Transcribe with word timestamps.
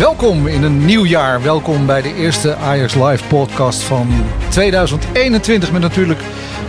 Welkom 0.00 0.46
in 0.46 0.62
een 0.62 0.84
nieuw 0.84 1.04
jaar. 1.04 1.42
Welkom 1.42 1.86
bij 1.86 2.02
de 2.02 2.14
eerste 2.14 2.54
Ajax 2.54 2.94
Live 2.94 3.24
podcast 3.24 3.82
van 3.82 4.08
2021. 4.50 5.72
Met 5.72 5.80
natuurlijk 5.80 6.20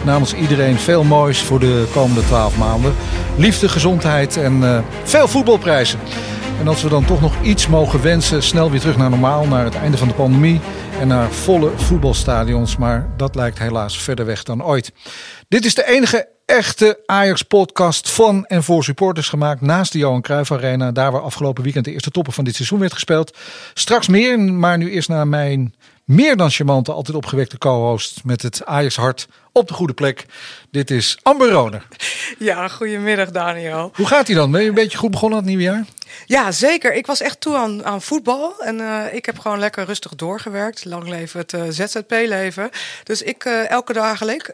namens 0.06 0.34
iedereen 0.34 0.78
veel 0.78 1.04
moois 1.04 1.42
voor 1.42 1.60
de 1.60 1.90
komende 1.94 2.22
12 2.22 2.58
maanden. 2.58 2.94
Liefde, 3.38 3.70
gezondheid 3.70 4.38
en 4.38 4.58
uh, 4.58 4.80
veel 5.04 5.28
voetbalprijzen. 5.28 6.00
En 6.60 6.68
als 6.68 6.84
we 6.84 6.90
dan 6.90 7.06
toch 7.06 7.22
nog 7.22 7.42
iets 7.42 7.68
mogen 7.68 8.02
wensen, 8.02 8.44
snel 8.44 8.72
weer 8.72 8.80
terug 8.80 8.98
naar 8.98 9.10
normaal, 9.10 9.48
naar 9.48 9.64
het 9.64 9.76
einde 9.76 9.98
van 9.98 10.08
de 10.08 10.14
pandemie 10.14 10.60
en 11.00 11.08
naar 11.08 11.32
volle 11.32 11.72
voetbalstadions. 11.76 12.78
Maar 12.78 13.10
dat 13.18 13.36
lijkt 13.36 13.60
helaas 13.60 13.98
verder 14.02 14.26
weg 14.26 14.44
dan 14.44 14.64
ooit. 14.64 14.92
Dit 15.48 15.66
is 15.66 15.76
de 15.76 15.88
enige 15.88 16.28
echte 16.52 17.00
Ajax-podcast 17.06 18.12
van 18.12 18.46
en 18.46 18.64
voor 18.64 18.84
supporters 18.84 19.30
gemaakt 19.30 19.62
naast 19.62 19.92
de 19.92 19.98
Johan 19.98 20.22
Cruijff 20.22 20.52
Arena. 20.52 20.92
Daar 20.92 21.12
waar 21.12 21.22
afgelopen 21.22 21.64
weekend 21.64 21.86
de 21.86 21.92
eerste 21.92 22.12
toppen 22.12 22.34
van 22.34 22.44
dit 22.44 22.56
seizoen 22.56 22.80
werd 22.80 22.94
gespeeld. 22.94 23.38
Straks 23.74 24.08
meer, 24.08 24.40
maar 24.40 24.78
nu 24.78 24.92
eerst 24.92 25.10
naar 25.10 25.28
mijn 25.28 25.74
meer 26.04 26.38
dan 26.38 26.50
charmante, 26.50 26.92
altijd 26.92 27.18
opgewekte 27.18 27.58
co-host 27.58 28.24
met 28.24 28.42
het 28.42 28.66
Ajax 28.66 28.96
hart 28.96 29.28
op 29.52 29.68
de 29.68 29.74
goede 29.74 29.94
plek. 29.94 30.26
Dit 30.72 30.92
is 30.92 31.18
Amber 31.22 31.50
Roner. 31.50 31.88
Ja, 32.40 32.68
goedemiddag 32.68 33.32
Daniel. 33.32 33.92
Hoe 33.96 34.08
gaat 34.08 34.28
hij 34.28 34.36
dan? 34.36 34.52
Ben 34.52 34.62
je 34.62 34.70
een 34.70 34.74
beetje 34.74 34.98
goed 34.98 35.12
begonnen 35.12 35.38
aan 35.38 35.46
het 35.46 35.54
nieuwe 35.56 35.72
jaar? 35.72 35.86
Ja, 36.26 36.52
zeker. 36.52 36.94
Ik 36.94 37.06
was 37.06 37.22
echt 37.22 37.42
toe 37.42 37.56
aan, 37.56 37.86
aan 37.86 38.02
voetbal. 38.02 38.60
En 38.60 38.80
uh, 38.80 39.14
ik 39.14 39.26
heb 39.26 39.40
gewoon 39.40 39.60
lekker 39.60 39.86
rustig 39.86 40.16
doorgewerkt. 40.16 40.86
Lang 40.86 41.08
leven 41.08 41.40
het 41.40 41.54
uh, 41.54 41.64
ZZP-leven. 41.70 42.70
Dus 43.04 43.22
ik 43.22 43.46
uh, 43.46 43.70
elke 43.70 43.94
dag 43.94 44.22
leek, 44.22 44.54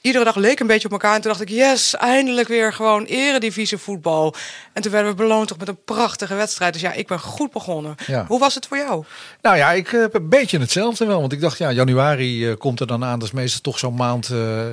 iedere 0.00 0.24
dag 0.24 0.36
leek 0.36 0.60
een 0.60 0.66
beetje 0.66 0.86
op 0.86 0.92
elkaar. 0.92 1.14
En 1.14 1.20
toen 1.20 1.30
dacht 1.30 1.42
ik, 1.42 1.48
yes, 1.48 1.96
eindelijk 1.96 2.48
weer 2.48 2.72
gewoon 2.72 3.04
eredivisie 3.04 3.78
voetbal. 3.78 4.34
En 4.72 4.82
toen 4.82 4.92
werden 4.92 5.10
we 5.10 5.16
beloond 5.16 5.48
toch 5.48 5.58
met 5.58 5.68
een 5.68 5.84
prachtige 5.84 6.34
wedstrijd. 6.34 6.72
Dus 6.72 6.82
ja, 6.82 6.92
ik 6.92 7.06
ben 7.06 7.20
goed 7.20 7.52
begonnen. 7.52 7.94
Ja. 8.06 8.24
Hoe 8.28 8.38
was 8.38 8.54
het 8.54 8.66
voor 8.66 8.76
jou? 8.76 9.04
Nou 9.42 9.56
ja, 9.56 9.72
ik 9.72 9.88
heb 9.88 10.14
een 10.14 10.28
beetje 10.28 10.58
hetzelfde 10.58 11.06
wel. 11.06 11.20
Want 11.20 11.32
ik 11.32 11.40
dacht, 11.40 11.58
ja, 11.58 11.72
januari 11.72 12.54
komt 12.56 12.80
er 12.80 12.86
dan 12.86 13.04
aan. 13.04 13.18
Dat 13.18 13.28
is 13.28 13.34
meestal 13.34 13.60
toch 13.60 13.78
zo'n 13.78 13.94
maand. 13.94 14.28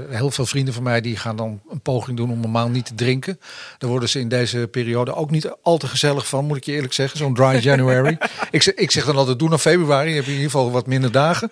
heel 0.09 0.31
veel 0.31 0.45
vrienden 0.45 0.73
van 0.73 0.83
mij 0.83 1.01
die 1.01 1.17
gaan 1.17 1.35
dan 1.35 1.61
een 1.69 1.81
poging 1.81 2.17
doen 2.17 2.31
om 2.31 2.43
een 2.43 2.51
maand 2.51 2.71
niet 2.71 2.85
te 2.85 2.95
drinken. 2.95 3.39
Dan 3.77 3.89
worden 3.89 4.09
ze 4.09 4.19
in 4.19 4.29
deze 4.29 4.67
periode 4.71 5.15
ook 5.15 5.31
niet 5.31 5.51
al 5.61 5.77
te 5.77 5.87
gezellig 5.87 6.08
van, 6.17 6.45
moet 6.45 6.57
ik 6.57 6.63
je 6.63 6.71
eerlijk 6.71 6.93
zeggen. 6.93 7.17
Zo'n 7.17 7.33
dry 7.33 7.59
January. 7.61 8.17
ik, 8.51 8.61
zeg, 8.63 8.73
ik 8.73 8.91
zeg 8.91 9.05
dan 9.05 9.15
altijd, 9.15 9.39
doe 9.39 9.49
naar 9.49 9.57
februari. 9.57 10.15
heb 10.15 10.25
je 10.25 10.31
in 10.31 10.37
ieder 10.37 10.51
geval 10.51 10.71
wat 10.71 10.87
minder 10.87 11.11
dagen. 11.11 11.51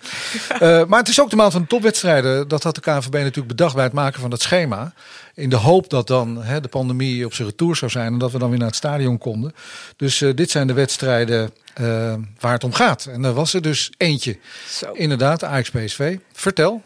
Uh, 0.52 0.84
maar 0.84 0.98
het 0.98 1.08
is 1.08 1.20
ook 1.20 1.30
de 1.30 1.36
maand 1.36 1.52
van 1.52 1.62
de 1.62 1.68
topwedstrijden. 1.68 2.48
Dat 2.48 2.62
had 2.62 2.74
de 2.74 2.80
KNVB 2.80 3.12
natuurlijk 3.12 3.48
bedacht 3.48 3.74
bij 3.74 3.84
het 3.84 3.92
maken 3.92 4.20
van 4.20 4.30
dat 4.30 4.42
schema. 4.42 4.92
In 5.34 5.50
de 5.50 5.56
hoop 5.56 5.90
dat 5.90 6.06
dan 6.06 6.42
hè, 6.42 6.60
de 6.60 6.68
pandemie 6.68 7.24
op 7.24 7.34
zijn 7.34 7.48
retour 7.48 7.76
zou 7.76 7.90
zijn. 7.90 8.12
En 8.12 8.18
dat 8.18 8.32
we 8.32 8.38
dan 8.38 8.48
weer 8.48 8.58
naar 8.58 8.68
het 8.68 8.76
stadion 8.76 9.18
konden. 9.18 9.54
Dus 9.96 10.20
uh, 10.20 10.34
dit 10.34 10.50
zijn 10.50 10.66
de 10.66 10.72
wedstrijden 10.72 11.50
uh, 11.80 12.14
waar 12.40 12.52
het 12.52 12.64
om 12.64 12.72
gaat. 12.72 13.04
En 13.04 13.22
daar 13.22 13.34
was 13.34 13.54
er 13.54 13.62
dus 13.62 13.92
eentje. 13.96 14.38
Zo. 14.68 14.92
Inderdaad, 14.92 15.44
Ajax 15.44 15.70
PSV. 15.70 16.16
Vertel. 16.32 16.82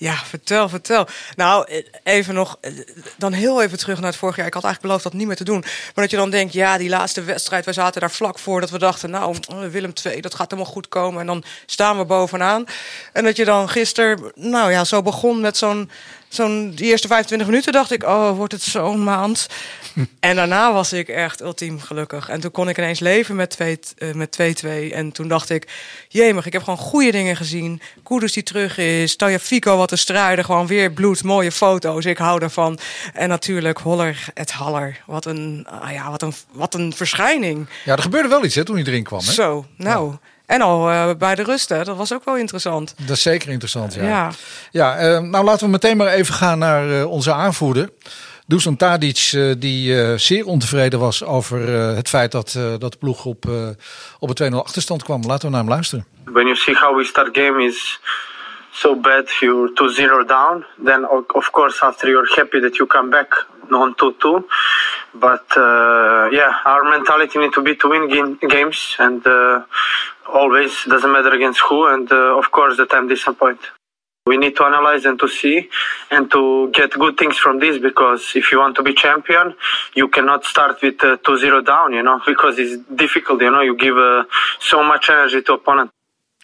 Ja, 0.00 0.14
vertel, 0.14 0.68
vertel. 0.68 1.06
Nou, 1.36 1.66
eh, 1.68 1.84
even 2.02 2.34
nog, 2.34 2.58
eh, 2.60 2.72
dan 3.16 3.32
heel 3.32 3.62
even 3.62 3.78
terug 3.78 3.98
naar 3.98 4.10
het 4.10 4.18
vorig 4.18 4.36
jaar. 4.36 4.46
Ik 4.46 4.54
had 4.54 4.64
eigenlijk 4.64 4.92
beloofd 4.92 5.02
dat 5.02 5.20
niet 5.20 5.26
meer 5.26 5.36
te 5.36 5.44
doen. 5.44 5.60
Maar 5.60 5.92
dat 5.94 6.10
je 6.10 6.16
dan 6.16 6.30
denkt, 6.30 6.52
ja, 6.52 6.78
die 6.78 6.88
laatste 6.88 7.22
wedstrijd, 7.22 7.64
wij 7.64 7.74
zaten 7.74 8.00
daar 8.00 8.10
vlak 8.10 8.38
voor. 8.38 8.60
Dat 8.60 8.70
we 8.70 8.78
dachten, 8.78 9.10
nou, 9.10 9.36
Willem 9.70 9.92
II, 10.04 10.20
dat 10.20 10.34
gaat 10.34 10.50
helemaal 10.50 10.72
goed 10.72 10.88
komen. 10.88 11.20
En 11.20 11.26
dan 11.26 11.44
staan 11.66 11.98
we 11.98 12.04
bovenaan. 12.04 12.64
En 13.12 13.24
dat 13.24 13.36
je 13.36 13.44
dan 13.44 13.68
gisteren, 13.68 14.32
nou 14.34 14.70
ja, 14.70 14.84
zo 14.84 15.02
begon 15.02 15.40
met 15.40 15.56
zo'n 15.56 15.90
zo'n 16.30 16.72
die 16.74 16.86
eerste 16.86 17.08
25 17.08 17.48
minuten 17.48 17.72
dacht 17.72 17.92
ik, 17.92 18.02
oh, 18.02 18.36
wordt 18.36 18.52
het 18.52 18.62
zo'n 18.62 19.04
maand. 19.04 19.46
en 20.20 20.36
daarna 20.36 20.72
was 20.72 20.92
ik 20.92 21.08
echt 21.08 21.40
ultiem 21.40 21.80
gelukkig. 21.80 22.28
En 22.28 22.40
toen 22.40 22.50
kon 22.50 22.68
ik 22.68 22.78
ineens 22.78 23.00
leven 23.00 23.36
met 23.36 23.58
2-2. 23.62 23.66
Uh, 23.98 24.14
met 24.14 24.38
2-2. 24.64 24.92
En 24.92 25.12
toen 25.12 25.28
dacht 25.28 25.50
ik, 25.50 25.68
jemig, 26.08 26.46
ik 26.46 26.52
heb 26.52 26.62
gewoon 26.62 26.78
goede 26.78 27.10
dingen 27.10 27.36
gezien. 27.36 27.80
Koeders 28.02 28.32
die 28.32 28.42
terug 28.42 28.78
is. 28.78 29.16
Fico 29.40 29.76
wat 29.76 29.88
te 29.88 29.96
strijden. 29.96 30.44
Gewoon 30.44 30.66
weer 30.66 30.92
bloed, 30.92 31.22
mooie 31.22 31.52
foto's. 31.52 32.04
Ik 32.04 32.18
hou 32.18 32.38
daarvan. 32.38 32.78
En 33.12 33.28
natuurlijk 33.28 33.78
Holler 33.78 34.28
het 34.34 34.50
Haller. 34.50 35.02
Wat 35.06 35.24
een, 35.24 35.66
ah 35.68 35.92
ja, 35.92 36.10
wat 36.10 36.22
een, 36.22 36.34
wat 36.52 36.74
een 36.74 36.92
verschijning. 36.92 37.68
Ja, 37.84 37.96
er 37.96 38.02
gebeurde 38.02 38.28
wel 38.28 38.44
iets 38.44 38.54
hè, 38.54 38.64
toen 38.64 38.76
hij 38.76 38.84
erin 38.84 39.04
kwam. 39.04 39.20
Hè? 39.20 39.32
Zo, 39.32 39.66
nou... 39.76 40.14
En 40.50 40.60
al 40.60 40.90
uh, 40.90 41.10
bij 41.18 41.34
de 41.34 41.42
rust, 41.42 41.68
hè. 41.68 41.84
dat 41.84 41.96
was 41.96 42.12
ook 42.12 42.24
wel 42.24 42.36
interessant. 42.36 42.94
Dat 42.96 43.16
is 43.16 43.22
zeker 43.22 43.48
interessant, 43.48 43.94
ja. 43.94 44.02
Ja, 44.02 44.30
ja 44.70 45.02
uh, 45.02 45.18
nou 45.18 45.44
laten 45.44 45.64
we 45.64 45.72
meteen 45.72 45.96
maar 45.96 46.08
even 46.08 46.34
gaan 46.34 46.58
naar 46.58 46.88
uh, 46.88 47.10
onze 47.10 47.32
aanvoerder. 47.32 47.90
Dusan 48.46 48.76
Tadic, 48.76 49.36
die 49.58 50.18
zeer 50.18 50.46
ontevreden 50.46 50.98
was 50.98 51.24
over 51.24 51.68
het 51.96 52.08
feit 52.08 52.32
dat, 52.32 52.58
dat 52.78 52.92
de 52.92 52.98
ploeg 52.98 53.24
op, 53.24 53.44
op 54.18 54.40
een 54.40 54.52
2-0 54.52 54.56
achterstand 54.56 55.02
kwam. 55.02 55.22
Laten 55.26 55.44
we 55.44 55.50
naar 55.50 55.60
hem 55.60 55.70
luisteren. 55.70 56.06
When 56.24 56.44
you 56.44 56.56
see 56.56 56.74
how 56.74 56.96
we 56.96 57.04
start 57.04 57.28
game 57.32 57.64
is 57.64 58.00
so 58.72 58.94
bad, 58.94 59.26
you're 59.42 59.74
2-0 59.74 60.28
down. 60.28 60.64
Then 60.78 61.04
of 61.04 61.52
course 61.52 61.78
after 61.82 62.08
you're 62.08 62.28
happy 62.36 62.60
that 62.60 62.78
you 62.78 62.86
come 62.86 63.10
back 63.10 63.30
on 63.72 63.94
2-2. 63.94 64.44
But 65.14 65.46
yeah, 66.32 66.52
our 66.64 66.84
mentality 66.84 67.38
need 67.38 67.52
to 67.54 67.62
be 67.62 67.76
to 67.76 67.88
win 67.88 68.38
games 68.48 68.96
and 68.98 69.22
always 70.32 70.72
doesn't 70.84 71.12
matter 71.12 71.34
against 71.34 71.60
who 71.68 71.86
and 71.86 72.10
uh, 72.10 72.38
of 72.38 72.50
course 72.50 72.76
that 72.76 72.92
I'm 72.94 73.08
disappointed. 73.08 73.66
We 74.26 74.36
need 74.36 74.54
to 74.56 74.64
analyze 74.64 75.06
and 75.06 75.18
to 75.18 75.28
see 75.28 75.68
and 76.10 76.30
to 76.30 76.70
get 76.70 76.90
good 76.92 77.16
things 77.16 77.36
from 77.38 77.58
this 77.58 77.78
because 77.78 78.32
if 78.36 78.52
you 78.52 78.58
want 78.58 78.76
to 78.76 78.82
be 78.82 78.94
champion, 78.94 79.54
you 79.94 80.08
cannot 80.08 80.44
start 80.44 80.80
with 80.82 81.02
uh, 81.02 81.16
2-0 81.16 81.66
down, 81.66 81.94
you 81.94 82.02
know, 82.02 82.20
because 82.26 82.58
it's 82.58 82.76
difficult, 82.94 83.40
you 83.42 83.50
know, 83.50 83.62
you 83.62 83.76
give 83.76 83.96
uh, 83.96 84.24
so 84.60 84.84
much 84.84 85.08
energy 85.10 85.42
to 85.42 85.54
opponent. 85.54 85.90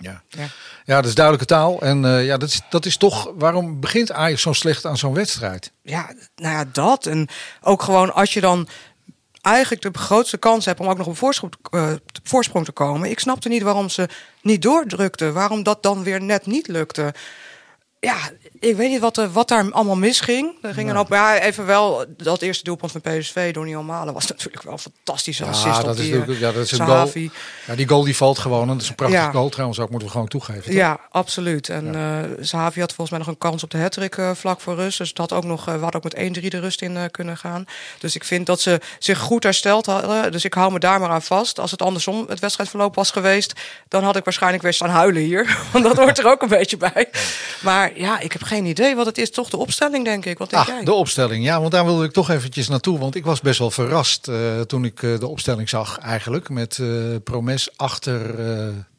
yeah 0.00 0.20
ja. 0.36 0.46
Ja, 0.86 0.96
dat 0.96 1.04
is 1.04 1.14
duidelijke 1.14 1.54
taal. 1.54 1.80
En 1.80 2.04
uh, 2.04 2.24
ja, 2.24 2.36
dat 2.36 2.48
is, 2.48 2.60
dat 2.70 2.86
is 2.86 2.96
toch 2.96 3.32
waarom 3.34 3.80
begint 3.80 4.12
Ajax 4.12 4.42
zo 4.42 4.52
slecht 4.52 4.84
aan 4.84 4.96
zo'n 4.96 5.14
wedstrijd? 5.14 5.72
Ja, 5.82 6.12
nou 6.36 6.54
ja, 6.54 6.64
dat. 6.72 7.06
En 7.06 7.28
ook 7.60 7.82
gewoon 7.82 8.14
als 8.14 8.34
je 8.34 8.40
dan 8.40 8.68
eigenlijk 9.40 9.82
de 9.82 9.98
grootste 9.98 10.36
kans 10.36 10.64
hebben 10.64 10.84
om 10.84 10.90
ook 10.90 10.98
nog 10.98 11.06
een 11.06 11.16
voorsprong, 11.16 11.52
uh, 11.70 11.92
voorsprong 12.22 12.64
te 12.64 12.72
komen. 12.72 13.10
Ik 13.10 13.18
snapte 13.18 13.48
niet 13.48 13.62
waarom 13.62 13.88
ze 13.88 14.08
niet 14.42 14.62
doordrukte. 14.62 15.32
Waarom 15.32 15.62
dat 15.62 15.82
dan 15.82 16.02
weer 16.02 16.22
net 16.22 16.46
niet 16.46 16.68
lukte. 16.68 17.14
Ja, 18.00 18.16
ik 18.60 18.76
weet 18.76 18.90
niet 18.90 19.00
wat, 19.00 19.16
er, 19.16 19.32
wat 19.32 19.48
daar 19.48 19.72
allemaal 19.72 19.96
misging. 19.96 20.54
Er 20.62 20.74
ging 20.74 20.90
een 20.90 20.96
hoop, 20.96 21.08
ja, 21.08 21.38
even 21.38 21.66
wel 21.66 22.04
dat 22.16 22.42
eerste 22.42 22.64
doelpunt 22.64 22.92
van 22.92 23.00
PSV 23.00 23.52
door 23.52 23.64
Niel 23.64 23.82
Malen 23.82 24.14
was 24.14 24.26
natuurlijk 24.36 24.62
wel 24.62 24.72
een 24.72 24.78
fantastische 24.78 25.44
ja, 25.44 25.50
assist. 25.50 25.82
Dat 25.82 25.98
is 25.98 26.04
die, 26.04 26.38
ja, 26.38 26.52
dat 26.52 26.64
is 26.64 26.72
een 26.72 26.86
goal. 26.86 27.10
Ja, 27.66 27.74
die 27.74 27.88
goal 27.88 28.04
die 28.04 28.16
valt 28.16 28.38
gewoon. 28.38 28.62
En 28.62 28.68
dat 28.68 28.82
is 28.82 28.88
een 28.88 28.94
prachtige 28.94 29.22
ja. 29.22 29.30
goal 29.30 29.48
trouwens 29.48 29.80
ook, 29.80 29.90
moeten 29.90 30.08
we 30.08 30.12
gewoon 30.14 30.28
toegeven. 30.28 30.62
Toch? 30.62 30.72
Ja, 30.72 31.00
absoluut. 31.10 31.68
En 31.68 31.92
ja. 31.92 32.22
Uh, 32.22 32.30
Zavi 32.40 32.80
had 32.80 32.92
volgens 32.92 33.10
mij 33.10 33.18
nog 33.18 33.28
een 33.28 33.38
kans 33.38 33.62
op 33.62 33.70
de 33.70 33.78
hattrick 33.78 34.16
uh, 34.16 34.30
vlak 34.34 34.60
voor 34.60 34.74
rust. 34.74 34.98
Dus 34.98 35.14
dat 35.14 35.32
ook 35.32 35.44
nog, 35.44 35.68
uh, 35.68 35.74
we 35.74 35.82
hadden 35.82 36.04
ook 36.04 36.14
met 36.14 36.38
1-3 36.38 36.46
de 36.48 36.60
rust 36.60 36.82
in 36.82 37.08
kunnen 37.10 37.36
gaan. 37.36 37.64
Dus 37.98 38.14
ik 38.14 38.24
vind 38.24 38.46
dat 38.46 38.60
ze 38.60 38.80
zich 38.98 39.18
goed 39.18 39.42
hersteld 39.42 39.86
hadden. 39.86 40.32
Dus 40.32 40.44
ik 40.44 40.54
hou 40.54 40.72
me 40.72 40.78
daar 40.78 41.00
maar 41.00 41.10
aan 41.10 41.22
vast. 41.22 41.60
Als 41.60 41.70
het 41.70 41.82
andersom 41.82 42.24
het 42.28 42.40
wedstrijdverloop 42.40 42.94
was 42.94 43.10
geweest, 43.10 43.52
dan 43.88 44.04
had 44.04 44.16
ik 44.16 44.24
waarschijnlijk 44.24 44.62
weer 44.62 44.72
staan 44.72 44.88
huilen 44.88 45.22
hier. 45.22 45.58
Want 45.72 45.84
dat 45.84 45.96
hoort 45.96 46.18
er 46.18 46.26
ook 46.26 46.42
een 46.42 46.48
beetje 46.48 46.76
bij. 46.76 47.08
Maar 47.60 47.98
ja, 47.98 48.18
ik 48.18 48.32
heb 48.32 48.42
geen 48.46 48.66
idee 48.66 48.96
wat 48.96 49.06
het 49.06 49.18
is. 49.18 49.30
Toch 49.30 49.50
de 49.50 49.56
opstelling, 49.56 50.04
denk 50.04 50.24
ik. 50.24 50.38
Wat 50.38 50.50
denk 50.50 50.62
ah, 50.62 50.68
jij? 50.68 50.84
De 50.84 50.92
opstelling, 50.92 51.44
ja. 51.44 51.60
Want 51.60 51.72
daar 51.72 51.84
wilde 51.84 52.04
ik 52.04 52.12
toch 52.12 52.30
eventjes 52.30 52.68
naartoe. 52.68 52.98
Want 52.98 53.14
ik 53.14 53.24
was 53.24 53.40
best 53.40 53.58
wel 53.58 53.70
verrast 53.70 54.28
uh, 54.28 54.60
toen 54.60 54.84
ik 54.84 55.02
uh, 55.02 55.18
de 55.18 55.26
opstelling 55.26 55.68
zag 55.68 55.98
eigenlijk. 55.98 56.48
Met 56.48 56.78
uh, 56.78 57.16
Promes 57.24 57.68
achter 57.76 58.34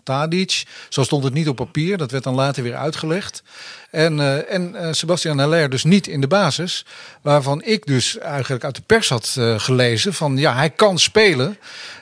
Tadic. 0.08 0.64
Zo 0.90 1.04
stond 1.04 1.24
het 1.24 1.34
niet 1.34 1.48
op 1.48 1.56
papier. 1.56 1.98
Dat 1.98 2.12
werd 2.12 2.24
dan 2.24 2.36
later 2.36 2.64
weer 2.64 2.76
uitgelegd. 2.76 3.44
En, 3.92 4.18
uh, 4.18 4.54
en 4.54 4.76
uh, 4.76 4.88
Sebastian 4.92 5.40
Haller 5.40 5.70
dus 5.70 5.84
niet 5.84 6.08
in 6.08 6.22
de 6.22 6.28
basis. 6.28 6.86
Waarvan 7.22 7.64
ik 7.64 7.86
dus 7.86 8.18
eigenlijk 8.18 8.64
uit 8.64 8.76
de 8.76 8.82
pers 8.86 9.10
had 9.10 9.36
uh, 9.40 9.60
gelezen 9.60 10.14
van 10.14 10.38
ja, 10.38 10.56
hij 10.56 10.70
kan 10.70 11.00
spelen. 11.00 11.58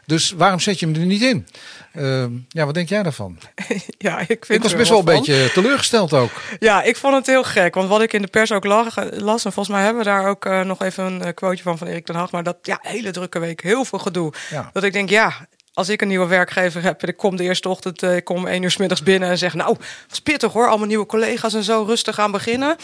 Dus 0.05 0.31
waarom 0.31 0.59
zet 0.59 0.79
je 0.79 0.85
hem 0.85 0.95
er 0.95 1.05
niet 1.05 1.21
in? 1.21 1.47
Uh, 1.93 2.25
ja, 2.49 2.65
wat 2.65 2.73
denk 2.73 2.89
jij 2.89 3.03
daarvan? 3.03 3.37
ja, 3.97 4.19
ik 4.19 4.45
vind 4.45 4.49
ik 4.49 4.61
was 4.61 4.75
best 4.75 4.89
wel 4.89 4.99
een 4.99 5.05
beetje 5.05 5.51
teleurgesteld 5.53 6.13
ook. 6.13 6.31
Ja, 6.59 6.83
ik 6.83 6.97
vond 6.97 7.15
het 7.15 7.25
heel 7.25 7.43
gek. 7.43 7.75
Want 7.75 7.89
wat 7.89 8.01
ik 8.01 8.13
in 8.13 8.21
de 8.21 8.27
pers 8.27 8.51
ook 8.51 8.65
las, 8.65 8.95
las 9.11 9.45
en 9.45 9.51
volgens 9.51 9.75
mij 9.75 9.83
hebben 9.83 10.03
we 10.03 10.09
daar 10.09 10.27
ook 10.27 10.45
nog 10.63 10.81
even 10.81 11.03
een 11.03 11.33
quoteje 11.33 11.63
van 11.63 11.77
van 11.77 11.87
Erik 11.87 12.05
ten 12.05 12.15
Hag. 12.15 12.31
Maar 12.31 12.43
dat 12.43 12.57
ja, 12.61 12.79
hele 12.81 13.11
drukke 13.11 13.39
week, 13.39 13.61
heel 13.61 13.85
veel 13.85 13.99
gedoe. 13.99 14.33
Ja. 14.49 14.69
Dat 14.73 14.83
ik 14.83 14.93
denk, 14.93 15.09
ja, 15.09 15.47
als 15.75 15.89
ik 15.89 16.01
een 16.01 16.07
nieuwe 16.07 16.27
werkgever 16.27 16.83
heb 16.83 17.01
en 17.01 17.07
ik 17.07 17.17
kom 17.17 17.35
de 17.35 17.43
eerste 17.43 17.69
ochtend, 17.69 18.01
ik 18.01 18.23
kom 18.23 18.47
één 18.47 18.63
uur 18.63 18.71
s 18.71 18.77
middags 18.77 19.03
binnen 19.03 19.29
en 19.29 19.37
zeg, 19.37 19.53
nou, 19.53 19.77
was 20.09 20.19
pittig 20.19 20.53
hoor, 20.53 20.67
allemaal 20.67 20.87
nieuwe 20.87 21.05
collega's 21.05 21.53
en 21.53 21.63
zo 21.63 21.83
rustig 21.83 22.19
aan 22.19 22.31
beginnen 22.31 22.75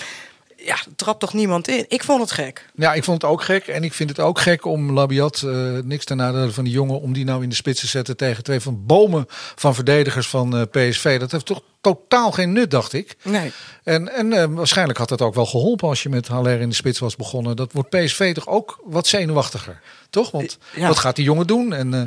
ja, 0.63 0.77
trapt 0.95 1.19
toch 1.19 1.33
niemand 1.33 1.67
in? 1.67 1.85
Ik 1.87 2.03
vond 2.03 2.21
het 2.21 2.31
gek. 2.31 2.65
Ja, 2.75 2.93
ik 2.93 3.03
vond 3.03 3.21
het 3.21 3.31
ook 3.31 3.43
gek. 3.43 3.67
En 3.67 3.83
ik 3.83 3.93
vind 3.93 4.09
het 4.09 4.19
ook 4.19 4.39
gek 4.39 4.65
om 4.65 4.91
Labiat, 4.91 5.41
uh, 5.45 5.77
niks 5.83 6.05
ten 6.05 6.17
nadele 6.17 6.51
van 6.51 6.63
die 6.63 6.73
jongen, 6.73 7.01
om 7.01 7.13
die 7.13 7.25
nou 7.25 7.43
in 7.43 7.49
de 7.49 7.55
spits 7.55 7.79
te 7.79 7.87
zetten 7.87 8.17
tegen 8.17 8.43
twee 8.43 8.59
van 8.59 8.85
bomen 8.85 9.25
van 9.55 9.75
verdedigers 9.75 10.27
van 10.27 10.55
uh, 10.55 10.61
PSV. 10.61 11.19
Dat 11.19 11.31
heeft 11.31 11.45
toch 11.45 11.61
totaal 11.81 12.31
geen 12.31 12.51
nut, 12.51 12.71
dacht 12.71 12.93
ik. 12.93 13.15
Nee. 13.23 13.51
En, 13.83 14.13
en 14.13 14.31
uh, 14.31 14.45
waarschijnlijk 14.49 14.97
had 14.99 15.09
het 15.09 15.21
ook 15.21 15.35
wel 15.35 15.45
geholpen 15.45 15.87
als 15.87 16.03
je 16.03 16.09
met 16.09 16.27
Haller 16.27 16.59
in 16.59 16.69
de 16.69 16.75
spits 16.75 16.99
was 16.99 17.15
begonnen. 17.15 17.55
Dat 17.55 17.71
wordt 17.71 17.89
PSV 17.89 18.33
toch 18.33 18.47
ook 18.47 18.79
wat 18.83 19.07
zenuwachtiger. 19.07 19.81
Toch? 20.09 20.31
Want 20.31 20.57
ja. 20.75 20.87
wat 20.87 20.99
gaat 20.99 21.15
die 21.15 21.25
jongen 21.25 21.47
doen? 21.47 21.73
En 21.73 21.93
uh, 21.93 22.01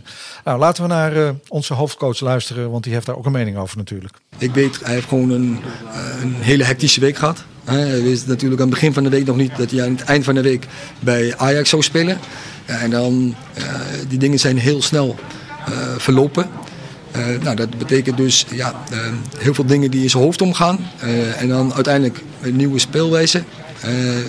nou, 0.44 0.58
laten 0.58 0.82
we 0.82 0.88
naar 0.88 1.16
uh, 1.16 1.30
onze 1.48 1.74
hoofdcoach 1.74 2.20
luisteren, 2.20 2.70
want 2.70 2.84
die 2.84 2.92
heeft 2.92 3.06
daar 3.06 3.16
ook 3.16 3.26
een 3.26 3.32
mening 3.32 3.56
over 3.56 3.76
natuurlijk. 3.76 4.16
Ik 4.38 4.54
weet, 4.54 4.80
hij 4.84 4.94
heeft 4.94 5.08
gewoon 5.08 5.30
een, 5.30 5.60
een 6.20 6.34
hele 6.34 6.64
hectische 6.64 7.00
week 7.00 7.16
gehad. 7.16 7.44
Hij 7.64 8.02
wist 8.02 8.26
natuurlijk 8.26 8.60
aan 8.60 8.66
het 8.66 8.74
begin 8.74 8.92
van 8.92 9.02
de 9.02 9.08
week 9.08 9.26
nog 9.26 9.36
niet 9.36 9.56
dat 9.56 9.70
hij 9.70 9.82
aan 9.84 9.90
het 9.90 10.04
eind 10.04 10.24
van 10.24 10.34
de 10.34 10.42
week 10.42 10.66
bij 11.00 11.36
Ajax 11.36 11.68
zou 11.68 11.82
spelen. 11.82 12.18
En 12.64 12.90
dan, 12.90 13.34
die 14.08 14.18
dingen 14.18 14.38
zijn 14.38 14.58
heel 14.58 14.82
snel 14.82 15.16
verlopen. 15.96 16.48
Uh, 17.16 17.42
nou, 17.42 17.56
dat 17.56 17.78
betekent 17.78 18.16
dus 18.16 18.46
ja, 18.50 18.74
heel 19.38 19.54
veel 19.54 19.66
dingen 19.66 19.90
die 19.90 20.02
in 20.02 20.10
zijn 20.10 20.22
hoofd 20.22 20.42
omgaan. 20.42 20.78
En 21.38 21.48
dan 21.48 21.74
uiteindelijk 21.74 22.20
een 22.40 22.56
nieuwe 22.56 22.78
speelwijze, 22.78 23.42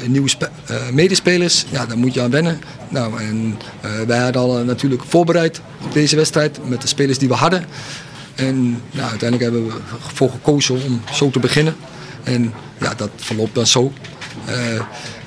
nieuwe 0.07 0.29
spe 0.29 0.49
medespelers. 0.91 1.65
Ja, 1.69 1.85
daar 1.85 1.97
moet 1.97 2.13
je 2.13 2.21
aan 2.21 2.31
wennen. 2.31 2.59
Nou, 2.89 3.21
en 3.21 3.57
wij 4.07 4.19
hadden 4.19 4.41
al 4.41 4.63
natuurlijk 4.63 5.03
voorbereid 5.07 5.61
op 5.83 5.93
deze 5.93 6.15
wedstrijd 6.15 6.59
met 6.69 6.81
de 6.81 6.87
spelers 6.87 7.17
die 7.17 7.27
we 7.27 7.33
hadden. 7.33 7.65
En 8.35 8.69
nou, 8.91 9.09
uiteindelijk 9.09 9.51
hebben 9.51 9.65
we 9.65 9.73
ervoor 10.09 10.29
gekozen 10.29 10.75
om 10.83 11.01
zo 11.13 11.29
te 11.29 11.39
beginnen. 11.39 11.75
En 12.25 12.53
ja, 12.79 12.93
dat 12.93 13.09
verloopt 13.15 13.55
dan 13.55 13.67
zo. 13.67 13.93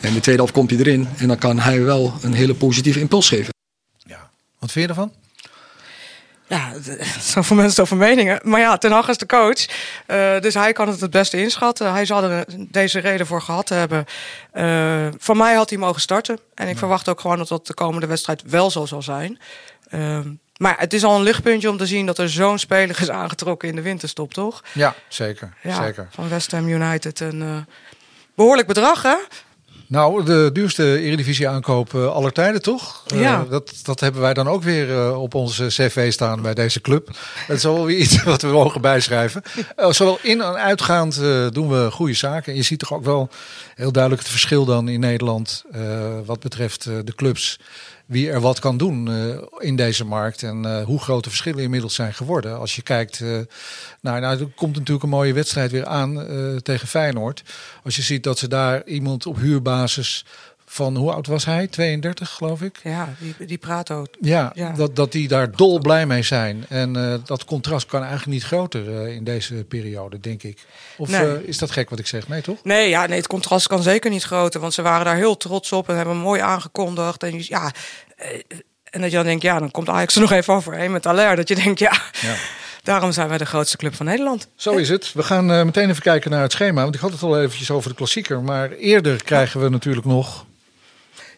en 0.01 0.13
de 0.13 0.21
tweede 0.21 0.41
helft 0.43 0.53
komt 0.53 0.71
hij 0.71 0.79
erin 0.79 1.09
en 1.19 1.29
dan 1.29 1.39
kan 1.39 1.59
hij 1.59 1.83
wel 1.83 2.15
een 2.23 2.35
hele 2.35 2.55
positieve 2.55 3.01
impuls 3.01 3.29
geven. 3.29 3.55
Ja, 3.97 4.31
wat 4.59 4.73
vind 4.73 4.85
je 4.85 4.91
ervan? 4.91 5.13
Ja, 6.49 6.73
zoveel 7.21 7.57
mensen 7.57 7.75
zoveel 7.75 7.97
meningen. 7.97 8.41
Maar 8.43 8.61
ja, 8.61 8.79
Ten 8.79 8.93
Hag 8.93 9.09
is 9.09 9.17
de 9.17 9.27
coach. 9.27 9.67
Uh, 10.07 10.41
dus 10.41 10.55
hij 10.55 10.73
kan 10.73 10.89
het 10.89 11.01
het 11.01 11.11
beste 11.11 11.41
inschatten. 11.41 11.93
Hij 11.93 12.05
zal 12.05 12.23
er 12.23 12.45
deze 12.57 12.99
reden 12.99 13.27
voor 13.27 13.43
gehad 13.43 13.69
hebben. 13.69 14.05
Uh, 14.55 15.07
van 15.19 15.37
mij 15.37 15.55
had 15.55 15.71
hij 15.71 15.79
mogen 15.79 16.01
starten. 16.01 16.39
En 16.55 16.69
ik 16.69 16.79
verwacht 16.79 17.09
ook 17.09 17.21
gewoon 17.21 17.39
dat 17.39 17.49
dat 17.49 17.67
de 17.67 17.75
komende 17.75 18.07
wedstrijd 18.07 18.43
wel 18.47 18.71
zo 18.71 18.87
zal 18.87 19.03
zijn. 19.03 19.39
Uh, 19.95 20.19
maar 20.59 20.75
het 20.79 20.93
is 20.93 21.05
al 21.05 21.17
een 21.17 21.23
lichtpuntje 21.23 21.71
om 21.71 21.77
te 21.77 21.87
zien 21.87 22.07
dat 22.07 22.19
er 22.19 22.31
zo'n 22.31 22.59
speler 22.59 23.01
is 23.01 23.11
aangetrokken 23.11 23.69
in 23.69 23.77
de 23.77 23.83
winterstop, 23.83 24.35
toch? 24.35 24.65
Ja, 24.73 24.95
zeker. 25.09 25.55
Ja, 25.63 25.85
zeker. 25.85 26.09
Van 26.11 26.29
West 26.29 26.51
Ham 26.51 26.69
United. 26.69 27.21
Een 27.21 27.41
uh, 27.41 27.57
behoorlijk 28.35 28.67
bedrag, 28.67 29.03
hè? 29.03 29.17
Nou, 29.89 30.25
de 30.25 30.51
duurste 30.53 30.99
Eredivisie 30.99 31.49
aankoop 31.49 31.93
uh, 31.93 32.07
aller 32.07 32.33
tijden, 32.33 32.63
toch? 32.63 33.05
Ja. 33.07 33.43
Uh, 33.45 33.51
dat, 33.51 33.75
dat 33.83 34.01
hebben 34.01 34.21
wij 34.21 34.35
dan 34.35 34.49
ook 34.49 34.63
weer 34.63 34.89
uh, 34.89 35.21
op 35.23 35.35
onze 35.35 35.67
cv 35.67 36.13
staan 36.13 36.43
bij 36.43 36.55
deze 36.55 36.81
club. 36.81 37.07
Dat 37.47 37.57
is 37.57 37.63
wel 37.63 37.85
weer 37.85 37.99
iets 38.05 38.23
wat 38.23 38.43
we 38.43 38.49
mogen 38.49 38.81
bijschrijven. 38.81 39.43
zowel 39.89 40.19
in 40.23 40.41
en 40.41 40.55
uitgaand 40.55 41.21
doen 41.53 41.69
we 41.69 41.91
goede 41.91 42.15
zaken. 42.15 42.53
En 42.53 42.59
je 42.59 42.65
ziet 42.65 42.79
toch 42.79 42.93
ook 42.93 43.05
wel 43.05 43.29
heel 43.75 43.93
duidelijk 43.93 44.23
het 44.23 44.33
verschil 44.33 44.65
dan 44.65 44.89
in 44.89 45.01
Nederland 45.01 45.65
wat 46.25 46.41
betreft 46.41 46.85
de 46.85 47.15
clubs 47.15 47.59
wie 48.09 48.31
er 48.31 48.41
wat 48.41 48.59
kan 48.59 48.77
doen 48.77 49.09
uh, 49.09 49.39
in 49.59 49.77
deze 49.77 50.05
markt. 50.05 50.43
En 50.43 50.65
uh, 50.65 50.83
hoe 50.85 51.01
grote 51.01 51.29
verschillen 51.29 51.63
inmiddels 51.63 51.95
zijn 51.95 52.15
geworden. 52.15 52.59
Als 52.59 52.77
je 52.77 52.83
kijkt, 52.83 53.21
uh, 53.21 53.39
nou, 54.01 54.21
nou, 54.21 54.41
er 54.41 54.49
komt 54.55 54.77
natuurlijk 54.77 55.03
een 55.03 55.09
mooie 55.09 55.33
wedstrijd 55.33 55.71
weer 55.71 55.87
aan 55.87 56.27
tegen 56.63 56.89
Feyenoord. 56.89 57.43
Als 57.85 57.97
je 57.97 58.03
ziet 58.03 58.23
dat 58.23 58.39
ze 58.39 58.49
daar 58.49 58.85
iemand 58.85 59.27
op 59.27 59.37
huurbasis 59.37 60.25
van 60.71 60.97
hoe 60.97 61.13
oud 61.13 61.27
was 61.27 61.45
hij? 61.45 61.67
32 61.67 62.31
geloof 62.31 62.63
ik. 62.63 62.81
Ja, 62.83 63.15
die, 63.19 63.47
die 63.47 63.59
Prato. 63.59 64.07
Ja, 64.21 64.53
ja, 64.55 64.73
Dat, 64.73 64.97
dat 64.97 65.13
die 65.13 65.29
daar 65.29 65.51
dol 65.51 65.79
blij 65.79 66.07
mee 66.07 66.23
zijn. 66.23 66.65
En 66.69 66.97
uh, 66.97 67.15
dat 67.25 67.45
contrast 67.45 67.87
kan 67.87 68.01
eigenlijk 68.01 68.31
niet 68.31 68.45
groter 68.45 68.89
uh, 68.89 69.15
in 69.15 69.25
deze 69.25 69.55
periode, 69.55 70.21
denk 70.21 70.43
ik. 70.43 70.59
Of 70.97 71.09
nee. 71.09 71.27
uh, 71.27 71.49
is 71.49 71.59
dat 71.59 71.71
gek 71.71 71.91
wat 71.91 71.99
ik 71.99 72.07
zeg? 72.07 72.29
Nee, 72.29 72.43
toch? 72.43 72.65
Nee, 72.65 72.89
ja, 72.89 73.07
nee, 73.07 73.17
het 73.17 73.27
contrast 73.27 73.67
kan 73.67 73.83
zeker 73.83 74.11
niet 74.11 74.23
groter. 74.23 74.61
Want 74.61 74.75
ze 74.75 74.83
waren 74.83 75.05
daar 75.05 75.17
heel 75.17 75.37
trots 75.37 75.73
op 75.73 75.89
en 75.89 75.97
hebben 75.97 76.17
mooi 76.17 76.41
aangekondigd. 76.41 77.23
En 77.23 77.35
ja, 77.39 77.73
en 78.91 79.01
dat 79.01 79.11
je 79.11 79.17
dan 79.17 79.27
denkt, 79.27 79.43
ja, 79.43 79.59
dan 79.59 79.71
komt 79.71 79.89
Ajax 79.89 80.15
er 80.15 80.21
nog 80.21 80.33
even 80.33 80.55
overheen 80.55 80.93
met 80.93 81.07
Aller. 81.07 81.37
Dat 81.37 81.49
je 81.49 81.55
denkt, 81.55 81.79
ja... 81.79 82.03
ja. 82.21 82.35
Daarom 82.83 83.13
zijn 83.13 83.29
wij 83.29 83.39
de 83.39 83.47
grootste 83.47 83.77
club 83.77 83.95
van 83.95 84.07
Nederland. 84.07 84.49
Zo 84.55 84.77
is 84.77 84.89
het. 84.89 85.13
We 85.13 85.23
gaan 85.23 85.51
uh, 85.51 85.63
meteen 85.63 85.91
even 85.91 86.03
kijken 86.03 86.31
naar 86.31 86.43
het 86.43 86.53
schema. 86.53 86.83
Want 86.83 86.95
ik 86.95 87.01
had 87.01 87.13
het 87.13 87.23
al 87.23 87.41
eventjes 87.41 87.71
over 87.71 87.91
de 87.91 87.97
klassieker. 87.97 88.43
Maar 88.43 88.71
eerder 88.71 89.25
krijgen 89.25 89.61
we 89.61 89.69
natuurlijk 89.69 90.07
nog 90.07 90.47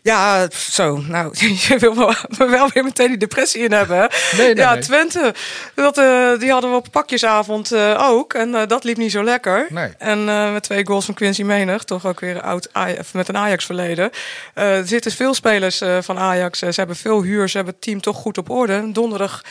ja, 0.03 0.49
zo. 0.51 1.03
Nou, 1.07 1.35
je 1.69 1.77
wil 1.79 1.95
wel, 1.97 2.15
wel 2.49 2.69
weer 2.73 2.85
meteen 2.85 3.09
die 3.09 3.17
depressie 3.17 3.63
in 3.63 3.73
hebben. 3.73 4.09
Nee, 4.37 4.47
nee, 4.47 4.57
ja. 4.57 4.79
Twente. 4.79 5.35
Dat, 5.75 5.99
uh, 5.99 6.39
die 6.39 6.51
hadden 6.51 6.71
we 6.71 6.77
op 6.77 6.87
pakjesavond 6.91 7.73
uh, 7.73 8.09
ook. 8.11 8.35
En 8.35 8.49
uh, 8.49 8.63
dat 8.67 8.85
liep 8.85 8.97
niet 8.97 9.11
zo 9.11 9.25
lekker. 9.25 9.67
Nee. 9.69 9.89
En 9.99 10.25
met 10.53 10.63
twee 10.63 10.87
goals 10.87 11.05
van 11.05 11.15
Quincy 11.15 11.43
Menig. 11.43 11.85
Toch 11.85 12.07
ook 12.07 12.21
weer 12.21 12.41
oud 12.41 12.69
met 13.13 13.29
een 13.29 13.37
Ajax 13.37 13.65
verleden. 13.65 14.11
er 14.55 14.87
zitten 14.87 15.13
veel 15.13 15.35
spelers 15.35 15.83
van 16.01 16.19
Ajax. 16.19 16.59
ze 16.59 16.73
hebben 16.75 16.97
veel 16.97 17.23
huur. 17.23 17.49
Ze 17.49 17.57
hebben 17.57 17.75
het 17.75 17.83
team 17.83 18.01
toch 18.01 18.17
goed 18.17 18.39
op 18.39 18.51
orde. 18.51 18.93
Donderdag 18.93 19.43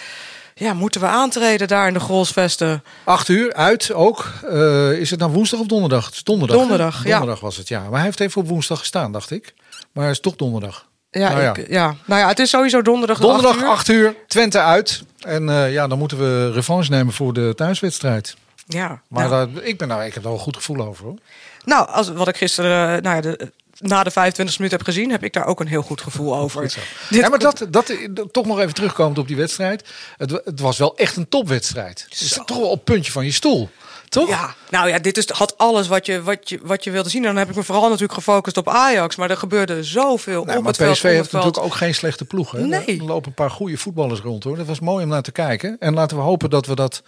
ja, 0.60 0.74
moeten 0.74 1.02
we 1.02 1.08
aantreden 1.08 1.68
daar 1.68 1.88
in 1.88 1.94
de 1.94 2.00
Grolsvesten. 2.00 2.84
Acht 3.04 3.28
uur, 3.28 3.54
uit 3.54 3.94
ook. 3.94 4.26
Uh, 4.44 4.92
is 4.92 5.10
het 5.10 5.20
nou 5.20 5.32
woensdag 5.32 5.60
of 5.60 5.66
donderdag? 5.66 6.06
Het 6.06 6.14
is 6.14 6.24
donderdag. 6.24 6.58
Donderdag, 6.58 7.04
ja. 7.04 7.10
Donderdag 7.10 7.40
was 7.40 7.58
het, 7.58 7.68
ja. 7.68 7.82
Maar 7.82 7.92
hij 7.92 8.04
heeft 8.04 8.20
even 8.20 8.42
op 8.42 8.48
woensdag 8.48 8.80
gestaan, 8.80 9.12
dacht 9.12 9.32
ik. 9.32 9.54
Maar 10.00 10.08
het 10.08 10.18
is 10.18 10.24
toch 10.24 10.36
donderdag. 10.36 10.86
Ja, 11.12 11.30
nou 11.30 11.42
ja. 11.42 11.56
Ik, 11.56 11.70
ja. 11.70 11.96
Nou 12.06 12.22
ja, 12.22 12.28
het 12.28 12.40
is 12.40 12.50
sowieso 12.50 12.82
donderdag. 12.82 13.20
Donderdag 13.20 13.56
8 13.56 13.62
uur. 13.62 13.68
8 13.70 13.88
uur, 13.88 14.16
Twente 14.28 14.60
uit. 14.60 15.04
En 15.20 15.48
uh, 15.48 15.74
ja, 15.74 15.88
dan 15.88 15.98
moeten 15.98 16.18
we 16.18 16.52
revanche 16.52 16.92
nemen 16.92 17.14
voor 17.14 17.34
de 17.34 17.54
thuiswedstrijd. 17.56 18.36
Ja. 18.66 19.02
Maar 19.08 19.30
nou. 19.30 19.54
daar, 19.54 19.64
ik, 19.64 19.78
ben 19.78 19.88
nou, 19.88 20.04
ik 20.04 20.14
heb 20.14 20.24
er 20.24 20.30
wel 20.30 20.38
een 20.38 20.44
goed 20.44 20.56
gevoel 20.56 20.82
over 20.82 21.06
hoor. 21.06 21.18
Nou, 21.66 21.90
als, 21.90 22.10
wat 22.10 22.28
ik 22.28 22.38
gisteren, 22.38 23.04
nou 23.04 23.16
ja, 23.16 23.22
de, 23.22 23.52
na 23.80 24.04
de 24.04 24.12
25 24.12 24.58
minuten 24.58 24.78
heb 24.78 24.88
gezien, 24.88 25.12
heb 25.12 25.24
ik 25.24 25.34
daar 25.34 25.46
ook 25.46 25.60
een 25.60 25.68
heel 25.68 25.82
goed 25.82 26.02
gevoel 26.02 26.36
over. 26.42 26.62
Goed 26.62 26.78
Dit 27.10 27.20
ja, 27.22 27.30
maar 27.30 27.40
dat, 27.40 27.68
dat, 27.70 27.94
toch 28.32 28.46
nog 28.46 28.60
even 28.60 28.74
terugkomend 28.74 29.18
op 29.18 29.28
die 29.28 29.38
wedstrijd. 29.38 29.90
Het, 30.18 30.32
het 30.32 30.60
was 30.60 30.78
wel 30.78 30.98
echt 30.98 31.16
een 31.16 31.30
topwedstrijd. 31.30 32.06
Het 32.10 32.22
is 32.22 32.40
toch 32.46 32.58
wel 32.58 32.70
op 32.70 32.76
het 32.76 32.84
puntje 32.84 33.12
van 33.12 33.26
je 33.26 33.32
stoel. 33.32 33.70
Toch? 34.10 34.30
Ja, 34.30 34.56
nou 34.70 34.90
ja, 34.90 35.00
dit 35.00 35.18
is, 35.18 35.30
had 35.30 35.58
alles 35.58 35.88
wat 35.88 36.06
je, 36.06 36.22
wat, 36.22 36.50
je, 36.50 36.60
wat 36.64 36.84
je 36.84 36.92
wilde 36.92 37.10
zien. 37.10 37.22
En 37.22 37.28
dan 37.28 37.38
heb 37.38 37.50
ik 37.50 37.56
me 37.56 37.64
vooral 37.64 37.84
natuurlijk 37.84 38.14
gefocust 38.14 38.58
op 38.58 38.70
Ajax. 38.70 39.16
Maar 39.16 39.30
er 39.30 39.38
gebeurde 39.38 39.84
zoveel 39.84 40.44
nou, 40.44 40.58
op 40.58 40.64
maar 40.64 40.72
het 40.72 40.82
veld. 40.82 40.94
PSV 40.94 41.04
heeft 41.04 41.32
natuurlijk 41.32 41.64
ook 41.64 41.74
geen 41.74 41.96
slechte 41.96 42.26
ploeg. 42.26 42.52
Hè? 42.52 42.66
Nee. 42.66 42.86
Er 43.00 43.04
lopen 43.04 43.28
een 43.28 43.34
paar 43.34 43.52
goede 43.52 43.78
voetballers 43.78 44.20
rond 44.20 44.44
hoor. 44.44 44.58
Dat 44.58 44.66
was 44.66 44.80
mooi 44.80 45.04
om 45.04 45.10
naar 45.10 45.22
te 45.22 45.32
kijken. 45.32 45.76
En 45.80 45.94
laten 45.94 46.18
we 46.18 46.24
hopen 46.24 46.50
dat 46.50 46.66
we 46.66 46.76
dat 46.76 47.04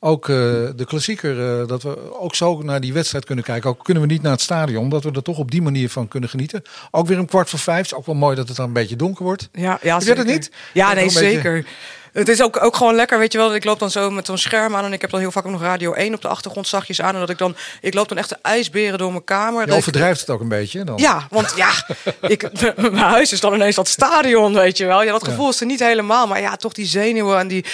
ook 0.00 0.28
uh, 0.28 0.36
de 0.76 0.84
klassieker, 0.86 1.60
uh, 1.60 1.66
dat 1.66 1.82
we 1.82 2.20
ook 2.20 2.34
zo 2.34 2.62
naar 2.62 2.80
die 2.80 2.92
wedstrijd 2.92 3.24
kunnen 3.24 3.44
kijken. 3.44 3.70
Ook 3.70 3.84
kunnen 3.84 4.02
we 4.02 4.08
niet 4.08 4.22
naar 4.22 4.32
het 4.32 4.40
stadion, 4.40 4.88
dat 4.88 5.04
we 5.04 5.10
er 5.10 5.22
toch 5.22 5.38
op 5.38 5.50
die 5.50 5.62
manier 5.62 5.90
van 5.90 6.08
kunnen 6.08 6.28
genieten. 6.28 6.62
Ook 6.90 7.06
weer 7.06 7.18
een 7.18 7.26
kwart 7.26 7.50
voor 7.50 7.58
vijf. 7.58 7.78
Het 7.78 7.86
is 7.86 7.94
ook 7.94 8.06
wel 8.06 8.14
mooi 8.14 8.36
dat 8.36 8.48
het 8.48 8.56
dan 8.56 8.66
een 8.66 8.72
beetje 8.72 8.96
donker 8.96 9.24
wordt. 9.24 9.48
Ja, 9.52 9.78
ja 9.82 9.98
Weet 9.98 10.16
het 10.16 10.26
niet? 10.26 10.50
Ja, 10.72 10.92
nee, 10.92 11.08
zeker. 11.08 11.52
Beetje... 11.52 11.70
Het 12.18 12.28
is 12.28 12.42
ook, 12.42 12.62
ook 12.62 12.76
gewoon 12.76 12.94
lekker, 12.94 13.18
weet 13.18 13.32
je 13.32 13.38
wel. 13.38 13.54
Ik 13.54 13.64
loop 13.64 13.78
dan 13.78 13.90
zo 13.90 14.10
met 14.10 14.26
zo'n 14.26 14.38
scherm 14.38 14.76
aan 14.76 14.84
en 14.84 14.92
ik 14.92 15.00
heb 15.00 15.10
dan 15.10 15.20
heel 15.20 15.30
vaak 15.30 15.46
ook 15.46 15.52
nog 15.52 15.60
Radio 15.60 15.92
1 15.92 16.14
op 16.14 16.22
de 16.22 16.28
achtergrond 16.28 16.68
zachtjes 16.68 17.00
aan. 17.00 17.14
En 17.14 17.20
dat 17.20 17.30
ik 17.30 17.38
dan, 17.38 17.56
ik 17.80 17.94
loop 17.94 18.08
dan 18.08 18.18
echt 18.18 18.28
de 18.28 18.38
ijsberen 18.42 18.98
door 18.98 19.10
mijn 19.10 19.24
kamer. 19.24 19.66
Je 19.66 19.74
overdrijft 19.74 20.20
het 20.20 20.30
ook 20.30 20.40
een 20.40 20.48
beetje 20.48 20.84
dan. 20.84 20.98
Ja, 20.98 21.26
want 21.30 21.52
ja, 21.56 21.70
ik, 22.34 22.50
mijn 22.76 22.96
huis 22.96 23.32
is 23.32 23.40
dan 23.40 23.54
ineens 23.54 23.74
dat 23.74 23.88
stadion, 23.88 24.54
weet 24.54 24.76
je 24.76 24.86
wel. 24.86 25.02
Ja, 25.02 25.12
dat 25.12 25.24
gevoel 25.24 25.44
ja. 25.44 25.50
is 25.50 25.60
er 25.60 25.66
niet 25.66 25.80
helemaal, 25.80 26.26
maar 26.26 26.40
ja, 26.40 26.56
toch 26.56 26.72
die 26.72 26.86
zenuwen 26.86 27.38
en 27.38 27.48
die... 27.48 27.64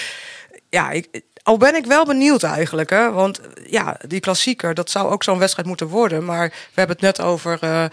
Ja, 0.71 0.91
ik, 0.91 1.23
al 1.45 1.57
ben 1.57 1.75
ik 1.75 1.87
wel 1.87 2.05
benieuwd 2.05 2.43
eigenlijk. 2.43 2.91
Hè? 2.91 3.13
Want 3.13 3.41
ja, 3.67 3.97
die 4.07 4.21
klassieker, 4.21 4.75
dat 4.75 4.91
zou 4.91 5.11
ook 5.11 5.23
zo'n 5.23 5.39
wedstrijd 5.39 5.69
moeten 5.69 5.87
worden. 5.87 6.25
Maar 6.25 6.49
we 6.49 6.55
hebben 6.75 6.97
het 6.97 7.05
net 7.05 7.27
over 7.27 7.59
uh, 7.65 7.83
uh, 7.83 7.89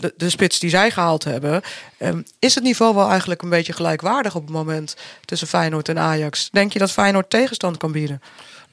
de, 0.00 0.14
de, 0.16 0.30
spits 0.30 0.58
die 0.58 0.70
zij 0.70 0.90
gehaald 0.90 1.24
hebben. 1.24 1.62
Um, 1.98 2.24
is 2.38 2.54
het 2.54 2.64
niveau 2.64 2.94
wel 2.94 3.08
eigenlijk 3.08 3.42
een 3.42 3.48
beetje 3.48 3.72
gelijkwaardig 3.72 4.34
op 4.34 4.42
het 4.42 4.50
moment 4.50 4.96
tussen 5.24 5.48
Feyenoord 5.48 5.88
en 5.88 5.98
Ajax? 5.98 6.48
Denk 6.52 6.72
je 6.72 6.78
dat 6.78 6.92
Feyenoord 6.92 7.30
tegenstand 7.30 7.76
kan 7.76 7.92
bieden? 7.92 8.22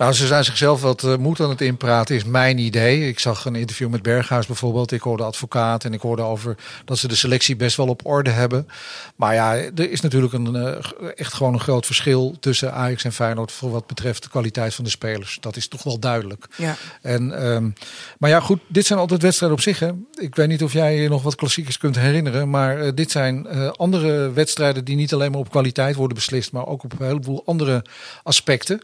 Nou, 0.03 0.15
ze 0.15 0.27
zijn 0.27 0.43
zichzelf 0.43 0.81
wat 0.81 1.03
uh, 1.03 1.15
moed 1.15 1.39
aan 1.39 1.49
het 1.49 1.61
inpraten, 1.61 2.15
is 2.15 2.23
mijn 2.23 2.57
idee. 2.57 3.07
Ik 3.07 3.19
zag 3.19 3.45
een 3.45 3.55
interview 3.55 3.89
met 3.89 4.01
Berghuis 4.01 4.45
bijvoorbeeld. 4.45 4.91
Ik 4.91 5.01
hoorde 5.01 5.23
advocaat 5.23 5.83
en 5.83 5.93
ik 5.93 6.01
hoorde 6.01 6.21
over 6.21 6.55
dat 6.85 6.97
ze 6.97 7.07
de 7.07 7.15
selectie 7.15 7.55
best 7.55 7.77
wel 7.77 7.87
op 7.87 8.05
orde 8.05 8.29
hebben. 8.29 8.67
Maar 9.15 9.33
ja, 9.33 9.55
er 9.55 9.91
is 9.91 10.01
natuurlijk 10.01 10.33
een, 10.33 10.55
uh, 10.55 10.75
echt 11.15 11.33
gewoon 11.33 11.53
een 11.53 11.59
groot 11.59 11.85
verschil 11.85 12.35
tussen 12.39 12.73
Ajax 12.73 13.03
en 13.03 13.13
Feyenoord 13.13 13.51
voor 13.51 13.71
wat 13.71 13.87
betreft 13.87 14.23
de 14.23 14.29
kwaliteit 14.29 14.73
van 14.73 14.83
de 14.83 14.89
spelers. 14.89 15.37
Dat 15.41 15.55
is 15.55 15.67
toch 15.67 15.83
wel 15.83 15.99
duidelijk. 15.99 16.47
Ja. 16.57 16.75
En, 17.01 17.45
um, 17.45 17.73
maar 18.17 18.29
ja, 18.29 18.39
goed, 18.39 18.59
dit 18.67 18.85
zijn 18.85 18.99
altijd 18.99 19.21
wedstrijden 19.21 19.57
op 19.57 19.63
zich. 19.63 19.79
Hè. 19.79 19.91
Ik 20.13 20.35
weet 20.35 20.47
niet 20.47 20.63
of 20.63 20.73
jij 20.73 20.95
je 20.95 21.09
nog 21.09 21.23
wat 21.23 21.35
klassiekers 21.35 21.77
kunt 21.77 21.95
herinneren, 21.95 22.49
maar 22.49 22.85
uh, 22.85 22.91
dit 22.95 23.11
zijn 23.11 23.47
andere 23.71 24.31
wedstrijden 24.31 24.85
die 24.85 24.95
niet 24.95 25.13
alleen 25.13 25.31
maar 25.31 25.39
op 25.39 25.51
kwaliteit 25.51 25.95
worden 25.95 26.15
beslist, 26.15 26.51
maar 26.51 26.67
ook 26.67 26.83
op 26.83 26.99
een 26.99 27.05
heleboel 27.05 27.43
andere 27.45 27.85
aspecten. 28.23 28.81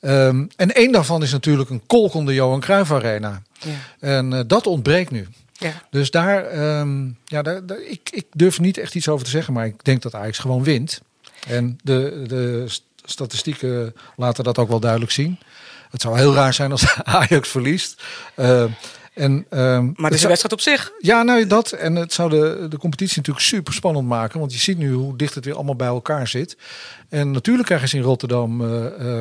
Um, 0.00 0.48
en 0.60 0.74
één 0.74 0.92
daarvan 0.92 1.22
is 1.22 1.32
natuurlijk 1.32 1.70
een 1.70 1.82
kolkende 1.86 2.34
Johan 2.34 2.60
Cruijff 2.60 2.92
Arena. 2.92 3.42
Ja. 3.58 3.70
En 4.00 4.32
uh, 4.32 4.40
dat 4.46 4.66
ontbreekt 4.66 5.10
nu. 5.10 5.28
Ja. 5.52 5.82
Dus 5.90 6.10
daar, 6.10 6.58
um, 6.78 7.16
ja, 7.24 7.42
daar, 7.42 7.66
daar, 7.66 7.80
ik, 7.80 8.10
ik 8.10 8.26
durf 8.32 8.60
niet 8.60 8.78
echt 8.78 8.94
iets 8.94 9.08
over 9.08 9.24
te 9.24 9.30
zeggen, 9.30 9.52
maar 9.52 9.66
ik 9.66 9.84
denk 9.84 10.02
dat 10.02 10.14
Ajax 10.14 10.38
gewoon 10.38 10.62
wint. 10.62 11.00
En 11.48 11.78
de, 11.82 12.24
de 12.26 12.66
statistieken 13.04 13.94
laten 14.16 14.44
dat 14.44 14.58
ook 14.58 14.68
wel 14.68 14.80
duidelijk 14.80 15.12
zien. 15.12 15.38
Het 15.90 16.00
zou 16.00 16.18
heel 16.18 16.34
raar 16.34 16.54
zijn 16.54 16.70
als 16.70 16.96
Ajax 17.02 17.48
verliest. 17.48 18.02
Uh, 18.36 18.64
en, 19.14 19.46
um, 19.50 19.92
maar 19.96 20.10
het 20.10 20.14
is 20.14 20.22
een 20.22 20.28
wedstrijd 20.28 20.52
op 20.52 20.60
zich. 20.60 20.92
Ja, 20.98 21.22
nou 21.22 21.46
dat. 21.46 21.72
En 21.72 21.94
het 21.94 22.12
zou 22.12 22.30
de, 22.30 22.66
de 22.68 22.78
competitie 22.78 23.16
natuurlijk 23.16 23.46
super 23.46 23.72
spannend 23.74 24.06
maken. 24.08 24.40
Want 24.40 24.52
je 24.52 24.58
ziet 24.58 24.78
nu 24.78 24.92
hoe 24.92 25.16
dicht 25.16 25.34
het 25.34 25.44
weer 25.44 25.54
allemaal 25.54 25.76
bij 25.76 25.86
elkaar 25.86 26.28
zit. 26.28 26.56
En 27.08 27.30
natuurlijk 27.30 27.66
krijgen 27.66 27.88
ze 27.88 27.96
in 27.96 28.02
Rotterdam 28.02 28.60
uh, 28.60 28.84
uh, 29.00 29.18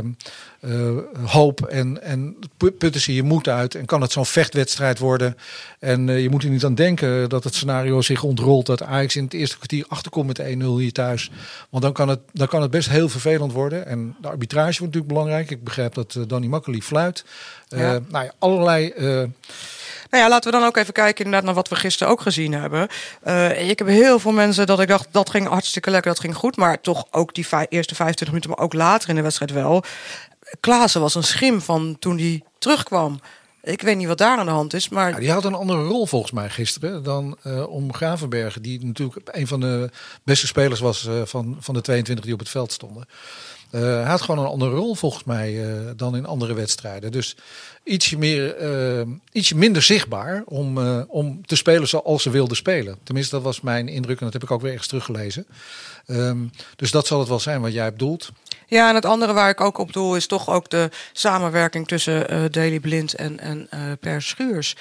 uh, 0.61 0.97
hoop. 1.25 1.65
En, 1.65 2.03
en 2.03 2.35
putten 2.57 3.01
ze 3.01 3.13
je 3.13 3.23
moed 3.23 3.47
uit. 3.47 3.75
En 3.75 3.85
kan 3.85 4.01
het 4.01 4.11
zo'n 4.11 4.25
vechtwedstrijd 4.25 4.99
worden. 4.99 5.37
En 5.79 6.07
je 6.07 6.29
moet 6.29 6.43
er 6.43 6.49
niet 6.49 6.65
aan 6.65 6.75
denken 6.75 7.29
dat 7.29 7.43
het 7.43 7.55
scenario 7.55 8.01
zich 8.01 8.23
ontrolt. 8.23 8.65
Dat 8.65 8.83
Ajax 8.83 9.15
in 9.15 9.23
het 9.23 9.33
eerste 9.33 9.55
kwartier 9.55 9.85
achterkomt 9.87 10.27
met 10.27 10.39
1-0 10.39 10.43
hier 10.77 10.91
thuis. 10.91 11.31
Want 11.69 11.83
dan 11.83 11.93
kan, 11.93 12.07
het, 12.07 12.19
dan 12.33 12.47
kan 12.47 12.61
het 12.61 12.71
best 12.71 12.89
heel 12.89 13.09
vervelend 13.09 13.51
worden. 13.51 13.85
En 13.85 14.15
de 14.21 14.27
arbitrage 14.27 14.79
wordt 14.79 14.79
natuurlijk 14.79 15.13
belangrijk. 15.13 15.49
Ik 15.49 15.63
begrijp 15.63 15.93
dat 15.93 16.17
Danny 16.27 16.47
Makkely 16.47 16.79
fluit. 16.79 17.25
Ja. 17.67 17.99
Nou 18.09 18.25
ja, 18.25 18.33
allerlei... 18.39 18.93
Nou 20.09 20.23
ja, 20.23 20.29
laten 20.29 20.51
we 20.51 20.57
dan 20.57 20.67
ook 20.67 20.77
even 20.77 20.93
kijken 20.93 21.25
inderdaad 21.25 21.45
naar 21.45 21.55
wat 21.55 21.67
we 21.67 21.75
gisteren 21.75 22.13
ook 22.13 22.21
gezien 22.21 22.53
hebben. 22.53 22.87
Uh, 23.27 23.69
ik 23.69 23.79
heb 23.79 23.87
heel 23.87 24.19
veel 24.19 24.31
mensen 24.31 24.65
dat 24.65 24.79
ik 24.79 24.87
dacht, 24.87 25.07
dat 25.11 25.29
ging 25.29 25.47
hartstikke 25.47 25.91
lekker, 25.91 26.11
dat 26.11 26.19
ging 26.19 26.35
goed. 26.35 26.57
Maar 26.57 26.81
toch 26.81 27.05
ook 27.11 27.33
die 27.33 27.45
eerste 27.69 27.95
25 27.95 28.27
minuten, 28.27 28.49
maar 28.49 28.59
ook 28.59 28.73
later 28.73 29.09
in 29.09 29.15
de 29.15 29.21
wedstrijd 29.21 29.51
wel. 29.51 29.83
Klaassen 30.59 31.01
was 31.01 31.15
een 31.15 31.23
schim 31.23 31.61
van 31.61 31.95
toen 31.99 32.17
hij 32.17 32.43
terugkwam. 32.57 33.19
Ik 33.61 33.81
weet 33.81 33.97
niet 33.97 34.07
wat 34.07 34.17
daar 34.17 34.37
aan 34.37 34.45
de 34.45 34.51
hand 34.51 34.73
is, 34.73 34.89
maar... 34.89 35.09
Ja, 35.11 35.19
die 35.19 35.31
had 35.31 35.45
een 35.45 35.53
andere 35.53 35.83
rol 35.83 36.05
volgens 36.05 36.31
mij 36.31 36.49
gisteren 36.49 37.03
dan 37.03 37.37
uh, 37.43 37.69
om 37.69 37.93
Gravenbergen. 37.93 38.61
Die 38.61 38.85
natuurlijk 38.85 39.29
een 39.31 39.47
van 39.47 39.59
de 39.59 39.89
beste 40.23 40.47
spelers 40.47 40.79
was 40.79 41.07
uh, 41.07 41.21
van, 41.25 41.57
van 41.59 41.73
de 41.73 41.81
22 41.81 42.25
die 42.25 42.33
op 42.33 42.39
het 42.39 42.49
veld 42.49 42.71
stonden. 42.71 43.05
Uh, 43.71 43.81
hij 43.81 44.03
had 44.03 44.21
gewoon 44.21 44.45
een 44.45 44.51
andere 44.51 44.71
rol 44.71 44.95
volgens 44.95 45.23
mij 45.23 45.65
dan 45.95 46.15
in 46.15 46.25
andere 46.25 46.53
wedstrijden. 46.53 47.11
Dus 47.11 47.35
ietsje, 47.83 48.17
meer, 48.17 48.55
ietsje 49.31 49.55
minder 49.55 49.81
zichtbaar 49.81 50.43
om, 50.45 50.77
om 51.07 51.45
te 51.45 51.55
spelen 51.55 51.87
zoals 51.87 52.23
ze 52.23 52.29
wilden 52.29 52.57
spelen. 52.57 52.97
Tenminste, 53.03 53.35
dat 53.35 53.43
was 53.43 53.61
mijn 53.61 53.87
indruk 53.87 54.19
en 54.19 54.23
dat 54.23 54.33
heb 54.33 54.43
ik 54.43 54.51
ook 54.51 54.61
weer 54.61 54.71
ergens 54.71 54.87
teruggelezen. 54.87 55.45
Um, 56.11 56.51
dus 56.75 56.91
dat 56.91 57.07
zal 57.07 57.19
het 57.19 57.27
wel 57.27 57.39
zijn 57.39 57.61
wat 57.61 57.73
jij 57.73 57.91
bedoelt. 57.91 58.29
Ja, 58.67 58.89
en 58.89 58.95
het 58.95 59.05
andere 59.05 59.33
waar 59.33 59.49
ik 59.49 59.61
ook 59.61 59.77
op 59.77 59.93
doel 59.93 60.15
is 60.15 60.27
toch 60.27 60.49
ook 60.49 60.69
de 60.69 60.89
samenwerking 61.13 61.87
tussen 61.87 62.33
uh, 62.33 62.43
Daily 62.51 62.79
Blind 62.79 63.13
en, 63.13 63.39
en 63.39 63.67
uh, 63.73 63.79
Per 63.99 64.21
Schuurs. 64.21 64.75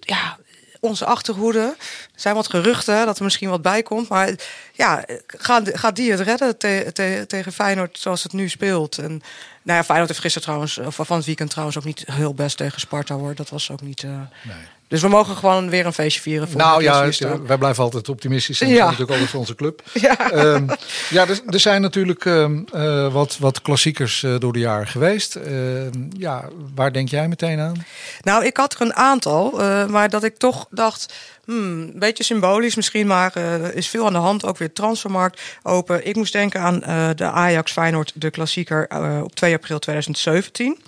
Ja, 0.00 0.38
onze 0.80 1.04
achterhoede. 1.04 1.74
Er 1.78 2.20
zijn 2.20 2.34
wat 2.34 2.48
geruchten 2.48 3.06
dat 3.06 3.18
er 3.18 3.24
misschien 3.24 3.48
wat 3.48 3.62
bij 3.62 3.82
komt. 3.82 4.08
Maar 4.08 4.30
ja, 4.72 5.04
gaat, 5.26 5.70
gaat 5.72 5.96
die 5.96 6.10
het 6.10 6.20
redden 6.20 6.58
te, 6.58 6.90
te, 6.92 7.24
tegen 7.26 7.52
Feyenoord 7.52 7.98
zoals 7.98 8.22
het 8.22 8.32
nu 8.32 8.48
speelt? 8.48 8.98
En 8.98 9.22
nou 9.62 9.78
ja, 9.78 9.84
Feyenoord 9.84 10.08
heeft 10.08 10.20
gisteren 10.20 10.46
trouwens, 10.46 10.78
of 10.78 11.06
van 11.06 11.16
het 11.16 11.26
weekend 11.26 11.50
trouwens 11.50 11.78
ook 11.78 11.84
niet 11.84 12.04
heel 12.06 12.34
best 12.34 12.56
tegen 12.56 12.80
Sparta 12.80 13.14
hoor. 13.14 13.34
Dat 13.34 13.48
was 13.48 13.70
ook 13.70 13.80
niet... 13.80 14.02
Uh... 14.02 14.10
Nee. 14.42 14.56
Dus 14.88 15.02
we 15.02 15.08
mogen 15.08 15.36
gewoon 15.36 15.70
weer 15.70 15.86
een 15.86 15.92
feestje 15.92 16.20
vieren. 16.20 16.48
Voor 16.48 16.60
nou 16.60 16.82
ja, 16.82 17.10
wij 17.46 17.58
blijven 17.58 17.82
altijd 17.82 18.08
optimistisch. 18.08 18.60
En 18.60 18.68
ja. 18.68 18.72
dat 18.72 18.82
is 18.82 18.84
natuurlijk 18.84 19.10
altijd 19.10 19.30
voor 19.30 19.40
onze 19.40 19.54
club. 19.54 19.82
Ja, 19.92 20.32
um, 20.32 20.66
ja 21.10 21.28
er, 21.28 21.40
er, 21.46 21.60
zijn 21.60 21.80
natuurlijk 21.80 22.24
um, 22.24 22.64
uh, 22.74 23.12
wat, 23.12 23.38
wat 23.38 23.62
klassiekers 23.62 24.22
uh, 24.22 24.34
door 24.38 24.52
de 24.52 24.58
jaren 24.58 24.86
geweest. 24.86 25.36
Uh, 25.36 25.82
ja, 26.16 26.48
waar 26.74 26.92
denk 26.92 27.08
jij 27.08 27.28
meteen 27.28 27.60
aan? 27.60 27.84
Nou, 28.20 28.44
ik 28.44 28.56
had 28.56 28.74
er 28.74 28.80
een 28.80 28.94
aantal. 28.94 29.50
maar 29.88 30.08
dat 30.08 30.24
ik 30.24 30.36
toch 30.36 30.66
dacht... 30.70 31.14
Hmm, 31.44 31.80
een 31.80 31.98
beetje 31.98 32.24
symbolisch 32.24 32.74
misschien, 32.74 33.06
maar 33.06 33.36
er 33.36 33.74
is 33.74 33.88
veel 33.88 34.06
aan 34.06 34.12
de 34.12 34.18
hand. 34.18 34.44
Ook 34.44 34.58
weer 34.58 34.72
transfermarkt 34.72 35.40
open. 35.62 36.06
Ik 36.06 36.16
moest 36.16 36.32
denken 36.32 36.60
aan 36.60 36.78
de 37.16 37.24
Ajax 37.24 37.72
Feyenoord, 37.72 38.12
de 38.14 38.30
klassieker 38.30 38.88
op 39.22 39.34
2 39.34 39.54
april 39.54 39.78
2017. 39.78 40.78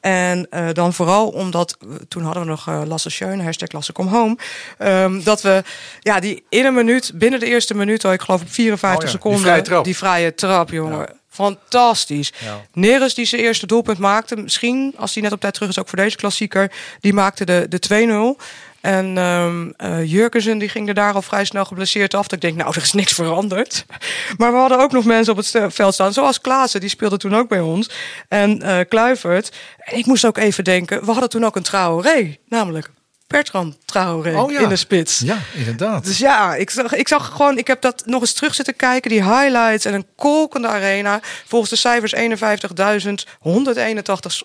En 0.00 0.46
uh, 0.50 0.68
dan 0.72 0.92
vooral 0.92 1.28
omdat, 1.28 1.76
toen 2.08 2.22
hadden 2.22 2.42
we 2.42 2.48
nog 2.48 2.68
uh, 2.68 2.82
Lasse 2.86 3.10
Schöne, 3.10 3.42
hashtag 3.42 3.72
Lasse 3.72 3.92
Come 3.92 4.10
Home. 4.10 4.36
Um, 4.78 5.22
dat 5.22 5.42
we 5.42 5.62
ja, 6.00 6.20
die 6.20 6.44
in 6.48 6.64
een 6.64 6.74
minuut, 6.74 7.10
binnen 7.14 7.40
de 7.40 7.46
eerste 7.46 7.74
minuut, 7.74 8.04
ik 8.04 8.20
geloof 8.20 8.40
op 8.40 8.50
54 8.50 8.98
oh 8.98 9.04
ja, 9.04 9.10
seconden. 9.10 9.40
Die 9.40 9.50
vrije 9.50 9.62
trap, 9.62 9.84
die 9.84 9.96
vrije 9.96 10.34
trap 10.34 10.70
jongen. 10.70 10.98
Ja. 10.98 11.08
Fantastisch. 11.28 12.32
Ja. 12.38 12.64
Neres 12.72 13.14
die 13.14 13.24
zijn 13.24 13.40
eerste 13.40 13.66
doelpunt 13.66 13.98
maakte. 13.98 14.36
Misschien, 14.36 14.94
als 14.96 15.14
hij 15.14 15.22
net 15.22 15.32
op 15.32 15.40
tijd 15.40 15.54
terug 15.54 15.68
is, 15.68 15.78
ook 15.78 15.88
voor 15.88 15.98
deze 15.98 16.16
klassieker. 16.16 16.72
Die 17.00 17.12
maakte 17.12 17.44
de, 17.44 17.66
de 17.68 18.36
2-0. 18.38 18.42
En 18.80 19.16
um, 19.16 19.74
uh, 19.84 20.04
Jurkensen 20.04 20.58
die 20.58 20.68
ging 20.68 20.88
er 20.88 20.94
daar 20.94 21.14
al 21.14 21.22
vrij 21.22 21.44
snel 21.44 21.64
geblesseerd 21.64 22.14
af. 22.14 22.22
Dat 22.22 22.32
ik 22.32 22.40
denk, 22.40 22.56
nou, 22.56 22.74
er 22.74 22.82
is 22.82 22.92
niks 22.92 23.12
veranderd. 23.12 23.86
Maar 24.38 24.52
we 24.52 24.58
hadden 24.58 24.80
ook 24.80 24.92
nog 24.92 25.04
mensen 25.04 25.32
op 25.32 25.38
het 25.38 25.74
veld 25.74 25.94
staan. 25.94 26.12
Zoals 26.12 26.40
Klaassen, 26.40 26.80
die 26.80 26.88
speelde 26.88 27.16
toen 27.16 27.36
ook 27.36 27.48
bij 27.48 27.60
ons. 27.60 27.90
En 28.28 28.62
uh, 28.62 28.78
Kluivert. 28.88 29.56
En 29.78 29.98
ik 29.98 30.06
moest 30.06 30.24
ook 30.24 30.38
even 30.38 30.64
denken, 30.64 31.04
we 31.04 31.10
hadden 31.10 31.28
toen 31.28 31.44
ook 31.44 31.56
een 31.56 31.62
Traoré. 31.62 32.36
Namelijk 32.48 32.90
Bertrand 33.28 33.76
Traoré 33.84 34.36
oh, 34.36 34.50
ja. 34.50 34.60
in 34.60 34.68
de 34.68 34.76
spits. 34.76 35.18
Ja, 35.18 35.38
inderdaad. 35.54 36.04
Dus 36.04 36.18
ja, 36.18 36.54
ik 36.54 36.70
zag, 36.70 36.94
ik 36.94 37.08
zag 37.08 37.26
gewoon, 37.26 37.58
ik 37.58 37.66
heb 37.66 37.80
dat 37.80 38.02
nog 38.06 38.20
eens 38.20 38.32
terug 38.32 38.54
zitten 38.54 38.76
kijken, 38.76 39.10
die 39.10 39.22
highlights 39.22 39.84
en 39.84 39.94
een 39.94 40.06
kolkende 40.16 40.68
arena. 40.68 41.20
Volgens 41.46 41.70
de 41.70 41.76
cijfers 41.76 42.14
51.181 42.14 42.20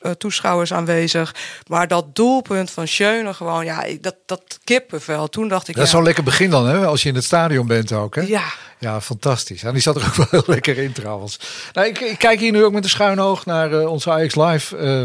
uh, 0.01 0.11
toeschouwers 0.11 0.73
aanwezig. 0.73 1.35
Maar 1.67 1.87
dat 1.87 2.15
doelpunt 2.15 2.71
van 2.71 2.87
Schöne 2.87 3.33
gewoon, 3.33 3.65
ja, 3.65 3.85
dat, 4.01 4.15
dat 4.25 4.59
kippenvel. 4.63 5.29
Toen 5.29 5.47
dacht 5.47 5.67
ik, 5.67 5.75
Dat 5.75 5.83
is 5.83 5.89
ja, 5.91 5.95
zo'n 5.95 6.05
lekker 6.05 6.23
begin 6.23 6.49
dan, 6.49 6.67
hè? 6.67 6.85
Als 6.85 7.03
je 7.03 7.09
in 7.09 7.15
het 7.15 7.23
stadion 7.23 7.67
bent 7.67 7.91
ook, 7.91 8.15
hè? 8.15 8.21
ja, 8.21 8.45
Ja, 8.83 9.01
fantastisch. 9.01 9.63
En 9.63 9.73
die 9.73 9.81
zat 9.81 9.95
er 9.95 10.05
ook 10.05 10.15
wel 10.15 10.27
heel 10.41 10.53
lekker 10.53 10.77
in 10.77 10.91
trouwens. 10.91 11.39
Nou, 11.73 11.87
ik, 11.87 12.15
kijk 12.17 12.39
hier 12.39 12.51
nu 12.51 12.63
ook 12.63 12.73
met 12.73 12.83
een 12.83 12.89
schuin 12.89 13.19
oog 13.19 13.45
naar 13.45 13.71
uh, 13.71 13.89
onze 13.89 14.11
Ajax 14.11 14.35
Live. 14.35 14.77
Uh, 14.77 15.01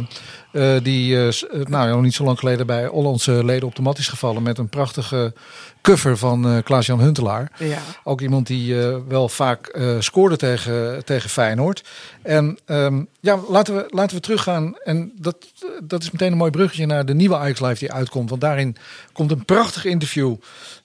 uh, 0.53 0.83
die 0.83 1.17
nou, 1.51 1.91
nog 1.91 2.03
niet 2.03 2.15
zo 2.15 2.25
lang 2.25 2.39
geleden 2.39 2.67
bij 2.67 2.89
al 2.89 3.19
leden 3.25 3.69
op 3.69 3.77
de 3.77 3.83
mat 3.83 3.99
is 3.99 4.09
gevallen. 4.09 4.43
Met 4.43 4.59
een 4.59 4.69
prachtige 4.69 5.33
cover 5.81 6.17
van 6.17 6.47
uh, 6.47 6.63
Klaas-Jan 6.63 7.01
Huntelaar. 7.01 7.53
ja. 7.59 7.79
Ook 8.05 8.21
iemand 8.21 8.47
die 8.47 8.75
uh, 8.75 8.97
wel 9.09 9.29
vaak 9.29 9.77
uh, 9.77 9.97
scoorde 9.99 10.37
tegen, 10.37 11.05
tegen 11.05 11.31
Feyenoord. 11.31 11.85
En 12.23 12.59
um, 12.67 13.09
ja, 13.21 13.39
laten 13.49 13.77
we, 13.77 13.87
laten 13.89 14.17
we 14.17 14.23
teruggaan. 14.23 14.77
En 14.85 15.13
dat, 15.15 15.37
dat 15.83 16.03
is 16.03 16.11
meteen 16.11 16.33
een 16.33 16.39
mooi 16.39 16.51
bruggetje 16.51 16.87
naar 16.87 17.05
de 17.05 17.15
nieuwe 17.15 17.37
Ajax 17.37 17.61
Live 17.61 17.79
die 17.79 17.93
uitkomt. 17.93 18.29
Want 18.29 18.41
daarin 18.41 18.77
komt 19.13 19.31
een 19.31 19.45
prachtig 19.45 19.85
interview 19.85 20.37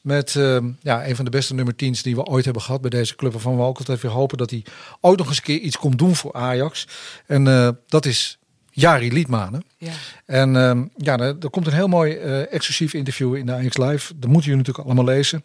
met 0.01 0.35
uh, 0.35 0.57
ja, 0.81 1.07
een 1.07 1.15
van 1.15 1.25
de 1.25 1.31
beste 1.31 1.53
nummer 1.53 1.73
10's 1.73 2.01
die 2.01 2.15
we 2.15 2.23
ooit 2.23 2.45
hebben 2.45 2.63
gehad 2.63 2.81
bij 2.81 2.89
deze 2.89 3.15
club. 3.15 3.31
Waarvan 3.31 3.57
we 3.57 3.63
ook 3.63 3.77
altijd 3.77 4.01
weer 4.01 4.11
hopen 4.11 4.37
dat 4.37 4.49
hij 4.49 4.65
ooit 5.01 5.17
nog 5.17 5.27
eens 5.27 5.37
een 5.37 5.43
keer 5.43 5.59
iets 5.59 5.77
komt 5.77 5.97
doen 5.97 6.15
voor 6.15 6.33
Ajax. 6.33 6.87
En 7.25 7.45
uh, 7.45 7.69
dat 7.87 8.05
is 8.05 8.37
Jari 8.73 9.13
Liedmanen. 9.13 9.63
Ja. 9.77 9.91
En 10.25 10.55
um, 10.55 10.89
ja, 10.95 11.17
er, 11.17 11.35
er, 11.41 11.49
komt 11.49 11.67
een 11.67 11.73
heel 11.73 11.87
mooi 11.87 12.13
uh, 12.13 12.53
exclusief 12.53 12.93
interview 12.93 13.35
in 13.35 13.45
de 13.45 13.51
Ajax 13.51 13.77
Live. 13.77 14.13
Dat 14.15 14.29
moeten 14.29 14.49
jullie 14.49 14.57
natuurlijk 14.57 14.85
allemaal 14.85 15.13
lezen. 15.15 15.43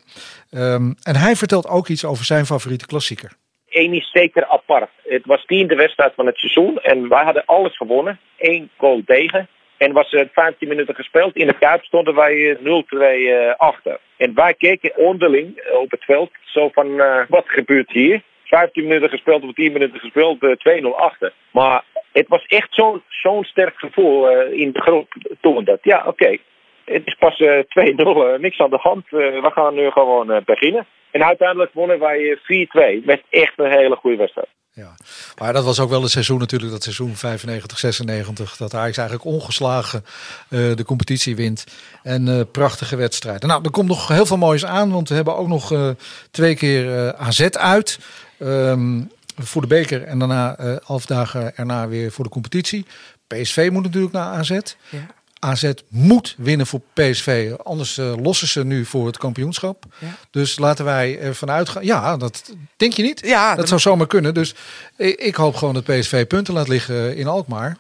Um, 0.50 0.94
en 1.02 1.16
hij 1.16 1.37
vertelt 1.37 1.68
ook 1.68 1.88
iets 1.88 2.04
over 2.04 2.25
zijn 2.25 2.47
favoriete 2.47 2.87
klassieker. 2.87 3.32
Eén 3.68 3.92
is 3.92 4.11
zeker 4.12 4.47
apart. 4.47 4.90
Het 5.02 5.26
was 5.26 5.44
tiende 5.44 5.75
wedstrijd 5.75 6.14
van 6.14 6.26
het 6.26 6.37
seizoen 6.37 6.78
en 6.78 7.08
wij 7.08 7.25
hadden 7.25 7.44
alles 7.47 7.76
gewonnen. 7.76 8.18
Eén 8.38 8.70
goal 8.76 9.02
tegen. 9.06 9.49
En 9.76 9.92
was 9.92 10.12
uh, 10.12 10.23
15 10.32 10.68
minuten 10.68 10.94
gespeeld. 10.94 11.37
In 11.37 11.47
de 11.47 11.58
Kuip 11.58 11.85
stonden 11.85 12.14
wij 12.14 12.35
uh, 12.35 12.82
0-2 12.85 12.99
uh, 12.99 13.54
achter. 13.56 14.00
En 14.16 14.35
wij 14.35 14.54
keken 14.54 14.97
onderling 14.97 15.62
op 15.82 15.90
het 15.90 16.04
veld 16.04 16.30
zo 16.44 16.68
van 16.73 16.87
uh, 16.87 17.20
wat 17.28 17.44
gebeurt 17.47 17.90
hier? 17.90 18.23
15 18.44 18.82
minuten 18.82 19.08
gespeeld 19.08 19.42
of 19.42 19.54
10 19.54 19.73
minuten 19.73 20.00
gespeeld, 20.00 20.38
2-0 20.40 20.82
achter. 20.97 21.32
Maar 21.50 21.85
het 22.18 22.28
was 22.28 22.44
echt 22.46 22.68
zo'n 22.75 23.02
zo'n 23.08 23.44
sterk 23.44 23.78
gevoel 23.78 24.30
uh, 24.30 24.60
in 24.60 24.72
de 24.72 24.80
groep 24.80 25.12
toen. 25.40 25.64
Dat 25.64 25.78
ja, 25.82 26.04
oké, 26.06 26.37
Het 26.84 27.06
is 27.06 27.16
pas 27.18 27.40
eh, 27.40 27.58
2-0, 27.58 27.62
eh, 27.96 28.38
niks 28.38 28.58
aan 28.58 28.70
de 28.70 28.78
hand. 28.80 29.04
Eh, 29.04 29.18
we 29.18 29.50
gaan 29.54 29.75
nu 29.75 29.90
gewoon 29.90 30.30
eh, 30.30 30.44
beginnen. 30.44 30.87
En 31.10 31.25
uiteindelijk 31.25 31.72
wonnen 31.72 31.98
wij 31.98 32.38
eh, 32.48 33.00
4-2 33.00 33.04
met 33.04 33.22
echt 33.30 33.52
een 33.56 33.70
hele 33.70 33.96
goede 33.96 34.16
wedstrijd. 34.16 34.48
Ja, 34.72 34.96
maar 35.38 35.52
dat 35.52 35.64
was 35.64 35.80
ook 35.80 35.88
wel 35.88 36.02
het 36.02 36.10
seizoen 36.10 36.38
natuurlijk, 36.38 36.72
dat 36.72 36.82
seizoen 36.82 37.14
95, 37.14 37.78
96, 37.78 38.56
dat 38.56 38.75
Ajax 38.75 38.96
eigenlijk 38.96 39.28
ongeslagen 39.28 40.04
eh, 40.50 40.75
de 40.75 40.84
competitie 40.84 41.37
wint. 41.37 41.66
En 42.02 42.28
eh, 42.28 42.40
prachtige 42.52 42.96
wedstrijden. 42.96 43.48
Nou, 43.48 43.64
er 43.64 43.70
komt 43.70 43.88
nog 43.88 44.08
heel 44.08 44.26
veel 44.26 44.37
moois 44.37 44.64
aan, 44.64 44.92
want 44.92 45.08
we 45.08 45.14
hebben 45.14 45.37
ook 45.37 45.48
nog 45.48 45.72
eh, 45.72 45.88
twee 46.30 46.56
keer 46.56 46.96
eh, 46.96 47.08
AZ 47.08 47.40
uit. 47.50 47.98
Ehm, 48.38 49.00
voor 49.47 49.62
de 49.62 49.68
beker 49.68 50.02
en 50.04 50.18
daarna 50.18 50.57
eh 50.57 50.76
half 50.83 51.07
dagen 51.07 51.57
erna 51.57 51.88
weer 51.88 52.12
voor 52.12 52.25
de 52.25 52.30
competitie. 52.30 52.87
PSV 53.26 53.68
moet 53.73 53.83
natuurlijk 53.83 54.12
naar 54.12 54.35
AZ. 54.35 54.50
Ja. 54.88 55.07
AZ 55.40 55.73
moet 55.88 56.35
winnen 56.38 56.66
voor 56.66 56.80
PSV, 56.92 57.52
anders 57.64 57.99
eh, 57.99 58.12
lossen 58.23 58.49
ze 58.49 58.64
nu 58.64 58.85
voor 58.85 59.07
het 59.07 59.18
kampioenschap. 59.18 59.85
Ja. 59.99 60.07
Dus 60.30 60.59
laten 60.59 60.85
wij 60.85 61.18
ervan 61.18 61.50
uitgaan. 61.50 61.85
Ja, 61.85 62.16
dat 62.16 62.52
denk 62.76 62.92
je 62.92 63.02
niet. 63.02 63.21
Ja, 63.26 63.49
dat 63.49 63.57
dat- 63.57 63.68
zou 63.68 63.80
zomaar 63.80 64.07
kunnen. 64.07 64.35
Dus 64.35 64.54
ik, 64.97 65.21
ik 65.21 65.35
hoop 65.35 65.57
gewoon 65.57 65.75
dat 65.75 65.85
PSV 65.85 66.26
punten 66.26 66.54
laat 66.54 66.68
liggen 66.68 67.16
in 67.16 67.26
Alkmaar. 67.26 67.76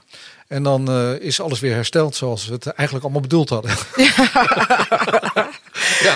En 0.48 0.62
dan 0.62 0.88
eh, 0.88 1.20
is 1.20 1.40
alles 1.40 1.60
weer 1.60 1.74
hersteld 1.74 2.16
zoals 2.16 2.46
we 2.46 2.52
het 2.52 2.66
eigenlijk 2.66 3.04
allemaal 3.04 3.22
bedoeld 3.22 3.48
hadden. 3.48 3.70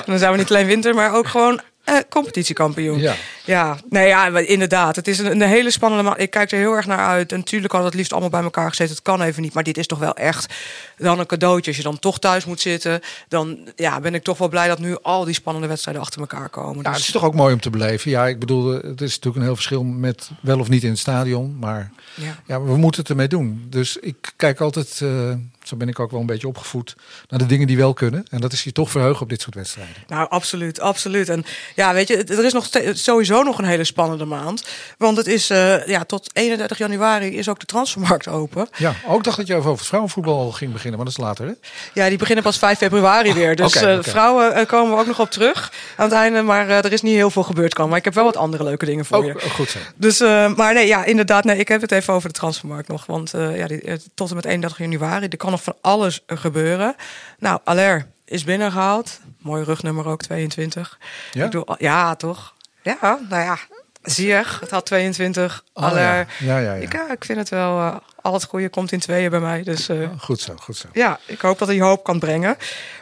Dan 0.06 0.18
zijn 0.18 0.32
we 0.32 0.38
niet 0.38 0.49
alleen 0.50 0.66
winter, 0.66 0.94
maar 0.94 1.14
ook 1.14 1.28
gewoon 1.28 1.61
eh, 1.96 2.02
competitiekampioen. 2.08 2.99
Ja. 2.99 3.14
Ja, 3.44 3.76
nee, 3.90 4.06
ja, 4.06 4.38
inderdaad. 4.38 4.96
Het 4.96 5.08
is 5.08 5.18
een, 5.18 5.30
een 5.30 5.42
hele 5.42 5.70
spannende 5.70 6.04
maand. 6.04 6.20
Ik 6.20 6.30
kijk 6.30 6.50
er 6.50 6.58
heel 6.58 6.72
erg 6.72 6.87
naar 6.87 7.06
uit. 7.06 7.32
En 7.32 7.38
natuurlijk 7.38 7.72
we 7.72 7.78
het 7.78 7.94
liefst 7.94 8.12
allemaal 8.12 8.30
bij 8.30 8.42
elkaar 8.42 8.68
gezeten. 8.68 8.94
Het 8.94 9.02
kan 9.04 9.22
even 9.22 9.42
niet. 9.42 9.54
Maar 9.54 9.62
dit 9.62 9.78
is 9.78 9.87
toch 9.87 9.99
wel 9.99 10.14
echt 10.14 10.54
dan 10.99 11.18
een 11.18 11.26
cadeautje. 11.26 11.70
Als 11.70 11.76
je 11.76 11.82
dan 11.82 11.99
toch 11.99 12.18
thuis 12.18 12.44
moet 12.44 12.61
zitten, 12.61 13.00
dan 13.28 13.58
ja, 13.76 14.00
ben 14.00 14.14
ik 14.14 14.22
toch 14.22 14.38
wel 14.38 14.49
blij 14.49 14.68
dat 14.68 14.78
nu 14.78 14.96
al 15.02 15.25
die 15.25 15.34
spannende 15.34 15.68
wedstrijden 15.68 16.02
achter 16.02 16.20
elkaar 16.20 16.49
komen. 16.49 16.76
Ja, 16.76 16.82
Dus- 16.82 16.96
het 16.96 17.06
is 17.06 17.12
toch 17.12 17.25
ook 17.25 17.34
mooi 17.34 17.54
om 17.54 17.61
te 17.61 17.70
beleven. 17.70 18.11
Ja, 18.11 18.26
ik 18.26 18.38
bedoel, 18.38 18.72
het 18.72 19.00
is 19.00 19.14
natuurlijk 19.14 19.37
een 19.37 19.42
heel 19.42 19.54
verschil 19.54 19.84
met 19.84 20.30
wel 20.40 20.58
of 20.58 20.68
niet 20.68 20.82
in 20.82 20.90
het 20.90 20.99
stadion. 20.99 21.56
Maar 21.61 21.90
ja. 22.14 22.37
ja, 22.47 22.62
we 22.62 22.76
moeten 22.76 23.00
het 23.00 23.11
ermee 23.11 23.28
doen. 23.28 23.66
Dus 23.69 23.97
ik 23.97 24.33
kijk 24.37 24.61
altijd, 24.61 25.00
eh, 25.02 25.33
zo 25.62 25.76
ben 25.76 25.88
ik 25.88 25.99
ook 26.00 26.11
wel 26.11 26.21
een 26.21 26.26
beetje 26.26 26.49
opgevoed, 26.49 26.97
naar 27.28 27.38
de 27.38 27.47
dingen 27.47 27.66
die 27.66 27.76
wel 27.76 27.92
kunnen. 27.92 28.25
En 28.31 28.40
dat 28.40 28.52
is 28.52 28.64
je 28.64 28.73
toch 28.73 28.90
verheugen 28.90 29.23
op 29.23 29.28
dit 29.28 29.40
soort 29.40 29.54
wedstrijden. 29.54 29.95
Nou, 30.07 30.28
absoluut, 30.28 30.81
absoluut. 30.81 31.28
En 31.28 31.45
ja, 31.75 31.92
weet 31.95 32.09
je, 32.09 32.25
er 32.25 32.45
is 32.45 32.52
nog 32.52 32.69
sowieso 32.92 33.42
nog 33.42 33.59
een 33.59 33.64
hele 33.64 33.85
spannende 33.85 34.25
maand. 34.25 34.64
Want 34.99 35.16
het 35.16 35.26
is, 35.26 35.50
eh, 35.50 35.87
ja, 35.87 36.04
tot 36.04 36.31
31 36.33 36.78
januari 36.78 37.37
is 37.37 37.49
ook 37.49 37.61
de 37.61 37.66
transfermarkt 37.66 38.28
open. 38.28 38.69
Ja, 38.76 38.95
ook 39.07 39.25
dacht 39.25 39.37
dat 39.37 39.47
je 39.47 39.54
over 39.54 39.78
vrouwenvoetbal 39.78 40.52
ging 40.52 40.73
beginnen, 40.73 40.97
maar 40.97 41.09
dat 41.09 41.19
is 41.19 41.25
later 41.25 41.47
hè? 41.47 41.52
Ja, 41.95 42.09
die 42.09 42.19
beginnen 42.19 42.45
pas 42.45 42.59
5 42.59 42.78
februari 42.78 43.33
weer. 43.33 43.57
Dus 43.57 43.76
oké, 43.76 43.87
eh, 43.87 43.99
vrouwen 44.02 44.66
komen 44.66 44.95
we 44.95 45.00
ook 45.00 45.07
nog 45.07 45.21
op 45.21 45.31
terug 45.31 45.73
aan 45.97 46.04
het 46.04 46.14
einde. 46.14 46.42
Maar 46.42 46.69
er 46.69 46.92
is 46.92 47.02
niet 47.02 47.14
heel 47.14 47.31
veel 47.31 47.42
gebeurd 47.42 47.75
kan. 47.75 47.88
Maar 47.88 47.99
ik 47.99 48.04
heb 48.04 48.14
wel 48.14 48.25
wat 48.25 48.37
andere 48.37 48.64
leuke 48.64 48.85
dingen 48.85 49.04
voor 49.04 49.16
Ook, 49.16 49.25
je. 49.25 49.50
goed 49.50 49.69
zo. 49.69 49.78
Dus, 49.97 50.19
maar 50.57 50.75
nee, 50.75 50.87
ja, 50.87 51.04
inderdaad. 51.04 51.45
Nee, 51.45 51.59
ik 51.59 51.69
heb 51.69 51.81
het 51.81 51.92
even 51.92 52.01
over 52.09 52.28
de 52.28 52.35
transfermarkt 52.35 52.88
nog. 52.88 53.06
Want 53.06 53.35
eh, 53.35 53.56
ja, 53.56 53.66
die, 53.66 53.80
eh, 53.80 53.97
tot 54.14 54.28
en 54.28 54.35
met 54.37 54.44
31 54.44 54.78
januari, 54.78 55.26
er 55.26 55.37
kan 55.37 55.50
nog 55.50 55.62
van 55.62 55.76
alles 55.80 56.23
gebeuren. 56.26 56.94
Nou, 57.38 57.61
Aller 57.64 58.06
is 58.25 58.44
binnengehaald. 58.44 59.21
Mooi 59.38 59.64
rugnummer 59.64 60.06
ook, 60.06 60.23
22. 60.23 60.99
Ja? 61.32 61.44
Ik 61.44 61.50
doe, 61.50 61.76
ja, 61.78 62.14
toch? 62.14 62.54
Ja, 62.82 63.18
nou 63.28 63.42
ja. 63.42 63.59
Zie 64.02 64.26
je, 64.26 64.42
het 64.61 64.71
had 64.71 64.87
22. 64.87 65.64
Oh, 65.75 65.85
Aller. 65.85 66.26
ja. 66.38 66.59
Ja. 66.59 66.73
Ik, 66.73 66.92
ja, 66.92 67.12
ik 67.12 67.25
vind 67.25 67.38
het 67.38 67.49
wel, 67.49 67.78
eh, 67.78 67.97
al 68.23 68.32
het 68.32 68.44
goede 68.44 68.68
komt 68.68 68.92
in 68.92 68.99
tweeën 69.00 69.30
bij 69.30 69.40
mij. 69.40 69.62
Dus 69.62 69.88
Goed 70.18 70.40
zo, 70.40 70.54
goed 70.61 70.76
zo. 70.76 70.88
ja, 70.92 71.18
ik 71.26 71.40
hoop 71.40 71.59
dat 71.59 71.68
hij 71.68 71.80
hoop 71.80 72.04
kan 72.04 72.18
brengen. 72.18 72.56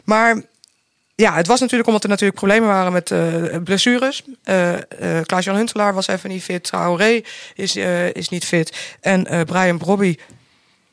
Maar 0.05 0.43
ja, 1.21 1.35
het 1.35 1.47
was 1.47 1.61
natuurlijk 1.61 1.89
omdat 1.89 2.03
er 2.03 2.11
natuurlijk 2.11 2.39
problemen 2.39 2.69
waren 2.69 2.93
met 2.93 3.11
eh, 3.11 3.63
blessures. 3.65 4.23
Eh 4.43 4.71
eh, 5.01 5.25
Klaas-Jan 5.27 5.57
Huntelaar 5.57 5.95
was 5.95 6.07
even 6.07 6.31
niet 6.31 6.43
fit. 6.43 6.65
Traoré 6.65 7.21
is, 7.55 7.77
eh, 7.77 8.15
is 8.15 8.29
niet 8.29 8.45
fit. 8.45 8.97
En 9.01 9.27
eh, 9.27 9.41
Brian 9.41 9.79
Brobby 9.79 10.17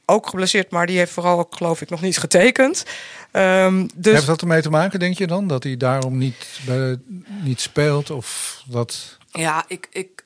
ook 0.05 0.27
geblesseerd, 0.27 0.69
maar 0.69 0.85
die 0.85 0.97
heeft 0.97 1.11
vooral 1.11 1.39
ook, 1.39 1.55
geloof 1.55 1.81
ik, 1.81 1.89
nog 1.89 2.01
niet 2.01 2.17
getekend. 2.17 2.85
Ehm, 3.31 3.87
dus 3.95 4.13
Heeft 4.13 4.25
dat 4.25 4.41
ermee 4.41 4.61
te 4.61 4.69
maken, 4.69 4.99
denk 4.99 5.17
je 5.17 5.27
dan? 5.27 5.47
Dat 5.47 5.63
hij 5.63 5.77
daarom 5.77 6.17
niet, 6.17 6.59
bij, 6.65 6.97
niet 7.43 7.61
speelt? 7.61 8.09
Of 8.09 8.61
dat... 8.65 9.17
Ja, 9.31 9.65
ik, 9.67 9.87
ik, 9.91 10.23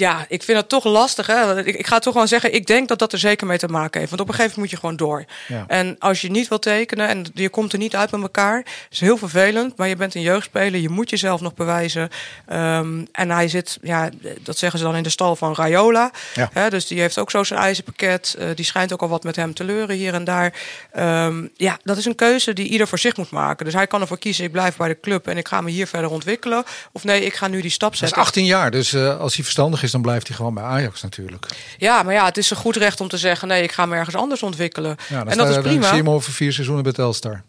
ja, 0.00 0.24
ik 0.28 0.42
vind 0.42 0.58
het 0.58 0.68
toch 0.68 0.84
lastig. 0.84 1.26
Hè? 1.26 1.64
Ik, 1.64 1.76
ik 1.76 1.86
ga 1.86 1.98
toch 1.98 2.12
gewoon 2.12 2.28
zeggen, 2.28 2.54
ik 2.54 2.66
denk 2.66 2.88
dat 2.88 2.98
dat 2.98 3.12
er 3.12 3.18
zeker 3.18 3.46
mee 3.46 3.58
te 3.58 3.68
maken 3.68 3.98
heeft. 3.98 4.10
Want 4.10 4.22
op 4.22 4.28
een 4.28 4.34
gegeven 4.34 4.58
moment 4.58 4.72
moet 4.72 4.80
je 4.80 4.86
gewoon 4.86 5.08
door. 5.08 5.24
Ja. 5.48 5.64
En 5.66 5.96
als 5.98 6.20
je 6.20 6.30
niet 6.30 6.48
wil 6.48 6.58
tekenen 6.58 7.08
en 7.08 7.26
je 7.34 7.48
komt 7.48 7.72
er 7.72 7.78
niet 7.78 7.96
uit 7.96 8.10
met 8.10 8.20
elkaar, 8.22 8.64
is 8.90 9.00
heel 9.00 9.16
vervelend. 9.16 9.76
Maar 9.76 9.88
je 9.88 9.96
bent 9.96 10.14
een 10.14 10.20
jeugdspeler, 10.20 10.80
je 10.80 10.88
moet 10.88 11.10
jezelf 11.10 11.40
nog 11.40 11.54
bewijzen. 11.54 12.08
Ehm, 12.46 13.04
en 13.12 13.30
hij 13.30 13.48
zit, 13.48 13.78
ja, 13.82 14.08
dat 14.42 14.58
zeggen 14.58 14.78
ze 14.78 14.84
dan 14.84 14.96
in 14.96 15.02
de 15.02 15.10
stal 15.10 15.36
van 15.36 15.54
Raiola. 15.54 16.10
Ja. 16.34 16.50
Hè? 16.52 16.70
Dus 16.70 16.86
die 16.86 17.00
heeft 17.00 17.18
ook 17.18 17.30
zo 17.30 17.44
zijn 17.44 17.60
ijzerpakket. 17.60 18.34
Eh, 18.38 18.46
die 18.54 18.64
schijnt 18.64 18.92
ook 18.92 19.02
al 19.02 19.08
wat 19.08 19.24
met 19.24 19.36
hem 19.36 19.54
te 19.54 19.64
leuren 19.64 19.96
hier 19.96 20.14
en 20.14 20.24
daar. 20.24 20.52
Ehm, 20.92 21.46
ja, 21.56 21.78
dat 21.82 21.96
is 21.96 22.04
een 22.04 22.14
keuze 22.14 22.52
die 22.52 22.68
ieder 22.68 22.88
voor 22.88 22.98
zich 22.98 23.16
moet 23.16 23.30
maken. 23.30 23.64
Dus 23.64 23.74
hij 23.74 23.86
kan 23.86 24.00
ervoor 24.00 24.18
kiezen, 24.18 24.44
ik 24.44 24.52
blijf 24.52 24.76
bij 24.76 24.88
de 24.88 25.00
club 25.00 25.26
en 25.26 25.36
ik 25.36 25.48
ga 25.48 25.60
me 25.60 25.70
hier 25.70 25.86
verder 25.86 26.10
ontwikkelen. 26.10 26.64
Of 26.92 27.04
nee, 27.04 27.24
ik 27.24 27.34
ga 27.34 27.48
nu 27.48 27.60
die 27.60 27.70
stap 27.70 27.92
Hij 27.92 28.00
is 28.00 28.06
zetten. 28.08 28.22
18 28.22 28.44
jaar, 28.44 28.70
dus 28.70 28.92
eh, 28.92 29.18
als 29.18 29.34
hij 29.34 29.44
verstandig 29.44 29.82
is, 29.82 29.89
dan 29.90 30.02
blijft 30.02 30.26
hij 30.26 30.36
gewoon 30.36 30.54
bij 30.54 30.64
Ajax 30.64 31.02
natuurlijk. 31.02 31.46
Ja, 31.78 32.02
maar 32.02 32.14
ja, 32.14 32.24
het 32.24 32.36
is 32.36 32.50
een 32.50 32.56
goed 32.56 32.76
recht 32.76 33.00
om 33.00 33.08
te 33.08 33.18
zeggen: 33.18 33.48
nee, 33.48 33.62
ik 33.62 33.72
ga 33.72 33.86
me 33.86 33.96
ergens 33.96 34.16
anders 34.16 34.42
ontwikkelen. 34.42 34.96
Ja, 35.08 35.26
en 35.26 35.38
dat 35.38 35.48
is 35.48 35.58
prima. 35.58 35.82
zie 35.82 35.96
je 35.96 36.02
hem 36.02 36.10
over 36.10 36.32
vier 36.32 36.52
seizoenen 36.52 36.84
bij 36.84 36.92
Telstar. 36.92 37.42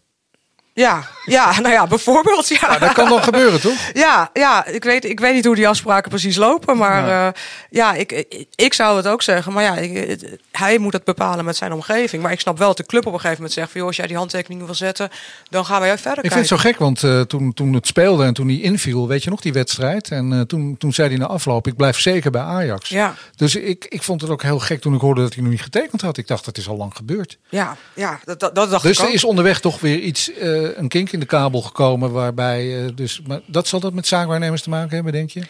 Ja, 0.74 1.04
ja, 1.26 1.52
nou 1.62 1.74
ja, 1.74 1.88
bijvoorbeeld. 1.88 2.48
Ja, 2.48 2.58
Ja, 2.62 2.78
dat 2.78 2.94
kan 2.94 3.10
dan 3.10 3.24
gebeuren, 3.24 3.62
toch? 3.62 3.78
ja, 3.94 4.30
ja 4.34 4.66
ik, 4.66 4.84
weet, 4.84 5.06
ik 5.06 5.20
weet 5.20 5.34
niet 5.34 5.46
hoe 5.46 5.56
die 5.56 5.68
afspraken 5.68 6.10
precies 6.10 6.36
lopen. 6.36 6.78
Maar 6.78 7.08
ja, 7.08 7.34
ja 7.70 7.94
ik, 7.94 8.12
ik, 8.12 8.46
ik 8.56 8.74
zou 8.74 8.98
het 8.98 9.08
ook 9.08 9.22
zeggen. 9.22 9.54
Maar 9.54 9.64
ja, 9.64 9.78
ik, 9.78 10.20
hij 10.52 10.78
moet 10.78 10.94
het 10.94 11.04
bepalen 11.04 11.46
met 11.46 11.56
zijn 11.56 11.74
omgeving. 11.74 12.24
Maar 12.24 12.32
ik 12.32 12.40
snap 12.40 12.58
wel 12.58 12.68
dat 12.68 12.78
de 12.78 12.86
club 12.86 13.06
op 13.06 13.14
een 13.14 13.20
gegeven 13.20 13.38
moment 13.38 13.54
zegt: 13.54 13.72
van, 13.72 13.80
joh, 13.80 13.88
als 13.88 13.98
jij 13.98 14.08
die 14.08 14.18
handtekening 14.18 14.66
wil 14.66 14.76
zetten, 14.76 15.10
dan 15.50 15.66
gaan 15.66 15.82
wij 15.82 15.98
verder. 15.98 16.24
Ik 16.24 16.32
vind 16.32 16.50
het 16.50 16.60
zo 16.60 16.70
gek, 16.70 16.78
want 16.78 17.04
eh, 17.04 17.22
toen, 17.22 17.54
toen 17.54 17.74
het 17.74 17.88
speelde 17.88 18.24
en 18.24 18.34
toen 18.34 18.48
hij 18.48 18.60
inviel, 18.60 19.08
weet 19.08 19.24
je 19.24 19.30
nog 19.30 19.42
die 19.42 19.54
wedstrijd? 19.54 20.10
En 20.10 20.34
eh, 20.34 20.42
toen, 20.42 20.76
toen 20.78 20.94
zei 20.94 21.10
hij 21.10 21.18
na 21.18 21.26
afloop, 21.26 21.68
ik 21.68 21.76
blijf 21.76 22.00
zeker 22.00 22.32
bij 22.32 22.42
Ajax. 22.42 22.90
Ja, 22.90 23.16
Dus 23.36 23.56
ik, 23.56 23.86
ik 23.90 24.04
vond 24.04 24.22
het 24.22 24.30
ook 24.30 24.44
heel 24.44 24.60
gek 24.60 24.82
toen 24.82 24.94
ik 24.94 25.02
hoorde 25.02 25.22
dat 25.22 25.34
hij 25.34 25.44
nog 25.44 25.52
niet 25.52 25.62
getekend 25.62 26.02
had. 26.02 26.18
Ik 26.18 26.28
dacht, 26.28 26.46
dat 26.46 26.58
is 26.58 26.68
al 26.68 26.78
lang 26.78 26.96
gebeurd. 26.96 27.38
ja, 27.50 27.78
ja 27.94 28.20
dat, 28.24 28.40
dat, 28.40 28.56
dat 28.56 28.70
dacht 28.70 28.84
Dus 28.84 28.98
ik 28.98 29.04
ook. 29.04 29.08
er 29.10 29.14
is 29.14 29.24
onderweg 29.24 29.60
toch 29.60 29.80
weer 29.80 30.00
iets, 30.00 30.34
eh, 30.34 30.61
een 30.76 30.88
kink 30.88 31.12
in 31.12 31.20
de 31.20 31.26
kabel 31.26 31.62
gekomen, 31.62 32.12
waarbij, 32.12 32.84
eh, 32.84 32.90
dus, 32.96 33.22
maar 33.28 33.40
dat 33.46 33.68
zal 33.68 33.80
dat 33.80 33.94
met 33.94 34.08
zaakwaarnemers 34.08 34.62
te 34.62 34.70
maken 34.70 34.96
hebben, 34.96 35.14
denk 35.14 35.30
je? 35.30 35.42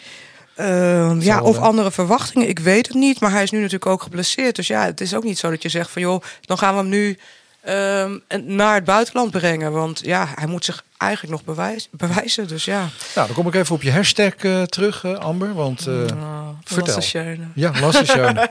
Ehm, 0.54 1.20
ja, 1.20 1.42
of 1.42 1.58
andere 1.58 1.90
verwachtingen. 1.90 2.48
Ik 2.48 2.58
weet 2.58 2.86
het 2.86 2.96
niet. 2.96 3.20
Maar 3.20 3.30
hij 3.30 3.42
is 3.42 3.50
nu 3.50 3.58
natuurlijk 3.58 3.90
ook 3.90 4.02
geblesseerd. 4.02 4.56
Dus 4.56 4.66
ja, 4.66 4.84
het 4.84 5.00
is 5.00 5.14
ook 5.14 5.24
niet 5.24 5.38
zo 5.38 5.50
dat 5.50 5.62
je 5.62 5.68
zegt 5.68 5.90
van 5.90 6.02
joh, 6.02 6.22
dan 6.40 6.58
gaan 6.58 6.74
we 6.74 6.80
hem 6.80 6.88
nu 6.88 7.18
ehm, 7.60 8.18
naar 8.56 8.74
het 8.74 8.84
buitenland 8.84 9.30
brengen. 9.30 9.72
Want 9.72 10.00
ja, 10.04 10.28
hij 10.34 10.46
moet 10.46 10.64
zich 10.64 10.84
eigenlijk 11.02 11.32
nog 11.32 11.56
bewijs, 11.56 11.88
bewijzen. 11.90 12.48
Dus 12.48 12.64
ja. 12.64 12.88
Nou, 13.14 13.26
dan 13.26 13.36
kom 13.36 13.46
ik 13.46 13.54
even 13.54 13.74
op 13.74 13.82
je 13.82 13.92
hashtag 13.92 14.34
eh, 14.34 14.62
terug, 14.62 15.04
eh, 15.04 15.14
Amber. 15.14 15.54
Want 15.54 15.86
eh, 15.86 15.94
vertel. 16.64 16.94
Lasse. 16.94 17.36
Ja, 17.54 17.72
Lasse. 17.80 18.00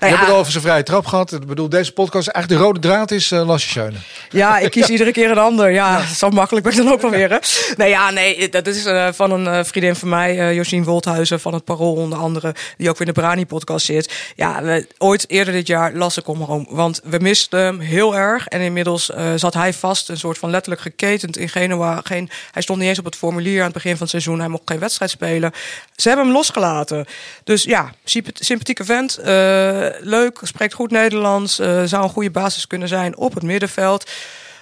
Nou 0.00 0.12
Je 0.12 0.16
hebt 0.16 0.26
ja, 0.26 0.32
het 0.32 0.40
over 0.40 0.52
zijn 0.52 0.64
vrije 0.64 0.82
trap 0.82 1.06
gehad. 1.06 1.32
Ik 1.32 1.46
bedoel, 1.46 1.68
deze 1.68 1.92
podcast, 1.92 2.28
eigenlijk 2.28 2.62
de 2.62 2.66
rode 2.66 2.80
draad 2.80 3.10
is 3.10 3.30
eh 3.30 3.46
Lasse. 3.46 3.90
Ja, 4.30 4.58
ik 4.58 4.70
kies 4.76 4.88
iedere 4.88 5.12
keer 5.12 5.30
een 5.30 5.38
ander. 5.38 5.70
Ja, 5.70 6.06
zo 6.06 6.30
makkelijk 6.30 6.66
ben 6.66 6.76
ik 6.76 6.84
dan 6.84 6.92
ook 6.92 7.00
wel 7.00 7.10
weer. 7.10 7.30
Hè? 7.30 7.38
Nee, 7.76 7.88
ja, 7.88 8.10
nee, 8.10 8.48
dat 8.48 8.66
is 8.66 8.82
van 9.16 9.30
een 9.30 9.64
vriendin 9.64 9.96
van 9.96 10.08
mij, 10.08 10.54
Josien 10.54 10.84
Wolthuizen 10.84 11.40
van 11.40 11.54
het 11.54 11.64
Parool 11.64 11.94
onder 11.94 12.18
andere, 12.18 12.54
die 12.76 12.88
ook 12.88 12.98
weer 12.98 13.08
in 13.08 13.14
de 13.14 13.20
Brani-podcast 13.20 13.86
zit. 13.86 14.32
Ja, 14.36 14.62
we, 14.62 14.86
ooit 14.98 15.30
eerder 15.30 15.52
dit 15.52 15.66
jaar 15.66 15.94
las 15.94 16.16
ik 16.16 16.28
om 16.28 16.40
home, 16.40 16.66
want 16.68 17.00
we 17.04 17.18
misten 17.18 17.60
hem 17.60 17.80
heel 17.80 18.16
erg. 18.16 18.46
En 18.46 18.60
inmiddels 18.60 19.10
zat 19.36 19.54
hij 19.54 19.72
vast, 19.72 20.08
een 20.08 20.18
soort 20.18 20.38
van 20.38 20.50
letterlijk 20.50 20.82
geketend 20.82 21.36
in 21.36 21.48
Genua. 21.48 21.77
Geen, 22.04 22.30
hij 22.52 22.62
stond 22.62 22.78
niet 22.78 22.88
eens 22.88 22.98
op 22.98 23.04
het 23.04 23.16
formulier 23.16 23.58
aan 23.58 23.64
het 23.64 23.72
begin 23.74 23.90
van 23.90 24.00
het 24.00 24.10
seizoen. 24.10 24.38
Hij 24.38 24.48
mocht 24.48 24.62
geen 24.64 24.78
wedstrijd 24.78 25.10
spelen. 25.10 25.52
Ze 25.96 26.08
hebben 26.08 26.26
hem 26.26 26.34
losgelaten. 26.36 27.06
Dus 27.44 27.62
ja, 27.62 27.92
symp- 28.04 28.28
sympathieke 28.32 28.84
vent. 28.84 29.16
eh, 29.16 29.86
leuk, 30.00 30.38
spreekt 30.42 30.74
goed 30.74 30.90
Nederlands. 30.90 31.58
eh, 31.58 31.82
zou 31.84 32.02
een 32.02 32.08
goede 32.10 32.30
basis 32.30 32.66
kunnen 32.66 32.88
zijn 32.88 33.16
op 33.16 33.34
het 33.34 33.42
middenveld. 33.42 34.10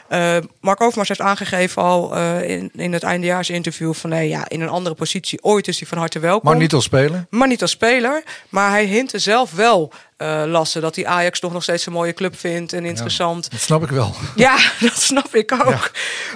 Eh, 0.09 0.37
Mark 0.61 0.81
Overmars 0.81 1.09
heeft 1.09 1.21
aangegeven 1.21 1.83
al 1.83 2.17
eh, 2.17 2.49
in, 2.51 2.71
in 2.75 2.93
het 2.93 3.03
eindejaarsinterview... 3.03 3.95
van 3.95 4.11
nee, 4.11 4.29
ja, 4.29 4.49
in 4.49 4.61
een 4.61 4.69
andere 4.69 4.95
positie 4.95 5.43
ooit 5.43 5.69
is 5.69 5.79
hij 5.79 5.89
van 5.89 5.99
harte 5.99 6.19
welkom. 6.19 6.51
Maar 6.51 6.59
niet 6.61 6.73
als 6.73 6.85
speler. 6.85 7.27
Maar 7.31 7.49
niet 7.49 7.63
als 7.63 7.71
speler. 7.71 8.23
Maar 8.49 8.71
hij 8.71 8.85
hintte 8.85 9.19
zelf 9.19 9.53
wel 9.53 9.93
eh, 10.17 10.43
lassen. 10.47 10.81
Dat 10.83 10.97
hij 10.97 11.07
Ajax 11.07 11.41
toch 11.41 11.53
nog 11.53 11.63
steeds 11.63 11.87
een 11.87 11.93
mooie 11.93 12.13
club 12.15 12.37
vindt 12.39 12.73
en 12.73 12.85
interessant. 12.85 13.51
Dat 13.51 13.61
snap 13.61 13.83
ik 13.83 13.89
wel. 13.91 14.15
Ja, 14.37 14.57
dat 14.81 15.01
snap 15.01 15.35
ik 15.35 15.53
ook. 15.53 15.91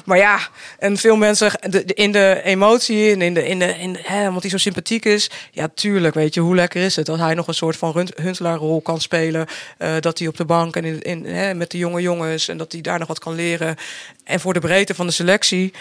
Maar 0.05 0.19
ja, 0.19 0.39
en 0.79 0.97
veel 0.97 1.17
mensen 1.17 1.53
de, 1.61 1.85
de- 1.85 1.95
in 1.95 2.13
de 2.13 2.41
emotie 2.45 3.13
en 3.13 3.23
in 3.23 3.35
de, 3.35 3.47
in 3.47 3.59
de, 3.59 3.79
in 3.79 3.93
de 3.93 4.01
hè, 4.03 4.29
omdat 4.29 4.43
hij 4.43 4.51
zo 4.51 4.57
sympathiek 4.59 5.05
is. 5.05 5.31
Ja, 5.51 5.69
tuurlijk, 5.75 6.15
weet 6.15 6.35
je, 6.35 6.41
hoe 6.41 6.55
lekker 6.55 6.83
is 6.83 6.97
het 6.97 7.07
dat 7.07 7.19
hij 7.19 7.35
nog 7.35 7.47
een 7.47 7.55
soort 7.55 7.77
van 7.77 8.09
Huntelaarrol 8.23 8.81
kan 8.81 9.01
spelen. 9.01 9.47
eh, 9.79 9.93
dat 10.01 10.19
hij 10.19 10.29
op 10.29 10.37
de 10.37 10.45
bank 10.45 10.77
en 10.77 10.85
in, 10.85 11.03
in, 11.03 11.25
hè, 11.25 11.55
met 11.55 11.71
de 11.71 11.79
jonge 11.79 12.01
jongens 12.01 12.49
en 12.49 12.57
dat 12.57 12.73
hij 12.73 12.81
daar 12.81 12.99
nog 12.99 13.09
wat 13.09 13.19
kan 13.19 13.35
leren. 13.35 13.77
En 14.25 14.41
voor 14.41 14.53
de 14.55 14.61
breedte 14.61 14.95
van 14.95 15.07
de 15.07 15.13
selectie. 15.13 15.73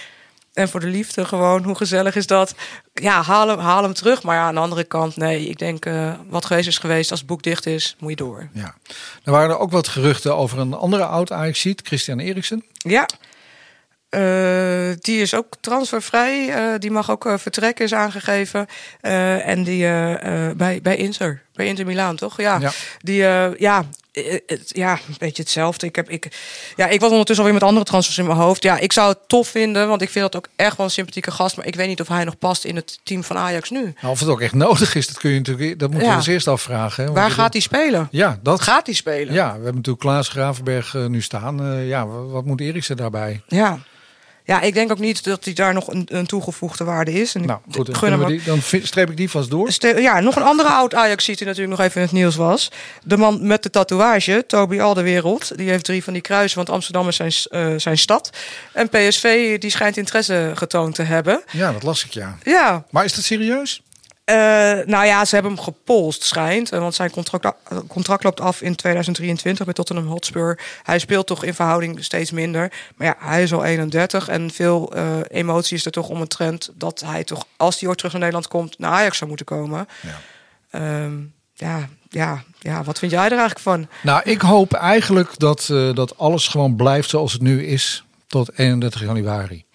En 0.60 0.69
voor 0.69 0.80
de 0.80 0.88
liefde 0.88 1.26
gewoon, 1.26 1.63
hoe 1.63 1.76
gezellig 1.76 2.15
is 2.15 2.28
dat? 2.28 2.56
Ja, 2.93 3.22
haal 3.22 3.48
hem, 3.48 3.60
haal 3.60 3.84
hem 3.84 3.93
terug. 3.93 4.24
Maar 4.24 4.36
ja, 4.36 4.41
aan 4.41 4.54
de 4.54 4.60
andere 4.60 4.84
kant, 4.84 5.17
nee, 5.17 5.48
ik 5.48 5.58
denk 5.58 5.86
eh, 5.86 6.13
wat 6.30 6.45
geweest 6.45 6.67
is 6.67 6.78
geweest. 6.78 7.12
Als 7.12 7.19
het 7.19 7.30
boek 7.30 7.43
dicht 7.43 7.65
is, 7.65 7.95
moet 8.00 8.10
je 8.10 8.15
door. 8.15 8.50
Ja. 8.54 8.76
Er 9.24 9.32
waren 9.32 9.50
er 9.50 9.60
ook 9.60 9.72
wat 9.72 9.88
geruchten 9.88 10.36
over 10.36 10.60
een 10.60 10.74
andere 10.74 11.06
oud 11.06 11.32
ajax 11.32 11.67
Christian 11.84 12.19
Eriksen. 12.19 12.65
Ja. 12.74 13.08
Eh, 14.10 14.89
die 15.00 15.22
is 15.22 15.34
ook 15.34 15.54
transfervrij. 15.60 16.50
Eh, 16.50 16.80
die 16.80 16.91
mag 16.91 17.12
ook 17.12 17.26
eh, 17.26 17.38
vertrekken, 17.38 17.86
is 17.86 17.93
aangegeven. 17.93 18.67
En 19.02 19.63
die 19.63 19.82
bij, 20.56 20.80
bij 20.82 20.95
Inter. 20.95 21.41
Bij 21.54 21.65
Inter 21.65 21.86
Milaan, 21.86 22.15
toch? 22.15 22.38
Ja. 22.38 22.60
Ja. 22.60 22.72
Die, 23.02 23.22
ja, 23.58 23.86
ja, 24.67 24.91
een 24.93 25.15
beetje 25.17 25.41
hetzelfde. 25.41 25.86
Ik, 25.86 25.95
heb, 25.95 26.10
ik, 26.10 26.28
ja, 26.76 26.88
ik 26.88 27.00
was 27.00 27.10
ondertussen 27.10 27.45
alweer 27.45 27.60
met 27.60 27.69
andere 27.69 27.86
transfers 27.86 28.17
in 28.17 28.26
mijn 28.26 28.38
hoofd. 28.38 28.63
Ja, 28.63 28.78
ik 28.78 28.93
zou 28.93 29.10
het 29.10 29.17
tof 29.28 29.48
vinden, 29.48 29.88
want 29.88 30.02
ik 30.02 30.10
vind 30.10 30.32
dat 30.32 30.36
ook 30.36 30.48
echt 30.56 30.78
wel 30.78 30.86
een 30.86 30.91
sympathieke 30.91 31.32
gast. 31.32 31.58
Maar 31.58 31.65
ik 31.65 31.76
weet 31.76 31.88
niet 31.88 32.02
of 32.02 32.08
hij 32.08 32.24
nog 32.24 32.38
past 32.38 32.63
in 32.63 32.76
het 32.76 33.00
team 33.04 33.24
van 33.24 33.38
Ajax 33.38 33.69
nu. 33.69 33.82
Nou, 34.02 34.13
of 34.13 34.19
het 34.19 34.30
ook 34.30 34.41
echt 34.41 34.54
nodig 34.54 34.95
is, 34.95 35.08
dat 35.08 35.17
kun 35.17 35.32
je 35.32 35.38
natuurlijk. 35.38 35.80
Dat 35.80 35.89
moeten 35.89 36.08
Ja. 36.08 36.13
we 36.13 36.19
ons 36.19 36.28
eerst 36.30 36.48
afvragen. 36.48 37.04
Hè? 37.06 37.12
Waar 37.12 37.32
gaat 37.32 37.54
hij 37.54 37.62
spelen? 37.62 38.08
Ja, 38.12 38.39
dat 38.43 38.62
Gaat 38.62 38.86
hij 38.86 38.95
spelen? 38.95 39.34
Ja, 39.34 39.45
we 39.48 39.54
hebben 39.54 39.76
natuurlijk 39.76 40.00
Klaas 40.00 40.28
Gravenberg 40.28 40.95
eh, 40.95 41.06
nu 41.06 41.22
staan. 41.22 41.63
Eh, 41.63 41.88
ja, 41.88 42.08
wa- 42.08 42.22
wat 42.24 42.45
moet 42.45 42.62
Eriksen 42.62 42.98
daarbij? 42.98 43.41
Ja. 43.48 43.80
Ja, 44.50 44.62
ik 44.62 44.74
denk 44.74 44.92
ook 44.92 45.00
niet 45.00 45.24
dat 45.24 45.46
hij 45.46 45.54
daar 45.54 45.74
nog 45.74 45.88
een, 45.88 46.08
een 46.12 46.26
toegevoegde 46.26 46.84
waarde 46.84 47.12
is. 47.14 47.36
En 47.36 47.46
Nou, 47.46 47.60
goed, 47.72 48.00
dan, 48.00 48.26
die, 48.26 48.42
dan 48.44 48.62
streep 48.84 49.10
ik 49.10 49.18
die 49.18 49.30
vast 49.30 49.50
door. 49.50 49.72
Ste- 49.72 50.00
Ja, 50.00 50.20
nog 50.20 50.36
een 50.36 50.44
andere 50.44 50.70
oud 50.70 50.94
Ajax 50.96 51.26
die 51.26 51.36
natuurlijk 51.46 51.70
nog 51.78 51.80
even 51.88 51.96
in 51.96 52.02
het 52.08 52.12
nieuws 52.16 52.36
was. 52.36 52.72
De 53.04 53.18
man 53.18 53.48
met 53.48 53.64
de 53.64 53.70
tatoeage, 53.70 54.44
Toby 54.48 54.80
Alderwereld. 54.80 55.58
Die 55.58 55.70
heeft 55.70 55.84
drie 55.84 56.04
van 56.04 56.14
die 56.14 56.22
kruisen, 56.22 56.58
want 56.58 56.70
Amsterdam 56.70 57.08
is 57.08 57.16
zijn, 57.16 57.32
eh, 57.50 57.74
zijn 57.78 57.98
stad. 57.98 58.30
En 58.74 58.90
PSV 58.90 59.58
die 59.60 59.70
schijnt 59.70 59.98
interesse 59.98 60.52
getoond 60.56 60.96
te 60.96 61.04
hebben. 61.04 61.44
Ja, 61.52 61.72
dat 61.72 61.84
las 61.84 62.06
ik 62.06 62.12
ja. 62.14 62.38
Ja, 62.44 62.86
Maar 62.90 63.06
is 63.06 63.14
dat 63.14 63.24
serieus? 63.24 63.82
Eh, 64.30 64.86
nou 64.86 65.06
ja, 65.06 65.26
ze 65.26 65.34
hebben 65.34 65.54
hem 65.54 65.63
gepolst, 65.63 66.24
schijnt. 66.24 66.72
Eh, 66.72 66.80
Want 66.80 66.96
zijn 66.96 67.12
contract, 67.12 67.58
contract 67.88 68.24
loopt 68.24 68.42
af 68.42 68.62
in 68.62 68.76
2023 68.76 69.65
bij 69.65 69.74
Tottenham 69.74 70.08
Hotspur. 70.08 70.60
Hij 70.84 71.00
speelt 71.00 71.28
toch 71.28 71.44
in 71.44 71.54
verhouding 71.54 72.04
steeds 72.04 72.32
minder. 72.32 72.72
Maar 72.96 73.08
ja, 73.08 73.15
hij 73.20 73.44
is 73.44 73.54
al 73.54 73.63
31 73.63 74.28
en 74.28 74.52
veel 74.52 74.94
eh, 74.94 75.18
emotie 75.28 75.78
is 75.78 75.86
er 75.86 75.92
toch 75.92 76.10
om 76.10 76.22
een 76.22 76.28
trend... 76.28 76.72
dat 76.76 77.04
hij 77.06 77.24
toch, 77.24 77.46
als 77.58 77.80
hij 77.80 77.89
ooit 77.89 77.98
terug 77.98 78.13
naar 78.13 78.22
Nederland 78.22 78.48
komt, 78.48 78.80
naar 78.80 78.92
Ajax 78.92 79.18
zou 79.18 79.28
moeten 79.30 79.46
komen. 79.46 79.88
Ja. 80.02 80.20
Ehm, 80.70 81.13
ja, 81.54 81.89
ja, 82.10 82.44
ja, 82.60 82.84
wat 82.84 83.00
vind 83.00 83.12
jij 83.12 83.24
er 83.24 83.30
eigenlijk 83.32 83.60
van? 83.60 83.88
Nou, 84.02 84.22
ik 84.24 84.42
hoop 84.42 84.74
eigenlijk 84.74 85.39
dat, 85.39 85.70
eh, 85.72 85.94
dat 85.94 86.18
alles 86.18 86.48
gewoon 86.48 86.76
blijft 86.76 87.10
zoals 87.10 87.34
het 87.34 87.42
nu 87.42 87.65
is 87.65 88.04
tot 88.28 88.58
31 88.58 89.02
januari. 89.02 89.65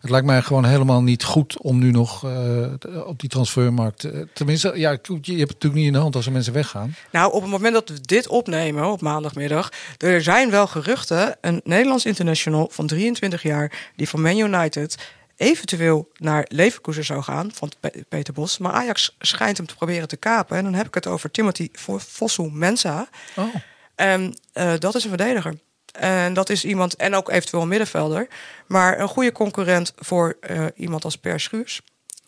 Het 0.00 0.10
lijkt 0.10 0.26
mij 0.26 0.42
gewoon 0.42 0.64
helemaal 0.64 1.02
niet 1.02 1.24
goed 1.24 1.60
om 1.60 1.78
nu 1.78 1.90
nog 1.90 2.24
eh, 2.24 3.06
op 3.06 3.20
die 3.20 3.28
transfermarkt. 3.28 4.04
eh, 4.04 4.20
tenminste, 4.34 4.68
ja, 4.68 4.74
je 4.74 4.86
hebt 4.88 5.06
het 5.06 5.38
natuurlijk 5.38 5.74
niet 5.74 5.86
in 5.86 5.92
de 5.92 5.98
hand 5.98 6.16
als 6.16 6.26
er 6.26 6.32
mensen 6.32 6.52
weggaan. 6.52 6.94
Nou, 7.12 7.32
op 7.32 7.42
het 7.42 7.50
moment 7.50 7.74
dat 7.74 7.88
we 7.88 8.00
dit 8.00 8.28
opnemen, 8.28 8.84
op 8.92 9.00
maandagmiddag... 9.00 9.72
er 9.98 10.22
zijn 10.22 10.50
wel 10.50 10.66
geruchten, 10.66 11.36
een 11.40 11.60
Nederlands 11.64 12.04
international 12.06 12.68
van 12.72 12.86
23 12.86 13.42
jaar... 13.42 13.90
die 13.96 14.08
van 14.08 14.22
Man 14.22 14.38
United 14.38 14.96
eventueel 15.36 16.08
naar 16.16 16.44
Leverkusen 16.48 17.04
zou 17.04 17.22
gaan, 17.22 17.50
van 17.54 17.70
Pe- 17.80 18.04
Peter 18.08 18.34
Bos. 18.34 18.58
Maar 18.58 18.72
Ajax 18.72 19.16
schijnt 19.18 19.56
hem 19.56 19.66
te 19.66 19.74
proberen 19.74 20.08
te 20.08 20.16
kapen. 20.16 20.56
En 20.56 20.64
dan 20.64 20.74
heb 20.74 20.86
ik 20.86 20.94
het 20.94 21.06
over 21.06 21.30
Timothy 21.30 21.68
Fosu 21.98 22.50
Mensa. 22.52 23.08
Oh. 23.36 23.54
En 23.94 24.34
eh, 24.52 24.72
dat 24.78 24.94
is 24.94 25.02
een 25.02 25.08
verdediger. 25.08 25.54
En 25.92 26.32
dat 26.32 26.50
is 26.50 26.64
iemand, 26.64 26.96
en 26.96 27.14
ook 27.14 27.30
eventueel 27.30 27.62
een 27.62 27.68
middenvelder. 27.68 28.28
Maar 28.66 29.00
een 29.00 29.08
goede 29.08 29.32
concurrent 29.32 29.92
voor 29.96 30.36
eh, 30.40 30.64
iemand 30.74 31.04
als 31.04 31.16
Per 31.16 31.40
Schuurs. 31.40 31.80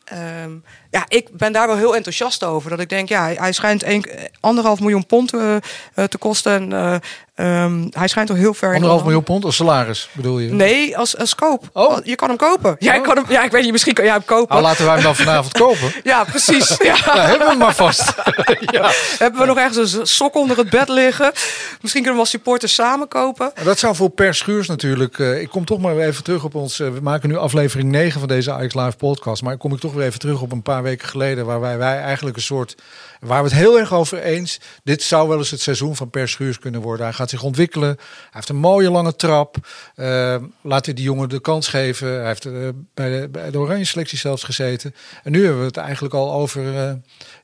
Ehm, 0.05 0.53
ja, 0.91 1.05
ik 1.09 1.29
ben 1.33 1.53
daar 1.53 1.67
wel 1.67 1.77
heel 1.77 1.97
enthousiast 1.97 2.45
over. 2.45 2.71
Dat 2.71 2.81
ik 2.81 2.89
denk, 2.89 3.09
ja, 3.09 3.23
hij, 3.23 3.35
hij 3.35 3.53
schijnt 3.53 3.85
een, 3.85 4.07
anderhalf 4.41 4.81
miljoen 4.81 5.07
pond 5.07 5.35
eh, 5.35 5.57
eh, 5.95 6.05
te 6.05 6.19
kosten. 6.19 6.73
En, 6.73 7.01
eh, 7.41 7.63
ehm, 7.63 7.87
hij 7.91 8.09
schijnt 8.09 8.31
al 8.31 8.37
heel 8.37 8.55
ver 8.55 8.73
Anderhalf 8.75 8.99
de- 8.99 9.05
miljoen 9.05 9.23
pond 9.25 9.45
als 9.45 9.57
salaris, 9.57 10.09
bedoel 10.13 10.39
je? 10.39 10.51
Nee, 10.53 10.97
als, 10.99 11.17
als 11.19 11.35
koop. 11.35 11.69
Oh. 11.73 11.99
Je 12.05 12.15
kan 12.15 12.29
hem 12.29 12.37
kopen. 12.37 12.77
Ja, 12.79 12.95
ik 12.95 13.03
kan 13.03 13.17
hem, 13.17 13.25
ja, 13.29 13.43
ik 13.45 13.51
weet 13.51 13.63
niet, 13.63 13.73
misschien 13.73 13.95
kan 13.95 14.05
jij 14.05 14.13
hem 14.15 14.25
kopen. 14.25 14.49
Nou, 14.57 14.63
laten 14.63 14.85
wij 14.85 14.95
hem 14.95 15.03
dan 15.03 15.17
vanavond 15.17 15.53
kopen. 15.65 15.93
Ja, 16.03 16.25
precies. 16.25 16.69
Ja. 16.91 16.97
Ja, 17.15 17.21
hebben 17.21 17.39
we 17.39 17.49
hem 17.53 17.59
maar 17.59 17.75
vast. 17.75 18.15
ja. 18.77 18.91
Hebben 19.19 19.41
we 19.41 19.47
nog 19.47 19.57
ergens 19.59 19.93
een 19.95 20.07
sok 20.07 20.35
onder 20.35 20.57
het 20.57 20.71
bed 20.71 20.89
liggen? 20.89 21.33
Misschien 21.81 22.03
kunnen 22.03 22.13
we 22.13 22.19
als 22.21 22.31
supporters 22.31 22.75
samen 22.75 23.09
kopen. 23.09 23.53
Dat 23.65 23.79
zou 23.79 23.95
voor 23.95 24.11
Per 24.11 24.35
Schuurs 24.35 24.69
natuurlijk. 24.69 25.19
eh, 25.19 25.41
ik 25.41 25.49
kom 25.49 25.65
toch 25.65 25.81
maar 25.81 25.97
weer 25.97 26.07
even 26.07 26.25
terug 26.25 26.45
op 26.45 26.55
ons. 26.55 26.81
eh, 26.81 26.89
we 26.89 27.01
maken 27.01 27.29
nu 27.29 27.37
aflevering 27.37 27.91
9 27.91 28.19
van 28.21 28.29
deze 28.29 28.53
Ajax 28.53 28.75
Live 28.75 28.97
podcast. 28.97 29.43
Maar 29.43 29.57
kom 29.57 29.73
ik 29.73 29.81
toch 29.81 29.93
weer 29.93 30.07
even 30.07 30.19
terug 30.19 30.41
op 30.41 30.53
een 30.53 30.63
paar 30.63 30.83
weken 30.83 31.09
geleden. 31.09 31.47
Waar 31.47 31.61
wij, 31.61 31.79
wij 31.79 31.99
eigenlijk 32.01 32.37
een 32.37 32.43
soort. 32.43 32.75
Waar 33.21 33.43
we 33.43 33.49
het 33.49 33.59
heel 33.59 33.79
erg 33.79 33.93
over 33.95 34.23
eens. 34.23 34.61
Dit 34.85 35.03
zou 35.03 35.29
wel 35.29 35.39
eens 35.39 35.51
het 35.51 35.61
seizoen 35.61 35.97
van 35.97 36.11
Per 36.11 36.29
Schuurs 36.29 36.59
kunnen 36.59 36.81
worden. 36.81 37.07
Hij 37.07 37.15
gaat 37.15 37.31
zich 37.31 37.43
ontwikkelen. 37.43 37.97
Hij 37.99 38.29
heeft 38.31 38.49
een 38.49 38.57
mooie 38.57 38.91
lange 38.91 39.17
trap. 39.17 39.57
Eh, 39.95 40.37
laat 40.61 40.85
hij 40.85 40.95
die 40.95 41.05
jongen 41.05 41.29
de 41.29 41.41
kans 41.41 41.69
geven. 41.69 42.09
Hij 42.09 42.27
heeft 42.27 42.45
eh, 42.45 42.53
bij, 42.95 43.21
de, 43.21 43.29
bij 43.29 43.51
de 43.51 43.59
Oranje 43.59 43.85
selectie 43.85 44.19
zelfs 44.19 44.43
gezeten. 44.43 44.95
En 45.23 45.33
nu 45.33 45.43
hebben 45.43 45.61
we 45.61 45.67
het 45.67 45.77
eigenlijk 45.77 46.15
al 46.15 46.33
over. 46.33 46.77
eh, 46.89 46.93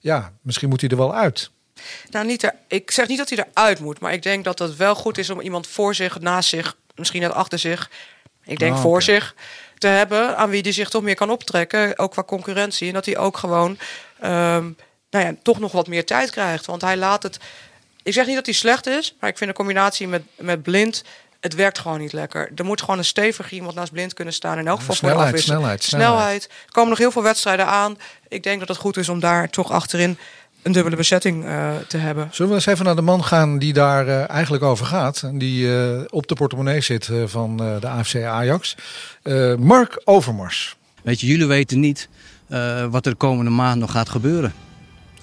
ja, 0.00 0.32
misschien 0.42 0.68
moet 0.68 0.80
hij 0.80 0.90
er 0.90 0.96
wel 0.96 1.14
uit. 1.14 1.50
Nou, 2.10 2.26
niet 2.26 2.42
er, 2.42 2.54
ik 2.68 2.90
zeg 2.90 3.08
niet 3.08 3.18
dat 3.18 3.28
hij 3.28 3.46
eruit 3.52 3.80
moet, 3.80 4.00
maar 4.00 4.12
ik 4.12 4.22
denk 4.22 4.44
dat 4.44 4.58
het 4.58 4.76
wel 4.76 4.94
goed 4.94 5.18
is 5.18 5.30
om 5.30 5.40
iemand 5.40 5.66
voor 5.66 5.94
zich, 5.94 6.20
naast 6.20 6.48
zich, 6.48 6.76
misschien 6.94 7.20
net 7.20 7.32
achter 7.32 7.58
zich, 7.58 7.90
ik 8.44 8.58
denk 8.58 8.74
Ah, 8.74 8.80
voor 8.80 9.02
zich, 9.02 9.34
te 9.78 9.86
hebben 9.86 10.36
aan 10.36 10.50
wie 10.50 10.62
die 10.62 10.72
zich 10.72 10.88
toch 10.88 11.02
meer 11.02 11.14
kan 11.14 11.30
optrekken, 11.30 11.98
ook 11.98 12.10
qua 12.10 12.22
concurrentie. 12.22 12.88
En 12.88 12.94
dat 12.94 13.04
hij 13.06 13.18
ook 13.18 13.36
gewoon, 13.36 13.78
ehm, 14.20 14.70
nou 15.10 15.24
ja, 15.24 15.34
toch 15.42 15.58
nog 15.58 15.72
wat 15.72 15.86
meer 15.86 16.04
tijd 16.04 16.30
krijgt. 16.30 16.66
Want 16.66 16.82
hij 16.82 16.96
laat 16.96 17.22
het. 17.22 17.38
Ik 18.02 18.12
zeg 18.12 18.26
niet 18.26 18.34
dat 18.34 18.46
hij 18.46 18.54
slecht 18.54 18.86
is, 18.86 19.14
maar 19.20 19.30
ik 19.30 19.38
vind 19.38 19.50
de 19.50 19.56
combinatie 19.56 20.08
met, 20.08 20.22
met 20.36 20.62
blind. 20.62 21.04
Het 21.40 21.54
werkt 21.54 21.78
gewoon 21.78 22.00
niet 22.00 22.12
lekker. 22.12 22.50
Er 22.54 22.64
moet 22.64 22.80
gewoon 22.80 22.98
een 22.98 23.04
stevig 23.04 23.50
iemand 23.50 23.74
naast 23.74 23.92
blind 23.92 24.14
kunnen 24.14 24.34
staan. 24.34 24.58
In 24.58 24.66
elk 24.66 24.78
geval 24.78 24.94
voor 24.94 25.08
de 25.08 25.14
Snelheid, 25.14 25.42
snelheid, 25.42 25.82
snelheid. 25.82 26.44
Er 26.44 26.72
komen 26.72 26.90
nog 26.90 26.98
heel 26.98 27.10
veel 27.10 27.22
wedstrijden 27.22 27.66
aan. 27.66 27.98
Ik 28.28 28.42
denk 28.42 28.58
dat 28.58 28.68
het 28.68 28.76
goed 28.76 28.96
is 28.96 29.08
om 29.08 29.20
daar 29.20 29.50
toch 29.50 29.70
achterin 29.70 30.18
een 30.62 30.72
dubbele 30.72 30.96
bezetting 30.96 31.44
eh, 31.44 31.68
te 31.88 31.96
hebben. 31.96 32.28
Zullen 32.32 32.50
we 32.50 32.56
eens 32.56 32.66
even 32.66 32.84
naar 32.84 32.96
de 32.96 33.02
man 33.02 33.24
gaan 33.24 33.58
die 33.58 33.72
daar 33.72 34.08
eh, 34.08 34.30
eigenlijk 34.30 34.62
over 34.62 34.86
gaat? 34.86 35.22
En 35.22 35.38
die 35.38 35.76
eh, 35.78 36.00
op 36.10 36.26
de 36.26 36.34
portemonnee 36.34 36.80
zit 36.80 37.08
eh, 37.08 37.22
van 37.26 37.60
eh, 37.60 37.80
de 37.80 37.88
AFC 37.88 38.16
Ajax. 38.16 38.76
Eh, 39.22 39.54
Mark 39.54 40.00
Overmars. 40.04 40.76
Weet 41.02 41.20
je, 41.20 41.26
jullie 41.26 41.46
weten 41.46 41.80
niet 41.80 42.08
eh, 42.48 42.84
wat 42.86 43.04
er 43.04 43.10
de 43.10 43.16
komende 43.16 43.50
maand 43.50 43.80
nog 43.80 43.90
gaat 43.90 44.08
gebeuren. 44.08 44.54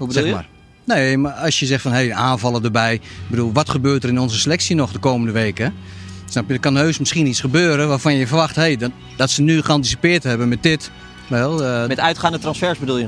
Hoe 0.05 0.13
bedoel 0.13 0.23
zeg 0.23 0.31
je? 0.31 0.47
maar. 0.85 0.97
Nee, 0.97 1.17
maar 1.17 1.31
als 1.31 1.59
je 1.59 1.65
zegt 1.65 1.81
van 1.81 1.91
hey, 1.91 2.13
aanvallen 2.13 2.63
erbij. 2.63 2.93
Ik 2.93 3.01
bedoel, 3.27 3.51
wat 3.53 3.69
gebeurt 3.69 4.03
er 4.03 4.09
in 4.09 4.19
onze 4.19 4.39
selectie 4.39 4.75
nog 4.75 4.91
de 4.91 4.99
komende 4.99 5.31
weken? 5.31 5.73
Snap 6.29 6.47
je, 6.47 6.53
er 6.53 6.59
kan 6.59 6.75
heus 6.75 6.97
misschien 6.99 7.27
iets 7.27 7.39
gebeuren 7.39 7.87
waarvan 7.87 8.13
je 8.15 8.27
verwacht 8.27 8.55
hey, 8.55 8.75
dat, 8.77 8.91
dat 9.17 9.29
ze 9.29 9.41
nu 9.41 9.61
geanticipeerd 9.61 10.23
hebben 10.23 10.49
met 10.49 10.63
dit. 10.63 10.91
Wel, 11.27 11.63
eh, 11.63 11.87
Met 11.87 11.99
uitgaande 11.99 12.39
transfers 12.39 12.79
bedoel 12.79 12.97
je? 12.97 13.07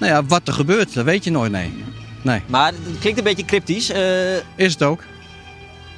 nou 0.00 0.12
ja, 0.12 0.24
wat 0.24 0.48
er 0.48 0.54
gebeurt, 0.54 0.94
dat 0.94 1.04
weet 1.04 1.24
je 1.24 1.30
nooit, 1.30 1.52
nee. 1.52 1.72
Nee, 2.22 2.40
Maar 2.46 2.66
het 2.72 2.98
klinkt 3.00 3.18
een 3.18 3.24
beetje 3.24 3.44
cryptisch. 3.44 3.90
eh, 3.90 4.36
is 4.56 4.72
het 4.72 4.82
ook. 4.82 5.02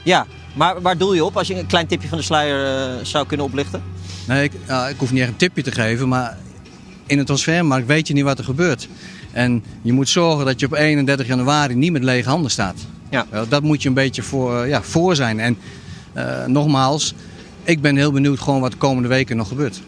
ja, 0.03 0.27
maar 0.55 0.81
waar 0.83 0.99
doel 0.99 1.15
je 1.15 1.25
op 1.25 1.37
als 1.37 1.47
je 1.49 1.59
een 1.59 1.67
klein 1.67 1.87
tipje 1.87 2.09
van 2.09 2.19
de 2.19 2.25
sluier 2.25 2.65
eh, 2.99 3.05
zou 3.05 3.27
kunnen 3.27 3.47
oplichten? 3.47 3.83
Nee, 4.27 4.45
ik, 4.45 4.53
ik 4.91 4.97
hoef 4.99 5.13
niet 5.13 5.21
echt 5.21 5.31
een 5.31 5.37
tipje 5.37 5.63
te 5.63 5.73
geven, 5.73 6.09
maar 6.09 6.37
in 7.07 7.19
een 7.19 7.25
transfermarkt 7.25 7.87
weet 7.87 8.09
je 8.09 8.15
niet 8.15 8.25
wat 8.25 8.39
er 8.39 8.45
gebeurt. 8.45 8.89
En 9.37 9.65
je 9.83 9.93
moet 9.93 10.09
zorgen 10.09 10.45
dat 10.47 10.61
je 10.61 10.67
op 10.67 10.73
31 10.75 11.27
januari 11.27 11.75
niet 11.75 11.93
met 11.93 12.03
lege 12.03 12.29
handen 12.29 12.51
staat. 12.51 12.77
Ja. 13.11 13.27
Wel, 13.31 13.49
Dat 13.49 13.63
moet 13.63 13.83
je 13.83 13.89
een 13.89 13.95
beetje 13.95 14.23
voor, 14.23 14.63
eh, 14.63 14.69
ja, 14.69 14.83
voor 14.83 15.15
zijn. 15.17 15.41
En 15.41 15.59
eh, 16.13 16.45
nogmaals, 16.45 17.15
ik 17.65 17.81
ben 17.81 17.97
heel 17.97 18.13
benieuwd 18.13 18.41
gewoon 18.41 18.61
wat 18.61 18.71
de 18.71 18.77
komende 18.77 19.09
weken 19.09 19.37
nog 19.37 19.49
gebeurt. 19.49 19.81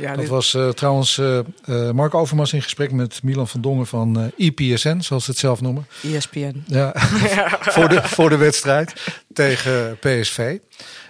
Ja, 0.00 0.08
Dat 0.10 0.18
dit- 0.18 0.28
was 0.28 0.54
eh, 0.54 0.68
trouwens 0.68 1.18
eh, 1.18 1.38
eh, 1.38 1.90
Mark 1.90 2.14
Overmars 2.14 2.52
in 2.52 2.62
gesprek 2.62 2.92
met 2.92 3.20
Milan 3.22 3.48
van 3.48 3.60
Dongen 3.60 3.86
van 3.86 4.20
eh 4.36 4.46
IPSN, 4.46 5.00
zoals 5.00 5.24
ze 5.24 5.30
het 5.30 5.40
zelf 5.40 5.60
noemen. 5.60 5.86
ESPN. 6.02 6.62
Ja, 6.66 6.92
voor, 7.74 7.88
de, 7.88 8.00
voor 8.02 8.28
de 8.28 8.36
wedstrijd 8.36 8.92
tegen 9.32 9.98
PSV. 10.00 10.58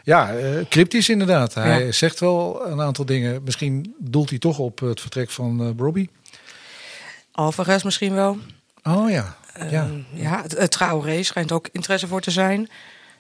Ja, 0.05 0.35
cryptisch 0.69 1.09
inderdaad. 1.09 1.55
Hij 1.55 1.85
Ja. 1.87 1.93
zegt 1.93 2.21
wel 2.21 2.67
een 2.67 2.81
aantal 2.81 3.05
dingen. 3.05 3.41
Misschien 3.45 3.95
doelt 3.99 4.31
hij 4.31 4.39
toch 4.39 4.59
op 4.59 4.79
het 4.81 5.01
vertrek 5.01 5.31
van 5.31 5.61
eh 5.61 5.69
Robbie. 5.77 6.11
Alvarez 7.39 7.83
misschien 7.83 8.15
wel. 8.15 8.39
Oh 8.83 9.11
ja. 9.11 9.37
ja. 9.71 9.83
Ehm, 9.83 10.01
ja, 10.13 10.43
het, 10.43 10.59
het 10.59 10.71
Traoré 10.71 11.23
schijnt 11.23 11.53
ook 11.53 11.69
interesse 11.73 12.07
voor 12.07 12.21
te 12.21 12.31
zijn. 12.31 12.69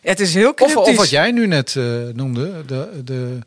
Het 0.00 0.20
is 0.20 0.34
heel 0.34 0.48
Of, 0.50 0.54
cryptisch. 0.54 0.88
of 0.88 0.96
wat 0.96 1.10
jij 1.10 1.30
nu 1.32 1.46
net 1.46 1.76
eh, 1.76 1.84
noemde, 2.12 2.64
de, 2.66 3.00
de 3.04 3.38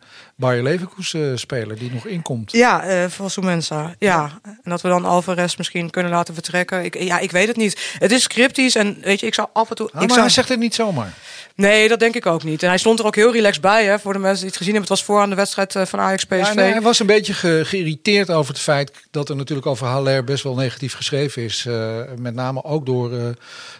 Bayer 0.41 0.63
Leverkusen 0.63 1.39
speler 1.39 1.77
die 1.79 1.91
nog 1.91 2.05
inkomt. 2.05 2.51
Ja, 2.51 2.83
eh 2.83 3.05
volgens 3.09 3.37
mensen. 3.45 3.95
Ja. 3.99 4.39
En 4.43 4.59
dat 4.63 4.81
we 4.81 4.87
dan 4.87 5.05
Alvarez 5.05 5.55
misschien 5.55 5.89
kunnen 5.89 6.11
laten 6.11 6.33
vertrekken. 6.33 6.83
Ik, 6.83 7.01
ja, 7.03 7.19
ik 7.19 7.31
weet 7.31 7.47
het 7.47 7.57
niet. 7.57 7.95
Het 7.99 8.11
is 8.11 8.27
cryptisch 8.27 8.75
en 8.75 8.97
weet 9.01 9.19
je, 9.19 9.25
ik 9.25 9.33
zou 9.33 9.47
af 9.53 9.69
en 9.69 9.75
toe... 9.75 9.85
Ah, 9.87 9.93
ik 9.93 9.99
maar 9.99 10.09
zou... 10.09 10.19
hij 10.21 10.29
zegt 10.29 10.49
het 10.49 10.59
niet 10.59 10.75
zomaar. 10.75 11.13
Nee, 11.55 11.87
dat 11.87 11.99
denk 11.99 12.15
ik 12.15 12.25
ook 12.25 12.43
niet. 12.43 12.63
En 12.63 12.69
hij 12.69 12.77
stond 12.77 12.99
er 12.99 13.05
ook 13.05 13.15
heel 13.15 13.31
relaxed 13.31 13.61
bij, 13.61 13.85
hè, 13.85 13.99
voor 13.99 14.13
de 14.13 14.19
mensen 14.19 14.37
die 14.39 14.47
het 14.47 14.57
gezien 14.57 14.73
hebben. 14.73 14.89
Het 14.89 14.99
was 14.99 15.07
voor 15.07 15.21
aan 15.21 15.29
de 15.29 15.35
wedstrijd 15.35 15.75
eh, 15.75 15.85
van 15.85 15.99
Ajax 15.99 16.23
PSV. 16.25 16.37
Ja, 16.37 16.53
nee, 16.53 16.71
hij 16.71 16.81
was 16.81 16.99
een 16.99 17.05
beetje 17.05 17.33
ge- 17.33 17.61
geïrriteerd 17.65 18.29
over 18.29 18.53
het 18.53 18.61
feit 18.61 18.91
dat 19.11 19.29
er 19.29 19.35
natuurlijk 19.35 19.67
over 19.67 19.87
Haller 19.87 20.23
best 20.23 20.43
wel 20.43 20.55
negatief 20.55 20.93
geschreven 20.93 21.43
is. 21.43 21.65
Eh, 21.65 21.97
met 22.17 22.33
name 22.33 22.63
ook 22.63 22.85
door, 22.85 23.13
eh, 23.13 23.25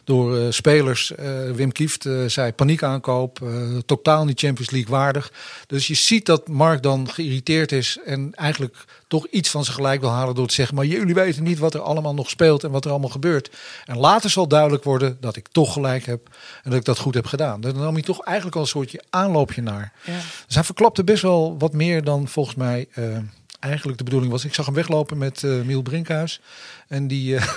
door 0.04 0.38
eh, 0.38 0.44
spelers. 0.50 1.16
Eh, 1.16 1.26
Wim 1.56 1.72
Kieft 1.72 2.06
eh, 2.06 2.14
zei 2.28 2.52
paniekaankoop, 2.54 3.40
eh, 3.42 3.48
totaal 3.86 4.26
niet 4.26 4.40
Champions 4.40 4.72
League 4.72 4.92
waardig. 4.92 5.32
Dus 5.68 5.88
je 5.88 5.94
ziet 5.96 6.26
dat 6.26 6.48
Mark 6.52 6.84
dan 6.84 7.10
geïrriteerd 7.10 7.72
is 7.72 7.98
en 8.06 8.34
eigenlijk 8.36 8.86
toch 9.08 9.28
iets 9.28 9.50
van 9.50 9.64
zijn 9.64 9.76
gelijk 9.76 10.02
wil 10.02 10.10
halen 10.10 10.36
door 10.36 10.48
te 10.48 10.54
zeggen, 10.54 10.76
maar 10.76 10.86
jullie 10.86 11.14
weten 11.14 11.44
niet 11.44 11.60
wat 11.60 11.74
er 11.74 11.82
allemaal 11.82 12.14
nog 12.14 12.30
speelt 12.30 12.64
en 12.64 12.72
wat 12.72 12.86
er 12.86 12.92
allemaal 12.92 13.10
gebeurt. 13.10 13.52
En 13.86 13.98
later 13.98 14.30
zal 14.30 14.48
duidelijk 14.48 14.84
worden 14.84 15.18
dat 15.20 15.36
ik 15.36 15.48
toch 15.48 15.74
gelijk 15.74 16.06
heb 16.06 16.28
en 16.64 16.70
dat 16.70 16.80
ik 16.80 16.86
dat 16.86 16.98
goed 16.98 17.14
heb 17.14 17.26
gedaan. 17.26 17.62
Dan 17.62 17.78
nam 17.78 17.94
hij 17.94 18.04
toch 18.04 18.24
eigenlijk 18.24 18.56
al 18.56 18.62
een 18.62 18.68
soortje 18.68 19.04
aanloopje 19.10 19.62
naar. 19.62 19.94
Ja. 20.04 20.20
Dus 20.46 20.56
hij 20.56 20.64
verklapte 20.64 21.04
best 21.04 21.22
wel 21.22 21.56
wat 21.58 21.74
meer 21.74 22.04
dan 22.04 22.28
volgens 22.28 22.56
mij 22.56 22.88
eh, 22.92 23.18
eigenlijk 23.60 23.98
de 23.98 24.04
bedoeling 24.04 24.32
was. 24.32 24.46
Ik 24.46 24.54
zag 24.54 24.66
hem 24.66 24.76
weglopen 24.76 25.18
met 25.18 25.44
eh 25.44 25.62
Miel 25.62 25.82
Brinkhuis. 25.82 26.42
En 26.88 27.08
die, 27.08 27.36
eh, 27.36 27.44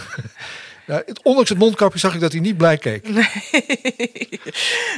ja, 0.87 1.03
het- 1.07 1.23
ondanks 1.23 1.49
het 1.49 1.59
mondkapje 1.59 1.99
zag 1.99 2.15
ik 2.15 2.21
dat 2.21 2.33
hij 2.33 2.41
niet 2.41 2.57
blij 2.57 2.79
keek. 2.79 3.09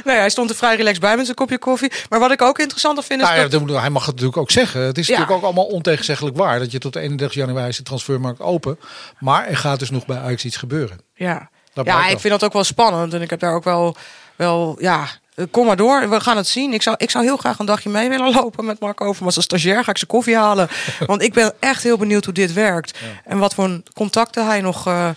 Nee, 0.03 0.15
hij 0.17 0.29
stond 0.29 0.49
er 0.49 0.55
vrij 0.55 0.75
relaxed 0.75 1.01
bij 1.01 1.15
met 1.15 1.25
zijn 1.25 1.37
kopje 1.37 1.57
koffie. 1.57 1.91
Maar 2.09 2.19
wat 2.19 2.31
ik 2.31 2.41
ook 2.41 2.59
interessanter 2.59 3.03
vind 3.03 3.21
is 3.21 3.25
Nou 3.27 3.39
ja, 3.39 3.47
dat... 3.47 3.81
hij 3.81 3.89
mag 3.89 4.01
het 4.05 4.11
natuurlijk 4.11 4.37
ook 4.37 4.51
zeggen. 4.51 4.81
Het 4.81 4.97
is 4.97 5.07
Ja. 5.07 5.11
natuurlijk 5.13 5.37
ook 5.37 5.45
allemaal 5.45 5.65
ontegenzeggelijk 5.65 6.37
waar. 6.37 6.59
Dat 6.59 6.71
je 6.71 6.79
tot 6.79 6.95
31 6.95 7.37
januari 7.37 7.69
is 7.69 7.77
de 7.77 7.83
transfermarkt 7.83 8.39
open. 8.41 8.79
Maar 9.19 9.47
er 9.47 9.57
gaat 9.57 9.79
dus 9.79 9.89
nog 9.89 10.05
bij 10.05 10.17
Ajax 10.17 10.45
iets 10.45 10.57
gebeuren. 10.57 10.99
Ja, 11.15 11.49
Dat 11.73 11.85
ja 11.85 12.03
ik 12.03 12.09
wel. 12.09 12.19
vind 12.19 12.33
dat 12.33 12.43
ook 12.43 12.53
wel 12.53 12.63
spannend. 12.63 13.13
En 13.13 13.21
ik 13.21 13.29
heb 13.29 13.39
daar 13.39 13.53
ook 13.53 13.63
wel, 13.63 13.95
wel 14.35 14.75
ja, 14.79 15.07
kom 15.51 15.65
maar 15.65 15.75
door. 15.77 16.09
We 16.09 16.19
gaan 16.19 16.37
het 16.37 16.47
zien. 16.47 16.73
Ik 16.73 16.81
zou, 16.81 16.95
ik 16.99 17.09
zou 17.09 17.23
heel 17.23 17.37
graag 17.37 17.59
een 17.59 17.65
dagje 17.65 17.89
mee 17.89 18.09
willen 18.09 18.33
lopen 18.33 18.65
met 18.65 18.79
Mark 18.79 19.01
Overmars. 19.01 19.35
Als 19.35 19.45
stagiair 19.45 19.83
ga 19.83 19.91
ik 19.91 19.97
zijn 19.97 20.09
koffie 20.09 20.35
halen. 20.35 20.67
Want 21.05 21.21
ik 21.21 21.33
ben 21.33 21.53
echt 21.59 21.83
heel 21.83 21.97
benieuwd 21.97 22.25
hoe 22.25 22.33
dit 22.33 22.53
werkt. 22.53 22.97
En 23.25 23.37
wat 23.37 23.53
voor 23.53 23.81
contacten 23.93 24.45
hij 24.45 24.61
nog... 24.61 24.87
eh, 24.87 25.09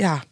ja, 0.00 0.22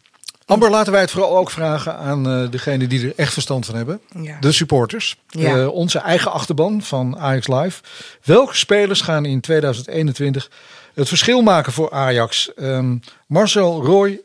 Amber, 0.49 0.69
laten 0.69 0.91
wij 0.91 1.01
het 1.01 1.11
vooral 1.11 1.37
ook 1.37 1.51
vragen 1.51 1.97
aan 1.97 2.27
eh 2.27 2.49
degene 2.49 2.87
die 2.87 3.07
er 3.07 3.13
echt 3.15 3.33
verstand 3.33 3.65
van 3.65 3.75
hebben. 3.75 3.99
Ja. 4.21 4.37
De 4.39 4.51
supporters. 4.51 5.17
Ja. 5.27 5.57
Eh, 5.57 5.67
onze 5.67 5.99
eigen 5.99 6.31
achterban 6.31 6.81
van 6.81 7.17
Ajax 7.17 7.47
Live. 7.47 7.81
Welke 8.23 8.55
spelers 8.55 9.01
gaan 9.01 9.25
in 9.25 9.41
2021 9.41 10.51
het 10.93 11.07
verschil 11.07 11.41
maken 11.41 11.73
voor 11.73 11.91
Ajax? 11.91 12.53
Ehm, 12.53 12.97
Marcel, 13.27 13.85
Roy 13.85 14.21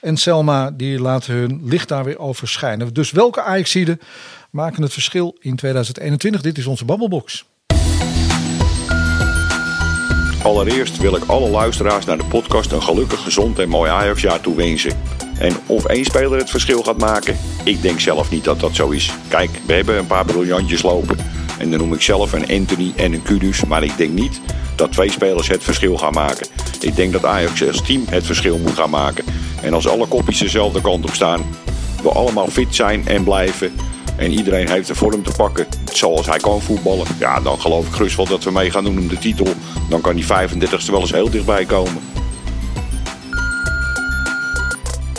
en 0.00 0.16
Selma 0.16 0.70
die 0.70 1.00
laten 1.00 1.34
hun 1.34 1.60
licht 1.64 1.88
daar 1.88 2.04
weer 2.04 2.18
over 2.18 2.48
schijnen. 2.48 2.94
Dus 2.94 3.10
welke 3.10 3.42
Ajaxiden 3.42 4.00
maken 4.50 4.82
het 4.82 4.92
verschil 4.92 5.36
in 5.40 5.56
2021? 5.56 6.40
Dit 6.40 6.58
is 6.58 6.66
onze 6.66 6.84
babbelbox. 6.84 7.44
Allereerst 10.46 10.98
wil 10.98 11.16
ik 11.16 11.24
alle 11.26 11.48
luisteraars 11.48 12.04
naar 12.04 12.18
de 12.18 12.24
podcast 12.24 12.72
een 12.72 12.82
gelukkig, 12.82 13.22
gezond 13.22 13.58
en 13.58 13.68
mooi 13.68 13.90
Ajaxjaar 13.90 14.40
toewensen. 14.40 14.92
En 15.38 15.56
of 15.66 15.84
één 15.84 16.04
speler 16.04 16.38
het 16.38 16.50
verschil 16.50 16.82
gaat 16.82 16.98
maken, 16.98 17.36
ik 17.64 17.82
denk 17.82 18.00
zelf 18.00 18.30
niet 18.30 18.44
dat 18.44 18.60
dat 18.60 18.74
zo 18.74 18.90
is. 18.90 19.12
Kijk, 19.28 19.50
we 19.66 19.72
hebben 19.72 19.98
een 19.98 20.06
paar 20.06 20.24
briljantjes 20.24 20.82
lopen. 20.82 21.16
En 21.58 21.70
dan 21.70 21.78
noem 21.78 21.92
ik 21.92 22.02
zelf 22.02 22.32
een 22.32 22.48
Anthony 22.48 22.92
en 22.96 23.12
een 23.12 23.22
Kudus. 23.22 23.64
Maar 23.64 23.82
ik 23.82 23.96
denk 23.96 24.12
niet 24.12 24.40
dat 24.76 24.92
twee 24.92 25.10
spelers 25.10 25.48
het 25.48 25.64
verschil 25.64 25.96
gaan 25.96 26.12
maken. 26.12 26.46
Ik 26.80 26.96
denk 26.96 27.12
dat 27.12 27.24
Ajax 27.24 27.66
als 27.66 27.82
team 27.82 28.04
het 28.08 28.26
verschil 28.26 28.58
moet 28.58 28.74
gaan 28.74 28.90
maken. 28.90 29.24
En 29.62 29.74
als 29.74 29.88
alle 29.88 30.06
kopjes 30.06 30.38
dezelfde 30.38 30.80
kant 30.80 31.04
op 31.04 31.14
staan, 31.14 31.42
we 32.02 32.08
allemaal 32.08 32.48
fit 32.48 32.74
zijn 32.74 33.06
en 33.06 33.24
blijven. 33.24 33.72
En 34.16 34.30
iedereen 34.30 34.68
heeft 34.68 34.86
de 34.86 34.94
vorm 34.94 35.22
te 35.22 35.32
pakken 35.36 35.66
zoals 35.92 36.26
hij 36.26 36.38
kan 36.38 36.62
voetballen. 36.62 37.06
Ja, 37.18 37.40
dan 37.40 37.60
geloof 37.60 37.86
ik 37.86 37.92
gerust 37.92 38.16
wel 38.16 38.26
dat 38.26 38.44
we 38.44 38.50
mee 38.50 38.70
gaan 38.70 38.84
doen 38.84 38.98
om 38.98 39.08
de 39.08 39.18
titel. 39.18 39.46
Dan 39.88 40.00
kan 40.00 40.14
die 40.14 40.24
35ste 40.24 40.90
wel 40.90 41.00
eens 41.00 41.12
heel 41.12 41.30
dichtbij 41.30 41.64
komen. 41.64 42.02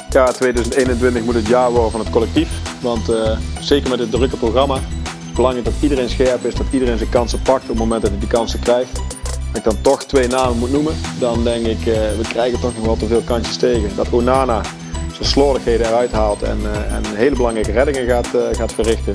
Ja, 0.10 0.26
2021 0.26 1.24
moet 1.24 1.36
het 1.36 1.48
jaar 1.48 1.72
worden 1.72 1.92
van 1.92 2.00
het 2.00 2.10
collectief. 2.10 2.50
Want 2.82 3.10
eh, 3.10 3.38
zeker 3.60 3.90
met 3.90 4.00
het 4.00 4.12
drukke 4.12 4.38
programma 4.38 4.76
is 4.76 5.34
belangrijk 5.34 5.66
dat 5.66 5.74
iedereen 5.82 6.10
scherp 6.10 6.46
is, 6.46 6.56
dat 6.56 6.66
iedereen 6.72 6.98
zijn 6.98 7.10
kansen 7.10 7.42
pakt 7.42 7.62
op 7.62 7.68
het 7.68 7.78
moment 7.78 8.02
dat 8.02 8.12
hij 8.12 8.20
die 8.20 8.30
kansen 8.30 8.60
krijgt. 8.60 9.00
Als 9.48 9.58
ik 9.58 9.64
dan 9.64 9.82
toch 9.82 10.04
twee 10.04 10.28
namen 10.28 10.58
moet 10.58 10.72
noemen, 10.72 10.94
dan 11.20 11.44
denk 11.44 11.66
ik, 11.66 11.80
eh, 11.80 11.94
we 11.94 12.24
krijgen 12.30 12.60
toch 12.60 12.76
nog 12.76 12.86
wel 12.86 12.98
te 12.98 13.08
veel 13.08 13.22
kansjes 13.22 13.58
tegen. 13.58 13.96
Dat 13.96 14.10
Onana 14.10 14.62
slordigheden 15.26 15.88
eruit 15.88 16.12
haalt 16.12 16.42
en, 16.42 16.60
eh, 16.64 16.96
en 16.96 17.04
hele 17.16 17.36
belangrijke 17.36 17.72
reddingen 17.72 18.08
gaat, 18.08 18.34
eh, 18.34 18.42
gaat 18.52 18.74
verrichten. 18.74 19.14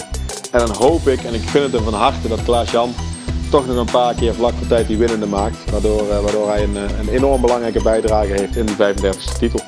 En 0.51 0.59
dan 0.59 0.77
hoop 0.77 1.09
ik, 1.09 1.23
en 1.25 1.35
ik 1.35 1.49
gun 1.49 1.63
het 1.63 1.73
hem 1.73 1.85
van 1.85 1.95
harte, 1.95 2.29
dat 2.29 2.43
Klaas-Jan 2.43 2.95
toch 3.51 3.67
nog 3.67 3.77
een 3.77 3.93
paar 3.93 4.15
keer 4.15 4.35
vlak 4.35 4.53
voor 4.59 4.67
tijd 4.67 4.87
die 4.87 4.97
winnende 4.97 5.27
maakt. 5.27 5.71
Waardoor, 5.71 6.11
eh, 6.11 6.21
waardoor 6.21 6.49
hij 6.49 6.63
een, 6.63 6.77
een 6.77 7.09
enorm 7.09 7.41
belangrijke 7.41 7.83
bijdrage 7.83 8.33
heeft 8.33 8.57
in 8.57 8.67
die 8.67 8.77
35e 8.77 9.39
titel. 9.39 9.61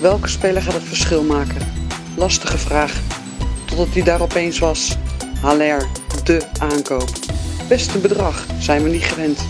Welke 0.00 0.28
speler 0.28 0.62
gaat 0.62 0.74
het 0.74 0.82
verschil 0.82 1.22
maken? 1.22 1.74
Lastige 2.16 2.58
vraag. 2.58 3.00
Totdat 3.64 3.88
hij 3.92 4.02
daar 4.02 4.20
opeens 4.20 4.58
was. 4.58 4.96
Haller, 5.40 5.86
de 6.24 6.42
aankoop. 6.58 7.08
Beste 7.68 7.98
bedrag, 7.98 8.46
zijn 8.58 8.82
we 8.82 8.88
niet 8.88 9.04
gewend. 9.04 9.46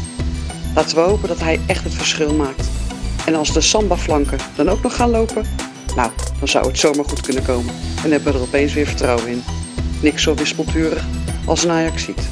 Laten 0.75 0.97
we 0.97 1.03
hopen 1.03 1.29
dat 1.29 1.41
hij 1.41 1.61
echt 1.67 1.85
het 1.85 1.95
verschil 1.95 2.35
maakt. 2.35 2.69
En 3.27 3.35
als 3.35 3.53
de 3.53 3.61
samba-flanken 3.61 4.39
dan 4.57 4.69
ook 4.69 4.83
nog 4.83 4.97
gaan 4.97 5.11
lopen, 5.11 5.45
nou, 5.97 6.11
dan 6.39 6.49
zou 6.49 6.67
het 6.67 6.79
zomaar 6.79 7.05
goed 7.05 7.21
kunnen 7.21 7.45
komen. 7.45 7.75
En 8.05 8.11
hebben 8.11 8.33
we 8.33 8.39
er 8.39 8.45
opeens 8.45 8.73
weer 8.75 8.87
vertrouwen 8.87 9.27
in. 9.29 9.43
Niks 10.03 10.23
zo 10.23 10.35
wispelturig 10.35 11.05
als 11.47 11.65
een 11.65 11.71
Ajax 11.71 12.03
ziet. 12.03 12.29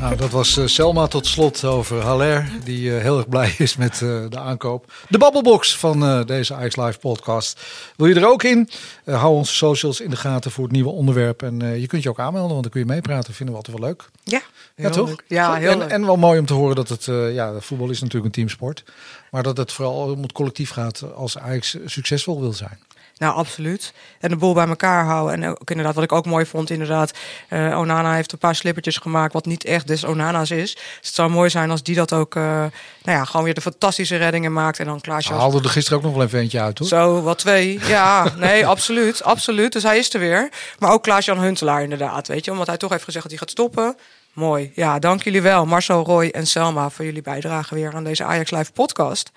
Nou, 0.00 0.16
dat 0.16 0.30
was 0.30 0.56
eh, 0.56 0.66
Selma 0.66 1.06
tot 1.06 1.26
slot 1.26 1.64
over 1.64 2.00
Haller, 2.02 2.50
die 2.64 2.94
eh, 2.96 3.02
heel 3.02 3.16
erg 3.16 3.28
blij 3.28 3.54
is 3.58 3.76
met 3.76 3.92
eh, 3.92 4.24
de 4.28 4.38
aankoop. 4.38 4.92
De 5.08 5.18
babbelbox 5.18 5.76
van 5.76 6.04
eh, 6.04 6.24
deze 6.24 6.54
Ajax 6.54 6.76
Live 6.76 6.98
podcast. 6.98 7.60
Wil 7.96 8.06
je 8.06 8.14
er 8.14 8.28
ook 8.28 8.42
in? 8.42 8.68
Eh, 9.04 9.20
hou 9.20 9.34
onze 9.34 9.54
socials 9.54 10.00
in 10.00 10.10
de 10.10 10.16
gaten 10.16 10.50
voor 10.50 10.64
het 10.64 10.72
nieuwe 10.72 10.90
onderwerp. 10.90 11.42
En 11.42 11.62
eh, 11.62 11.80
je 11.80 11.86
kunt 11.86 12.02
je 12.02 12.08
ook 12.08 12.18
aanmelden, 12.18 12.50
want 12.50 12.62
dan 12.62 12.70
kun 12.72 12.80
je 12.80 12.86
meepraten. 12.86 13.34
Vinden 13.34 13.54
we 13.54 13.60
altijd 13.60 13.78
wel 13.78 13.88
leuk. 13.88 14.08
Ja, 14.24 14.40
Ja, 14.82 14.88
heel 14.88 14.96
toch? 14.96 15.08
leuk. 15.08 15.22
Ja, 15.26 15.54
heel 15.54 15.70
en, 15.70 15.78
leuk. 15.78 15.90
en 15.90 16.06
wel 16.06 16.16
mooi 16.16 16.38
om 16.38 16.46
te 16.46 16.54
horen 16.54 16.76
dat 16.76 16.88
het, 16.88 17.08
eh, 17.08 17.34
ja, 17.34 17.52
voetbal 17.60 17.90
is 17.90 17.98
natuurlijk 18.00 18.24
een 18.26 18.32
teamsport. 18.42 18.84
Maar 19.30 19.42
dat 19.42 19.56
het 19.56 19.72
vooral 19.72 20.10
om 20.10 20.22
het 20.22 20.32
collectief 20.32 20.70
gaat 20.70 21.02
als 21.14 21.38
Ajax 21.38 21.76
succesvol 21.84 22.40
wil 22.40 22.52
zijn. 22.52 22.78
Nou, 23.16 23.34
absoluut. 23.34 23.92
En 24.20 24.28
de 24.28 24.36
boel 24.36 24.54
bij 24.54 24.66
elkaar 24.68 25.04
houden. 25.04 25.42
En 25.42 25.50
ook 25.50 25.70
inderdaad, 25.70 25.94
wat 25.94 26.04
ik 26.04 26.12
ook 26.12 26.26
mooi 26.26 26.46
vond, 26.46 26.70
inderdaad. 26.70 27.12
eh, 27.48 27.78
Onana 27.78 28.14
heeft 28.14 28.32
een 28.32 28.38
paar 28.38 28.54
slippertjes 28.54 28.96
gemaakt, 28.96 29.32
wat 29.32 29.46
niet 29.46 29.64
echt 29.64 29.86
des 29.86 30.04
Onana's 30.04 30.50
is. 30.50 30.74
Dus 30.74 30.84
het 31.02 31.14
zou 31.14 31.30
mooi 31.30 31.50
zijn 31.50 31.70
als 31.70 31.82
die 31.82 31.94
dat 31.94 32.12
ook, 32.12 32.36
eh, 32.36 32.42
nou 32.42 32.70
ja, 33.18 33.24
gewoon 33.24 33.44
weer 33.44 33.54
de 33.54 33.60
fantastische 33.60 34.16
reddingen 34.16 34.52
maakt. 34.52 34.78
En 34.78 34.86
dan 34.86 35.00
Klaasje 35.00 35.32
als- 35.32 35.38
haalde 35.40 35.60
er 35.62 35.68
gisteren 35.70 35.98
ook 35.98 36.04
nog 36.04 36.14
wel 36.14 36.22
even 36.22 36.38
eentje 36.38 36.60
uit, 36.60 36.78
hoor. 36.78 36.88
Zo, 36.88 37.22
wat 37.22 37.38
twee. 37.38 37.78
Ja, 37.86 38.32
nee, 38.36 38.66
absoluut. 38.66 39.22
Absoluut. 39.22 39.72
Dus 39.72 39.82
hij 39.82 39.98
is 39.98 40.14
er 40.14 40.20
weer. 40.20 40.48
Maar 40.78 40.92
ook 40.92 41.02
Klaas-Jan 41.02 41.38
Huntelaar 41.40 41.82
inderdaad, 41.82 42.28
weet 42.28 42.44
je. 42.44 42.50
Omdat 42.50 42.66
hij 42.66 42.76
toch 42.76 42.90
heeft 42.90 43.04
gezegd 43.04 43.22
dat 43.22 43.32
hij 43.32 43.40
gaat 43.40 43.50
stoppen. 43.50 43.96
Mooi. 44.32 44.72
Ja, 44.74 44.98
dank 44.98 45.22
jullie 45.22 45.42
wel. 45.42 45.66
Marcel, 45.66 46.04
Roy 46.04 46.26
en 46.28 46.46
Selma 46.46 46.90
voor 46.90 47.04
jullie 47.04 47.22
bijdrage 47.22 47.74
weer 47.74 47.94
aan 47.94 48.04
deze 48.04 48.24
Ajax 48.24 48.50
Live 48.50 48.72
podcast. 48.72 49.30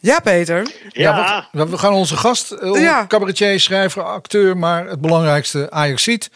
Ja, 0.00 0.20
Peter. 0.20 0.70
Ja, 0.88 1.48
we 1.52 1.78
gaan 1.78 1.92
onze 1.92 2.16
gast, 2.16 2.50
eh, 2.50 2.80
Ja. 2.82 3.06
cabaretier, 3.06 3.60
schrijver, 3.60 4.02
acteur, 4.02 4.56
maar 4.56 4.86
het 4.88 5.00
belangrijkste 5.00 5.70
Ajax 5.70 6.02
ziet. 6.02 6.30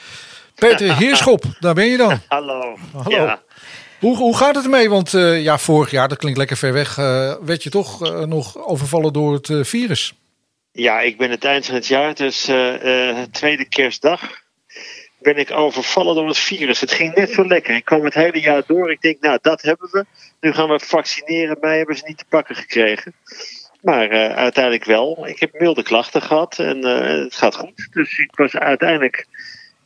Peter 0.54 0.96
Heerschop, 0.96 1.44
daar 1.60 1.74
ben 1.74 1.86
je 1.86 1.96
dan. 1.96 2.20
Hallo. 2.28 2.78
Hallo. 2.92 3.10
Ja. 3.16 3.40
Hoe, 4.00 4.16
hoe 4.16 4.36
gaat 4.36 4.54
het 4.54 4.64
ermee? 4.64 4.90
Want 4.90 5.14
eh, 5.14 5.42
ja, 5.42 5.58
vorig 5.58 5.90
jaar, 5.90 6.08
dat 6.08 6.18
klinkt 6.18 6.38
lekker 6.38 6.56
ver 6.56 6.72
weg, 6.72 6.98
eh, 6.98 7.32
werd 7.42 7.62
je 7.62 7.70
toch 7.70 8.00
nog 8.26 8.66
overvallen 8.66 9.12
door 9.12 9.32
het 9.34 9.68
virus. 9.68 10.14
ja, 10.72 11.00
ik 11.00 11.18
ben 11.18 11.30
het 11.30 11.44
eind 11.44 11.66
van 11.66 11.74
het 11.74 11.86
jaar, 11.86 12.14
dus 12.14 12.48
eh, 12.48 13.10
eh, 13.10 13.26
tweede 13.32 13.64
kerstdag, 13.68 14.20
ben 15.20 15.36
ik 15.36 15.50
overvallen 15.50 16.14
door 16.14 16.26
het 16.28 16.38
virus. 16.38 16.80
Het 16.80 16.92
ging 16.92 17.14
net 17.14 17.30
zo 17.32 17.46
lekker. 17.46 17.74
Ik 17.74 17.84
kwam 17.84 18.04
het 18.04 18.14
hele 18.14 18.40
jaar 18.40 18.62
door. 18.66 18.90
Ik 18.90 19.00
denk, 19.00 19.20
nou, 19.20 19.38
dat 19.42 19.62
hebben 19.62 19.88
we. 19.90 20.04
Nu 20.40 20.52
gaan 20.52 20.68
we 20.68 20.80
vaccineren. 20.80 21.56
Mij 21.60 21.76
hebben 21.76 21.96
ze 21.96 22.02
niet 22.06 22.18
te 22.18 22.24
pakken 22.28 22.56
gekregen. 22.56 23.14
Maar 23.80 24.08
eh, 24.10 24.36
uiteindelijk 24.36 24.84
wel. 24.84 25.26
Ik 25.28 25.40
heb 25.40 25.60
milde 25.60 25.82
klachten 25.82 26.22
gehad 26.22 26.58
en 26.58 26.84
eh, 26.84 27.24
het 27.24 27.34
gaat 27.34 27.54
goed. 27.56 27.88
Dus 27.92 28.18
ik 28.18 28.30
was 28.36 28.52
uiteindelijk 28.56 29.26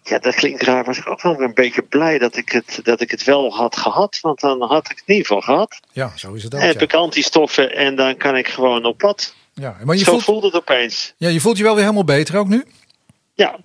Ja, 0.04 0.18
dat 0.18 0.34
klinkt 0.34 0.62
raar. 0.62 0.84
Was 0.84 0.98
ik 0.98 1.08
ook 1.08 1.22
wel 1.22 1.40
een 1.40 1.54
beetje 1.54 1.82
blij 1.82 2.18
dat 2.18 2.36
ik, 2.36 2.48
het, 2.52 2.80
dat 2.82 3.00
ik 3.00 3.10
het 3.10 3.24
wel 3.24 3.54
had 3.54 3.76
gehad. 3.76 4.18
Want 4.20 4.40
dan 4.40 4.62
had 4.62 4.84
ik 4.90 4.96
het 4.98 5.02
in 5.06 5.14
ieder 5.14 5.26
geval 5.26 5.40
gehad. 5.42 5.80
Ja, 5.92 6.12
zo 6.16 6.32
is 6.32 6.42
het 6.42 6.54
ook. 6.54 6.60
Heb 6.60 6.74
Ja. 6.74 6.80
ik 6.80 6.94
antistoffen 6.94 7.76
en 7.76 7.96
dan 7.96 8.16
kan 8.16 8.36
ik 8.36 8.48
gewoon 8.48 8.84
op 8.84 8.98
pad. 8.98 9.34
Ja, 9.54 9.76
maar 9.84 9.96
je 9.96 10.04
Zo 10.04 10.10
voelt, 10.10 10.24
voelde 10.24 10.46
het 10.46 10.56
opeens. 10.56 11.14
ja, 11.16 11.28
je 11.28 11.40
voelt 11.40 11.56
je 11.56 11.62
wel 11.62 11.72
weer 11.74 11.82
helemaal 11.82 12.04
beter 12.04 12.36
ook 12.38 12.48
nu? 12.48 12.64
Ja, 13.34 13.58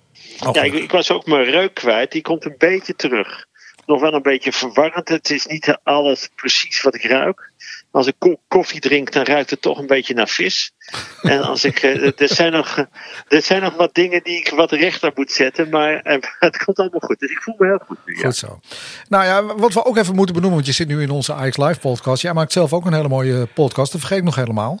Oh, 0.46 0.54
ja 0.54 0.62
ik, 0.62 0.74
ik 0.74 0.90
was 0.90 1.10
ook 1.10 1.26
mijn 1.26 1.44
reuk 1.44 1.74
kwijt. 1.74 2.12
Die 2.12 2.22
komt 2.22 2.44
een 2.44 2.54
beetje 2.58 2.96
terug. 2.96 3.46
Nog 3.86 4.00
wel 4.00 4.12
een 4.14 4.22
beetje 4.22 4.52
verwarrend. 4.52 5.08
Het 5.08 5.30
is 5.30 5.46
niet 5.46 5.78
alles 5.82 6.28
precies 6.34 6.82
wat 6.82 6.94
ik 6.94 7.04
ruik. 7.04 7.52
Als 7.90 8.06
ik 8.06 8.14
ko- 8.18 8.40
koffie 8.48 8.80
drink, 8.80 9.12
dan 9.12 9.24
ruikt 9.24 9.50
het 9.50 9.62
toch 9.62 9.78
een 9.78 9.86
beetje 9.86 10.14
naar 10.14 10.28
vis. 10.28 10.72
En 11.22 11.42
als 11.42 11.64
ik, 11.64 11.82
eh, 11.82 12.20
er, 12.20 12.28
zijn 12.28 12.52
nog, 12.52 12.86
er 13.28 13.42
zijn 13.42 13.62
nog 13.62 13.74
wat 13.74 13.94
dingen 13.94 14.22
die 14.22 14.36
ik 14.36 14.48
wat 14.48 14.72
rechter 14.72 15.12
moet 15.14 15.32
zetten. 15.32 15.68
Maar 15.68 16.00
eh, 16.00 16.18
het 16.38 16.64
komt 16.64 16.78
allemaal 16.78 17.00
goed. 17.00 17.18
Dus 17.18 17.30
ik 17.30 17.42
voel 17.42 17.54
me 17.58 17.66
heel 17.66 17.80
goed 17.86 17.98
nu. 18.04 18.14
Ja. 18.16 18.20
Goed 18.24 18.36
zo. 18.36 18.60
Nou 19.08 19.24
ja, 19.24 19.56
wat 19.56 19.74
we 19.74 19.84
ook 19.84 19.96
even 19.96 20.14
moeten 20.14 20.34
benoemen, 20.34 20.58
want 20.58 20.66
je 20.66 20.82
zit 20.82 20.88
nu 20.88 21.02
in 21.02 21.10
onze 21.10 21.32
Ajax 21.34 21.56
Live 21.56 21.80
podcast. 21.80 22.22
Jij 22.22 22.32
maakt 22.32 22.52
zelf 22.52 22.72
ook 22.72 22.86
een 22.86 22.92
hele 22.92 23.08
mooie 23.08 23.46
podcast, 23.46 23.92
dat 23.92 24.00
vergeet 24.00 24.18
ik 24.18 24.24
nog 24.24 24.34
helemaal. 24.34 24.80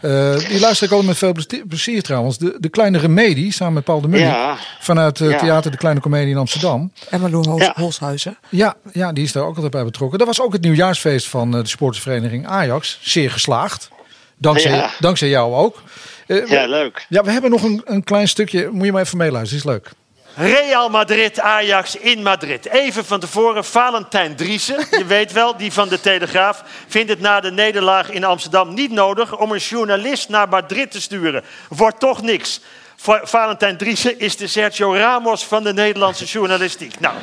Eh, 0.00 0.38
die 0.48 0.60
luister 0.60 0.86
ik 0.86 0.92
altijd 0.92 1.08
met 1.08 1.18
veel 1.18 1.64
plezier- 1.68 2.02
trouwens. 2.02 2.38
De, 2.38 2.56
de 2.60 2.68
Kleine 2.68 2.98
Remedie, 2.98 3.52
samen 3.52 3.74
met 3.74 3.84
Paul 3.84 4.00
de 4.00 4.08
Munnik. 4.08 4.30
Ja. 4.30 4.56
Vanuit 4.80 5.20
uh, 5.20 5.30
Ja. 5.30 5.38
Theater 5.38 5.70
De 5.70 5.76
Kleine 5.76 6.00
Comedie 6.00 6.30
in 6.30 6.36
Amsterdam. 6.36 6.92
Lou 7.10 7.34
Hol- 7.48 7.58
Ja. 7.60 7.72
Holshuizen. 7.76 8.38
Ja, 8.48 8.74
ja, 8.92 9.12
die 9.12 9.24
is 9.24 9.32
daar 9.32 9.42
ook 9.44 9.54
altijd 9.54 9.70
bij 9.72 9.84
betrokken. 9.84 10.18
Dat 10.18 10.26
was 10.26 10.40
ook 10.40 10.52
het 10.52 10.62
nieuwjaarsfeest 10.62 11.26
van 11.28 11.54
eh, 11.56 11.62
de 11.62 11.68
sportsvereniging 11.68 12.46
Ajax. 12.46 12.98
Zeer 13.02 13.30
geslaagd. 13.30 13.88
Dankzij, 14.36 14.70
Ja. 14.72 14.90
dankzij 15.00 15.28
jou 15.28 15.54
ook. 15.54 15.82
Eh, 16.26 16.46
Ja, 16.48 16.62
we, 16.62 16.68
leuk. 16.68 17.06
ja, 17.08 17.22
we 17.24 17.30
hebben 17.30 17.50
nog 17.50 17.62
een, 17.62 17.82
een 17.84 18.04
klein 18.04 18.28
stukje. 18.28 18.68
Moet 18.72 18.84
je 18.84 18.92
maar 18.92 19.02
even 19.02 19.16
meeluisteren, 19.18 19.64
is 19.64 19.70
leuk. 19.70 19.90
Real 20.36 20.88
Madrid, 20.88 21.40
Ajax 21.40 21.96
in 21.96 22.22
Madrid. 22.22 22.66
Even 22.68 23.04
van 23.04 23.20
tevoren, 23.20 23.64
Valentijn 23.64 24.36
Driessen, 24.36 24.86
je 24.90 25.04
weet 25.04 25.32
wel, 25.32 25.56
die 25.56 25.72
van 25.72 25.88
de 25.88 26.00
Telegraaf... 26.00 26.62
vindt 26.88 27.10
het 27.10 27.20
na 27.20 27.40
de 27.40 27.50
nederlaag 27.50 28.10
in 28.10 28.24
Amsterdam 28.24 28.74
niet 28.74 28.90
nodig 28.90 29.36
om 29.38 29.52
een 29.52 29.58
journalist 29.58 30.28
naar 30.28 30.48
Madrid 30.48 30.90
te 30.90 31.00
sturen. 31.00 31.42
Wordt 31.68 32.00
toch 32.00 32.22
niks. 32.22 32.60
Va- 32.96 33.20
Valentijn 33.24 33.76
Driessen 33.76 34.18
is 34.18 34.36
de 34.36 34.46
Sergio 34.46 34.94
Ramos 34.94 35.44
van 35.44 35.62
de 35.62 35.72
Nederlandse 35.72 36.24
journalistiek. 36.24 37.00
Nou, 37.00 37.14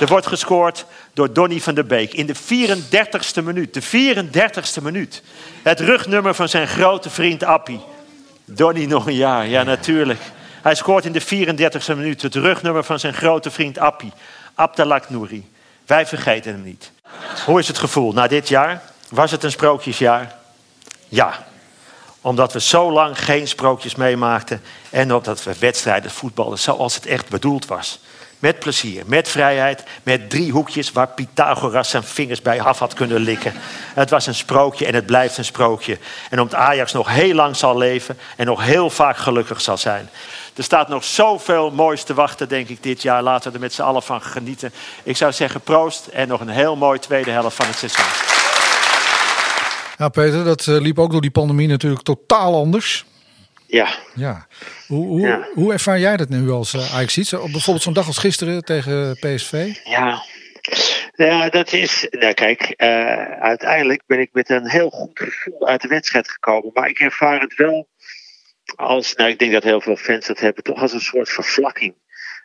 er 0.00 0.06
wordt 0.06 0.26
gescoord 0.26 0.84
door 1.14 1.32
Donny 1.32 1.60
van 1.60 1.74
der 1.74 1.86
Beek 1.86 2.12
in 2.14 2.26
de 2.26 2.34
34ste 2.36 3.44
minuut. 3.44 3.74
De 3.74 3.82
34ste 3.82 4.82
minuut. 4.82 5.22
Het 5.62 5.80
rugnummer 5.80 6.34
van 6.34 6.48
zijn 6.48 6.68
grote 6.68 7.10
vriend 7.10 7.44
Appie. 7.44 7.80
Donny 8.44 8.84
nog 8.84 9.06
een 9.06 9.14
jaar, 9.14 9.46
ja 9.46 9.62
natuurlijk. 9.62 10.20
Hij 10.62 10.74
scoort 10.74 11.04
in 11.04 11.12
de 11.12 11.22
34e 11.22 11.96
minuut 11.96 12.22
het 12.22 12.34
rugnummer 12.34 12.84
van 12.84 12.98
zijn 12.98 13.14
grote 13.14 13.50
vriend 13.50 13.78
Appie. 13.78 14.12
Abdelak 14.54 15.10
Nouri. 15.10 15.50
Wij 15.86 16.06
vergeten 16.06 16.52
hem 16.52 16.62
niet. 16.62 16.92
Hoe 17.46 17.58
is 17.58 17.68
het 17.68 17.78
gevoel 17.78 18.12
na 18.12 18.26
dit 18.26 18.48
jaar? 18.48 18.82
Was 19.08 19.30
het 19.30 19.42
een 19.42 19.50
sprookjesjaar? 19.50 20.34
Ja. 21.08 21.46
Omdat 22.20 22.52
we 22.52 22.60
zo 22.60 22.92
lang 22.92 23.24
geen 23.24 23.48
sprookjes 23.48 23.94
meemaakten. 23.94 24.62
En 24.90 25.14
omdat 25.14 25.44
we 25.44 25.54
wedstrijden 25.58 26.10
voetballen 26.10 26.58
zoals 26.58 26.94
het 26.94 27.06
echt 27.06 27.28
bedoeld 27.28 27.66
was. 27.66 28.00
Met 28.40 28.58
plezier, 28.58 29.02
met 29.06 29.28
vrijheid, 29.28 29.84
met 30.02 30.30
drie 30.30 30.52
hoekjes 30.52 30.92
waar 30.92 31.08
Pythagoras 31.08 31.90
zijn 31.90 32.02
vingers 32.02 32.42
bij 32.42 32.60
af 32.60 32.78
had 32.78 32.94
kunnen 32.94 33.20
likken. 33.20 33.52
Het 33.94 34.10
was 34.10 34.26
een 34.26 34.34
sprookje 34.34 34.86
en 34.86 34.94
het 34.94 35.06
blijft 35.06 35.38
een 35.38 35.44
sprookje. 35.44 35.98
En 36.30 36.40
omdat 36.40 36.58
Ajax 36.58 36.92
nog 36.92 37.08
heel 37.08 37.34
lang 37.34 37.56
zal 37.56 37.76
leven 37.76 38.18
en 38.36 38.46
nog 38.46 38.62
heel 38.62 38.90
vaak 38.90 39.16
gelukkig 39.16 39.60
zal 39.60 39.76
zijn. 39.76 40.08
Er 40.54 40.62
staat 40.62 40.88
nog 40.88 41.04
zoveel 41.04 41.70
moois 41.70 42.02
te 42.02 42.14
wachten, 42.14 42.48
denk 42.48 42.68
ik, 42.68 42.82
dit 42.82 43.02
jaar. 43.02 43.22
Laten 43.22 43.48
we 43.50 43.54
er 43.54 43.62
met 43.62 43.72
z'n 43.72 43.82
allen 43.82 44.02
van 44.02 44.22
genieten. 44.22 44.72
Ik 45.02 45.16
zou 45.16 45.32
zeggen 45.32 45.60
proost 45.60 46.06
en 46.06 46.28
nog 46.28 46.40
een 46.40 46.48
heel 46.48 46.76
mooi 46.76 46.98
tweede 46.98 47.30
helft 47.30 47.56
van 47.56 47.66
het 47.66 47.76
seizoen. 47.76 48.04
Ja, 49.98 50.08
Peter, 50.08 50.44
dat 50.44 50.66
eh, 50.66 50.80
liep 50.80 50.98
ook 50.98 51.10
door 51.10 51.20
die 51.20 51.30
pandemie 51.30 51.68
natuurlijk 51.68 52.02
totaal 52.02 52.54
anders. 52.54 53.04
Ja. 53.70 53.88
Ja. 54.14 54.46
Hoe, 54.86 55.06
hoe, 55.06 55.20
Ja. 55.20 55.48
hoe 55.54 55.72
ervaar 55.72 55.98
jij 55.98 56.16
dat 56.16 56.28
nu 56.28 56.50
als 56.50 56.74
uh, 56.74 56.94
Ajax? 56.94 57.30
Bijvoorbeeld 57.30 57.82
zo'n 57.82 57.92
dag 57.92 58.06
als 58.06 58.18
gisteren 58.18 58.64
tegen 58.64 59.16
PSV? 59.18 59.74
Ja. 59.84 60.22
Ja, 61.14 61.48
dat 61.48 61.72
is. 61.72 62.06
Nou, 62.10 62.34
kijk, 62.34 62.60
eh, 62.62 63.40
uiteindelijk 63.40 64.02
ben 64.06 64.20
ik 64.20 64.28
met 64.32 64.50
een 64.50 64.68
heel 64.68 64.90
goed 64.90 65.10
gevoel 65.18 65.68
uit 65.68 65.80
de 65.82 65.88
wedstrijd 65.88 66.30
gekomen. 66.30 66.70
Maar 66.74 66.88
ik 66.88 66.98
ervaar 66.98 67.40
het 67.40 67.54
wel 67.54 67.88
als. 68.76 69.14
Nou, 69.14 69.30
ik 69.30 69.38
denk 69.38 69.52
dat 69.52 69.62
heel 69.62 69.80
veel 69.80 69.96
fans 69.96 70.26
dat 70.26 70.40
hebben, 70.40 70.62
toch 70.62 70.80
als 70.82 70.92
een 70.92 71.00
soort 71.00 71.28
vervlakking. 71.28 71.94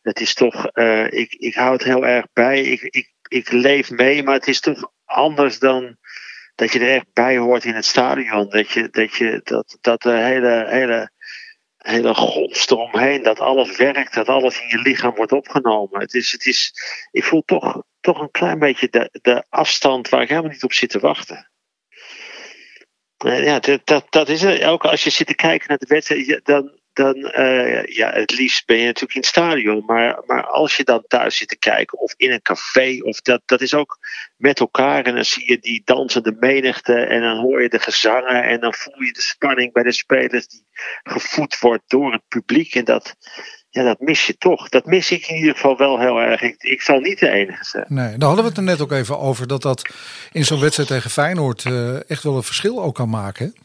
Het 0.01 0.19
is 0.19 0.33
toch. 0.33 0.67
eh, 0.67 1.11
ik, 1.11 1.33
ik 1.33 1.55
hou 1.55 1.71
het 1.73 1.83
heel 1.83 2.05
erg 2.05 2.25
bij. 2.33 2.61
Ik, 2.61 2.81
ik, 2.81 3.09
ik 3.27 3.51
leef 3.51 3.89
mee, 3.91 4.23
maar 4.23 4.33
het 4.33 4.47
is 4.47 4.59
toch 4.59 4.91
anders 5.05 5.59
dan. 5.59 5.97
Dat 6.55 6.71
je 6.73 6.79
er 6.79 6.95
echt 6.95 7.13
bij 7.13 7.37
hoort 7.37 7.63
in 7.65 7.73
het 7.75 7.85
stadion. 7.85 8.49
Dat 8.49 8.71
je 8.71 8.87
dat, 8.91 9.15
je, 9.15 9.41
dat, 9.43 9.77
dat 9.81 10.01
de 10.01 10.11
hele, 10.17 10.65
hele, 10.69 11.09
hele 11.85 12.13
golf 12.13 12.69
eromheen, 12.69 13.23
dat 13.23 13.39
alles 13.39 13.77
werkt, 13.77 14.13
dat 14.13 14.29
alles 14.29 14.61
in 14.61 14.67
je 14.67 14.77
lichaam 14.77 15.15
wordt 15.15 15.31
opgenomen. 15.31 15.99
Het 15.99 16.13
is, 16.13 16.31
het 16.31 16.45
is, 16.45 16.73
ik 17.11 17.23
voel 17.23 17.41
toch, 17.45 17.83
toch 17.99 18.19
een 18.19 18.31
klein 18.31 18.59
beetje 18.59 18.89
de, 18.89 19.09
de 19.21 19.45
afstand 19.49 20.09
waar 20.09 20.21
ik 20.21 20.29
helemaal 20.29 20.51
niet 20.51 20.63
op 20.63 20.73
zit 20.73 20.89
te 20.89 20.99
wachten. 20.99 21.49
Eh, 23.17 23.43
Ja, 23.43 23.59
dat, 23.59 23.81
dat, 23.83 24.05
dat 24.09 24.29
is 24.29 24.41
het. 24.41 24.63
Ook 24.63 24.85
als 24.85 25.03
je 25.03 25.09
zit 25.09 25.27
te 25.27 25.35
kijken 25.35 25.67
naar 25.67 25.77
de 25.77 25.87
wedstrijd, 25.87 26.45
dan, 26.45 26.79
dan 26.95 27.15
uh, 27.17 27.85
ja, 27.85 28.11
het 28.11 28.31
liefst 28.31 28.65
ben 28.65 28.77
je 28.77 28.85
natuurlijk 28.85 29.13
in 29.13 29.19
het 29.19 29.29
stadion. 29.29 29.83
Maar, 29.85 30.21
maar 30.25 30.45
als 30.45 30.77
je 30.77 30.83
dan 30.83 31.03
thuis 31.07 31.37
zit 31.37 31.47
te 31.47 31.57
kijken, 31.57 31.99
of 31.99 32.13
in 32.17 32.31
een 32.31 32.41
café, 32.41 32.97
of 33.01 33.21
dat, 33.21 33.41
dat 33.45 33.61
is 33.61 33.73
ook 33.73 33.97
met 34.37 34.59
elkaar. 34.59 35.05
En 35.05 35.15
dan 35.15 35.25
zie 35.25 35.49
je 35.49 35.59
die 35.59 35.81
dansende 35.85 36.35
menigte, 36.39 36.93
en 36.93 37.21
dan 37.21 37.37
hoor 37.37 37.61
je 37.61 37.69
de 37.69 37.79
gezangen, 37.79 38.43
en 38.43 38.59
dan 38.59 38.73
voel 38.73 39.01
je 39.01 39.13
de 39.13 39.21
spanning 39.21 39.73
bij 39.73 39.83
de 39.83 39.91
spelers 39.91 40.47
die 40.47 40.65
gevoed 41.03 41.59
wordt 41.59 41.83
door 41.87 42.11
het 42.11 42.27
publiek. 42.27 42.75
En 42.75 42.85
dat, 42.85 43.15
ja, 43.69 43.83
dat 43.83 43.99
mis 43.99 44.25
je 44.25 44.37
toch. 44.37 44.69
Dat 44.69 44.85
mis 44.85 45.11
ik 45.11 45.27
in 45.27 45.35
ieder 45.35 45.53
geval 45.53 45.77
wel 45.77 45.99
heel 45.99 46.17
erg. 46.17 46.41
Ik, 46.41 46.63
ik 46.63 46.81
zal 46.81 46.99
niet 46.99 47.19
de 47.19 47.29
enige 47.29 47.63
zijn. 47.65 47.85
Nee, 47.87 48.17
daar 48.17 48.27
hadden 48.27 48.43
we 48.43 48.49
het 48.49 48.57
er 48.57 48.63
net 48.63 48.81
ook 48.81 48.91
even 48.91 49.19
over. 49.19 49.47
Dat 49.47 49.61
dat 49.61 49.89
in 50.31 50.45
zo'n 50.45 50.59
wedstrijd 50.59 50.89
tegen 50.89 51.11
Feyenoord 51.11 51.63
uh, 51.63 52.09
echt 52.09 52.23
wel 52.23 52.35
een 52.35 52.43
verschil 52.43 52.83
ook 52.83 52.95
kan 52.95 53.09
maken. 53.09 53.55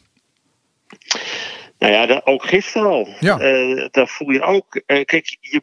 Nou 1.81 1.93
ja, 1.93 2.05
dat, 2.05 2.25
ook 2.25 2.43
gisteren 2.45 2.87
al. 2.87 3.07
Ja. 3.19 3.41
Uh, 3.41 3.87
daar 3.91 4.07
voel 4.07 4.29
je 4.29 4.41
ook. 4.41 4.75
Uh, 4.75 4.81
kijk, 5.03 5.37
je, 5.39 5.61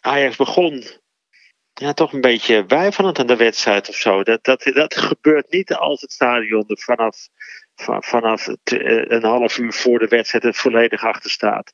Ajax 0.00 0.36
begon 0.36 0.84
ja, 1.72 1.92
toch 1.92 2.12
een 2.12 2.20
beetje 2.20 2.66
weifelend 2.66 3.18
aan 3.18 3.26
de 3.26 3.36
wedstrijd 3.36 3.88
of 3.88 3.94
zo. 3.94 4.22
Dat, 4.22 4.44
dat, 4.44 4.70
dat 4.74 4.96
gebeurt 4.96 5.50
niet 5.50 5.74
als 5.74 6.00
het 6.00 6.12
stadion 6.12 6.64
er 6.66 6.78
vanaf, 6.78 7.28
van, 7.74 8.02
vanaf 8.02 8.44
het, 8.44 8.60
een 9.10 9.24
half 9.24 9.58
uur 9.58 9.72
voor 9.72 9.98
de 9.98 10.08
wedstrijd 10.08 10.44
er 10.44 10.54
volledig 10.54 11.04
achter 11.04 11.30
staat 11.30 11.72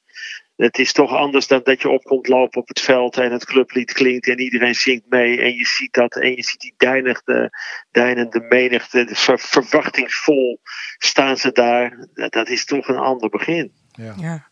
het 0.60 0.78
is 0.78 0.92
toch 0.92 1.14
anders 1.14 1.46
dan 1.46 1.60
dat 1.62 1.82
je 1.82 1.88
opkomt 1.88 2.28
lopen 2.28 2.60
op 2.60 2.68
het 2.68 2.80
veld 2.80 3.16
en 3.16 3.32
het 3.32 3.44
clublied 3.44 3.92
klinkt 3.92 4.28
en 4.28 4.40
iedereen 4.40 4.74
zingt 4.74 5.04
mee 5.08 5.40
en 5.40 5.54
je 5.54 5.64
ziet 5.64 5.92
dat 5.92 6.16
en 6.16 6.36
je 6.36 6.42
ziet 6.42 6.60
die 6.60 6.74
deinigde, 6.76 7.50
deinende 7.90 8.40
menigte, 8.40 9.08
ver, 9.10 9.38
verwachtingsvol 9.38 10.60
staan 10.98 11.36
ze 11.36 11.52
daar. 11.52 12.08
Dat, 12.14 12.48
is 12.48 12.64
toch 12.64 12.88
een 12.88 12.98
ander 12.98 13.28
begin. 13.28 13.72
Ja. 14.00 14.14
ja. 14.18 14.48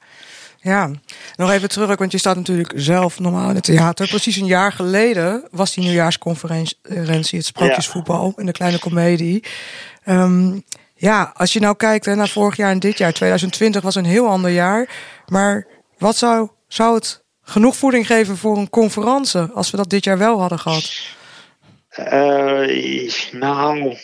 Ja, 0.60 0.90
nog 1.36 1.50
even 1.50 1.68
terug, 1.68 1.98
want 1.98 2.12
je 2.12 2.18
staat 2.18 2.36
natuurlijk 2.36 2.72
zelf 2.74 3.20
normaal 3.20 3.48
in 3.48 3.54
het 3.54 3.64
theater. 3.64 4.08
Precies 4.08 4.36
een 4.36 4.46
jaar 4.46 4.72
geleden 4.72 5.48
was 5.50 5.74
die 5.74 5.84
nieuwjaarsconferentie, 5.84 7.38
het 7.38 7.44
sprookjesvoetbal 7.44 8.32
in 8.36 8.46
de 8.46 8.52
kleine 8.52 8.78
komedie. 8.78 9.44
Um, 10.06 10.64
ja, 10.94 11.32
als 11.34 11.52
je 11.52 11.60
nou 11.60 11.76
kijkt 11.76 12.04
hè, 12.04 12.14
naar 12.14 12.28
vorig 12.28 12.56
jaar 12.56 12.70
en 12.70 12.78
dit 12.78 12.98
jaar, 12.98 13.12
2020 13.12 13.82
was 13.82 13.94
een 13.94 14.04
heel 14.04 14.26
ander 14.26 14.50
jaar. 14.50 14.88
Maar 15.26 15.66
wat 15.98 16.16
zou, 16.16 16.48
zou 16.66 16.94
het 16.94 17.24
genoeg 17.42 17.76
voeding 17.76 18.06
geven 18.06 18.36
voor 18.36 18.56
een 18.56 18.70
conferentie 18.70 19.40
als 19.40 19.70
we 19.70 19.76
dat 19.76 19.90
dit 19.90 20.04
jaar 20.04 20.18
wel 20.18 20.40
hadden 20.40 20.58
gehad? 20.58 21.16
Uh, 21.98 23.10
nou, 23.32 23.96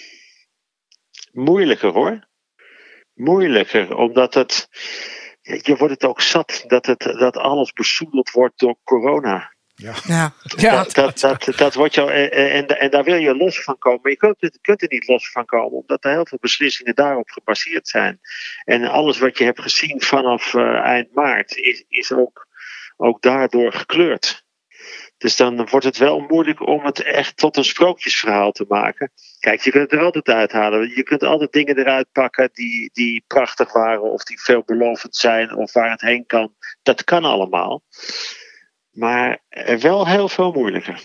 moeilijker 1.33 1.93
hoor. 1.93 2.27
Moeilijker, 3.15 3.97
omdat 3.97 4.35
het. 4.35 4.69
Je 5.45 5.77
wordt 5.77 5.95
het 5.95 6.05
ook 6.05 6.21
zat 6.21 6.65
dat, 6.67 6.87
het, 6.87 7.01
dat 7.03 7.37
alles 7.37 7.73
bezoedeld 7.73 8.31
wordt 8.31 8.59
door 8.59 8.77
corona. 8.85 9.53
Ja. 9.75 9.95
Ja. 10.07 10.33
ja. 10.57 10.83
Dat, 10.83 10.95
dat, 10.95 11.21
dat, 11.21 11.57
dat 11.57 11.75
wordt 11.75 11.95
jou, 11.95 12.11
en, 12.11 12.67
en 12.67 12.91
daar 12.91 13.05
wil 13.05 13.17
je 13.17 13.37
los 13.37 13.63
van 13.63 13.79
komen. 13.79 14.01
Maar 14.03 14.11
je 14.11 14.19
kunt, 14.19 14.37
je 14.39 14.59
kunt 14.61 14.83
er 14.83 14.89
niet 14.91 15.09
los 15.09 15.31
van 15.31 15.45
komen, 15.45 15.79
omdat 15.79 16.05
er 16.05 16.11
heel 16.11 16.27
veel 16.27 16.39
beslissingen 16.41 16.95
daarop 16.95 17.31
gebaseerd 17.31 17.89
zijn. 17.89 18.21
En 18.65 18.85
alles 18.85 19.19
wat 19.19 19.39
je 19.39 19.45
hebt 19.45 19.61
gezien 19.61 20.03
vanaf 20.03 20.53
uh, 20.55 20.79
eind 20.79 21.15
maart 21.15 21.57
is, 21.57 21.85
is 21.89 22.13
ook, 22.13 22.47
ook 22.97 23.23
daardoor 23.23 23.73
gekleurd. 23.73 24.44
Dus 25.25 25.37
dan 25.37 25.69
wordt 25.71 25.87
het 25.87 25.99
wel 25.99 26.21
moeilijk 26.21 26.67
om 26.67 26.85
het 26.85 27.03
echt 27.03 27.37
tot 27.37 27.57
een 27.57 27.65
sprookjesverhaal 27.65 28.53
te 28.53 28.65
maken. 28.69 29.13
Kijk, 29.39 29.61
je 29.61 29.71
kunt 29.71 29.91
het 29.91 30.01
er 30.01 30.05
altijd 30.05 30.29
uithalen. 30.29 30.93
Je 30.95 31.03
kunt 31.03 31.23
altijd 31.23 31.53
dingen 31.53 31.79
eruit 31.79 32.07
pakken 32.13 32.51
die, 32.53 32.91
die 32.93 33.25
prachtig 33.27 33.73
waren, 33.73 34.03
of 34.03 34.25
die 34.25 34.41
veelbelovend 34.41 35.17
zijn, 35.17 35.55
of 35.57 35.73
waar 35.73 35.91
het 35.91 36.01
heen 36.01 36.27
kan. 36.27 36.55
Dat 36.83 37.05
kan 37.05 37.25
allemaal. 37.25 37.83
Maar 38.91 39.43
wel 39.81 40.09
heel 40.09 40.29
veel 40.29 40.53
moeilijker. 40.53 41.01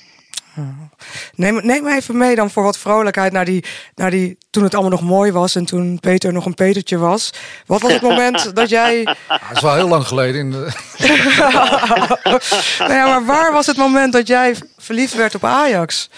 Neem, 1.36 1.66
neem 1.66 1.84
me 1.84 1.96
even 1.96 2.18
mee 2.18 2.36
dan 2.36 2.50
voor 2.52 2.64
wat 2.64 2.78
vrolijkheid 2.78 3.32
naar 3.32 3.46
die, 3.46 3.64
naar 3.96 4.12
die. 4.12 4.38
toen 4.50 4.64
het 4.64 4.74
allemaal 4.74 4.92
nog 4.92 5.02
mooi 5.02 5.32
was 5.32 5.56
en 5.56 5.66
toen 5.66 6.00
Peter 6.00 6.34
nog 6.34 6.46
een 6.46 6.54
Petertje 6.54 6.98
was. 6.98 7.34
Wat 7.66 7.82
was 7.82 7.92
het 7.94 8.02
moment 8.02 8.52
dat 8.56 8.70
jij. 8.70 9.04
Dat 9.28 9.42
is 9.54 9.62
wel 9.62 9.76
heel 9.76 9.88
lang 9.88 10.04
geleden. 10.08 10.40
In 10.42 10.52
de... 10.52 10.68
nou 12.80 12.94
ja, 12.94 13.06
maar 13.06 13.26
waar 13.26 13.52
was 13.54 13.66
het 13.66 13.78
moment 13.78 14.14
dat 14.14 14.28
jij 14.28 14.56
verliefd 14.78 15.14
werd 15.16 15.36
op 15.36 15.44
Ajax? 15.44 16.10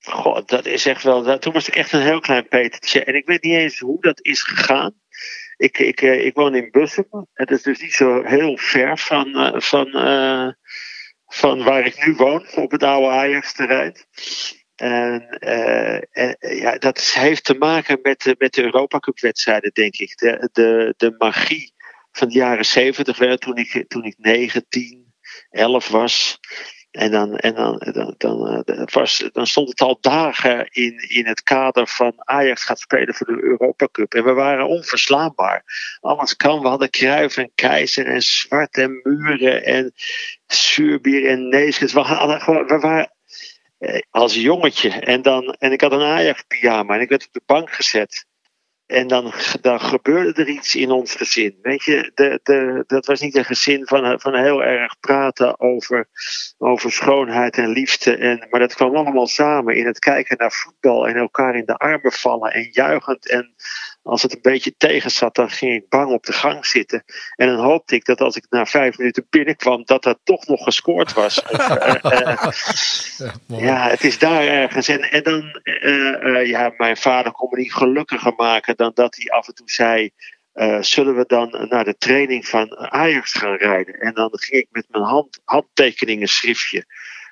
God, 0.00 0.48
dat 0.48 0.66
is 0.66 0.86
echt 0.86 1.02
wel. 1.02 1.22
dat- 1.22 1.42
Toen 1.42 1.52
was 1.52 1.68
ik 1.68 1.74
echt 1.76 1.92
een 1.92 2.02
heel 2.02 2.20
klein 2.20 2.48
Petertje. 2.48 3.04
En 3.04 3.14
ik 3.14 3.26
weet 3.26 3.42
niet 3.42 3.56
eens 3.56 3.78
hoe 3.78 4.00
dat 4.00 4.18
is 4.22 4.42
gegaan. 4.42 4.92
Ik, 5.56 5.78
ik, 5.78 6.00
eh, 6.02 6.24
ik 6.24 6.34
woon 6.34 6.54
in 6.54 6.68
Bussum. 6.70 7.06
Het 7.32 7.50
is 7.50 7.62
dus 7.62 7.80
niet 7.80 7.92
zo 7.94 8.22
heel 8.24 8.56
ver 8.56 8.98
van, 8.98 9.34
eh, 9.34 9.60
van, 9.60 9.86
eh, 9.86 10.48
van 11.30 11.62
waar 11.62 11.86
ik 11.86 12.06
nu 12.06 12.14
woon, 12.14 12.46
op 12.54 12.70
het 12.70 12.82
oude 12.82 13.08
Ajax-terrein. 13.08 13.96
En, 14.76 15.28
eh, 15.28 15.96
eh, 15.96 16.60
ja, 16.60 16.78
dat 16.78 17.00
heeft 17.00 17.44
te 17.44 17.54
maken 17.54 17.98
met, 18.02 18.22
de- 18.22 18.34
met 18.38 18.52
de 18.54 18.62
Europa 18.62 18.98
Cup-wedstrijden, 18.98 19.70
denk 19.72 19.96
ik. 19.96 20.16
De, 20.18 20.48
de, 20.52 20.94
de 20.96 21.14
magie 21.18 21.72
van 22.12 22.28
de 22.28 22.34
jaren 22.34 22.64
zeventig 22.64 23.38
toen 23.38 23.56
ik, 23.56 23.84
toen 23.88 24.04
ik 24.04 24.14
9, 24.18 24.66
10, 24.68 25.14
11 25.50 25.88
was. 25.88 26.38
En 26.90 27.10
dan, 27.10 27.36
en 27.36 27.54
dan, 27.54 27.78
dan, 27.92 28.14
dan, 28.18 28.48
eh, 28.48 28.76
dat 28.76 28.92
was, 28.92 29.28
dan 29.32 29.46
stond 29.46 29.68
het 29.68 29.80
al 29.80 29.98
dagen 30.00 30.68
in, 30.70 31.08
in 31.08 31.26
het 31.26 31.42
kader 31.42 31.86
van 31.86 32.12
Ajax 32.16 32.64
gaat 32.64 32.80
spelen 32.80 33.14
voor 33.14 33.26
de 33.26 33.42
Europa 33.42 33.88
Cup. 33.92 34.14
En 34.14 34.24
we 34.24 34.32
waren 34.32 34.66
onverslaanbaar. 34.66 35.64
Alles 36.00 36.36
kan. 36.36 36.60
We 36.60 36.68
hadden 36.68 36.90
Cruijff 36.90 37.36
en 37.36 37.50
Keizer 37.54 38.06
en 38.06 38.22
Zwart 38.22 38.76
en 38.76 39.00
Muren 39.02 39.64
en 39.64 39.92
Suurbier 40.46 41.26
en 41.26 41.48
Neeskens. 41.48 41.92
We, 41.92 42.00
hadden 42.00 42.66
we 42.66 42.78
waren 42.78 43.12
eh, 43.78 44.00
als 44.10 44.34
jongetje. 44.34 44.90
En, 44.90 45.22
dan, 45.22 45.56
en 45.58 45.72
ik 45.72 45.80
had 45.80 45.92
een 45.92 46.02
Ajax 46.02 46.42
pyjama 46.42 46.94
en 46.94 47.00
ik 47.00 47.08
werd 47.08 47.26
op 47.26 47.32
de 47.32 47.42
bank 47.46 47.72
gezet. 47.72 48.26
En 48.90 49.06
dan, 49.06 49.32
dan 49.60 49.80
gebeurde 49.80 50.42
er 50.42 50.48
iets 50.48 50.74
in 50.74 50.90
ons 50.90 51.14
gezin. 51.14 51.58
Weet 51.62 51.82
je, 51.82 52.10
de, 52.14 52.40
de, 52.42 52.84
dat 52.86 53.06
was 53.06 53.20
niet 53.20 53.36
een 53.36 53.44
gezin 53.44 53.86
van, 53.86 54.20
van 54.20 54.34
heel 54.34 54.62
erg 54.62 55.00
praten 55.00 55.60
over, 55.60 56.08
over 56.58 56.92
schoonheid 56.92 57.56
en 57.56 57.68
liefde. 57.68 58.16
En, 58.16 58.46
maar 58.50 58.60
dat 58.60 58.74
kwam 58.74 58.96
allemaal 58.96 59.26
samen 59.26 59.76
in 59.76 59.86
het 59.86 59.98
kijken 59.98 60.36
naar 60.38 60.52
voetbal 60.52 61.08
en 61.08 61.16
elkaar 61.16 61.54
in 61.54 61.66
de 61.66 61.76
armen 61.76 62.12
vallen 62.12 62.52
en 62.52 62.68
juichend. 62.72 63.28
En 63.28 63.54
als 64.02 64.22
het 64.22 64.34
een 64.34 64.42
beetje 64.42 64.74
tegen 64.76 65.10
zat, 65.10 65.34
dan 65.34 65.50
ging 65.50 65.74
ik 65.74 65.88
bang 65.88 66.12
op 66.12 66.24
de 66.24 66.32
gang 66.32 66.66
zitten. 66.66 67.04
En 67.36 67.46
dan 67.46 67.64
hoopte 67.64 67.94
ik 67.94 68.04
dat 68.04 68.20
als 68.20 68.36
ik 68.36 68.46
na 68.48 68.66
vijf 68.66 68.98
minuten 68.98 69.26
binnenkwam, 69.30 69.84
dat 69.84 70.02
dat 70.02 70.18
toch 70.24 70.46
nog 70.46 70.62
gescoord 70.62 71.12
was. 71.12 71.42
Eh, 72.00 72.44
eh, 73.48 73.60
ja, 73.60 73.88
het 73.88 74.04
is 74.04 74.18
daar 74.18 74.42
ergens. 74.42 74.88
En, 74.88 75.00
en 75.00 75.22
dan, 75.22 75.60
eh, 75.62 76.46
ja, 76.46 76.72
mijn 76.76 76.96
vader 76.96 77.32
kon 77.32 77.48
me 77.50 77.58
niet 77.58 77.74
gelukkiger 77.74 78.32
maken 78.36 78.76
dan 78.80 78.92
dat 78.94 79.16
hij 79.16 79.26
af 79.38 79.48
en 79.48 79.54
toe 79.54 79.70
zei. 79.70 80.10
eh, 80.52 80.82
zullen 80.82 81.16
we 81.16 81.24
dan 81.28 81.66
naar 81.70 81.84
de 81.84 81.96
training 81.98 82.46
van 82.48 82.78
Ajax 82.78 83.32
gaan 83.34 83.56
rijden? 83.56 83.94
En 84.00 84.14
dan 84.14 84.30
ging 84.32 84.62
ik 84.62 84.68
met 84.70 84.86
mijn 84.90 85.04
hand, 85.04 85.40
handtekeningen 85.44 86.28
schriftje. 86.28 86.86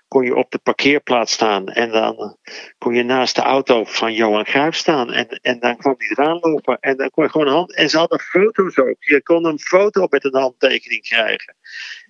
Kon 0.09 0.25
je 0.25 0.37
op 0.37 0.53
de 0.53 0.59
parkeerplaats 0.59 1.33
staan 1.35 1.69
en 1.69 1.91
dan 1.93 2.39
kon 2.79 2.95
je 2.95 3.05
naast 3.05 3.37
de 3.37 3.43
auto 3.43 3.85
van 3.85 4.15
Johan 4.15 4.45
Cruijff 4.45 4.79
staan. 4.79 5.13
En, 5.13 5.29
en 5.29 5.61
dan 5.61 5.79
kwam 5.79 5.95
hij 5.99 6.09
eraan 6.11 6.39
lopen 6.41 6.79
en 6.81 6.99
dan 6.99 7.11
kon 7.11 7.25
je 7.25 7.31
gewoon 7.31 7.49
een 7.49 7.55
hand. 7.55 7.75
En 7.77 7.91
ze 7.91 7.99
hadden 7.99 8.21
foto's 8.21 8.79
ook. 8.79 8.97
Je 9.05 9.23
kon 9.25 9.47
een 9.47 9.61
foto 9.61 10.07
met 10.11 10.25
een 10.27 10.37
handtekening 10.41 11.03
krijgen 11.03 11.57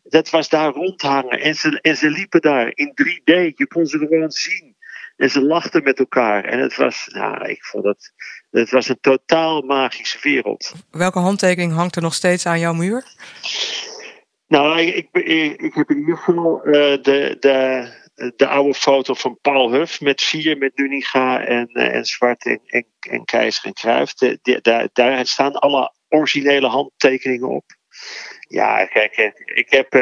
dat 0.05 0.31
was 0.31 0.51
daar 0.51 0.73
rondhangen. 0.73 1.41
En 1.41 1.57
ze, 1.57 1.81
en 1.83 1.97
ze 1.97 2.11
liepen 2.11 2.43
daar 2.43 2.73
in 2.75 2.95
3D. 3.03 3.55
Je 3.57 3.67
kon 3.69 3.87
ze 3.87 3.99
gewoon 3.99 4.33
zien. 4.33 4.78
En 5.19 5.31
ze 5.31 5.43
lachten 5.43 5.83
met 5.83 5.99
elkaar. 5.99 6.45
En 6.45 6.59
het 6.59 6.77
was, 6.77 7.07
nou, 7.07 7.49
ik 7.49 7.65
vond 7.65 7.85
het, 7.85 8.13
het 8.51 8.71
was 8.71 8.89
een 8.89 9.01
totaal 9.01 9.63
magische 9.63 10.19
wereld. 10.23 10.73
Welke 10.91 11.19
handtekening 11.19 11.73
hangt 11.73 11.97
er 11.97 12.03
nog 12.03 12.15
steeds 12.15 12.47
aan 12.47 12.59
jouw 12.59 12.73
muur? 12.73 13.05
Nou, 14.47 14.81
ik, 14.81 15.09
ik, 15.13 15.61
ik, 15.61 15.75
heb 15.75 15.91
in 15.91 15.99
ieder 15.99 16.17
geval 16.17 16.63
eh, 16.63 16.73
de, 17.03 17.37
de, 17.41 17.89
de 18.37 18.47
oude 18.47 18.75
foto 18.75 19.15
van 19.15 19.39
Paul 19.41 19.73
Huff 19.73 20.01
met 20.01 20.23
vier, 20.23 20.59
met 20.59 20.77
Nuninga 20.77 21.45
en, 21.45 21.67
eh, 21.67 21.95
en 21.95 22.05
Zwart 22.05 22.45
en, 22.45 22.61
en, 22.67 22.87
en 23.01 23.25
Keizer 23.25 23.73
en 23.83 24.09
de- 24.43 24.59
daar, 24.63 24.89
daar 24.93 25.27
staan 25.27 25.53
alle 25.53 25.93
originele 26.09 26.67
handtekeningen 26.67 27.49
op. 27.49 27.65
Ja, 28.49 28.87
kijk, 28.87 29.13
eh, 29.13 29.31
ik 29.57 29.71
heb, 29.71 29.95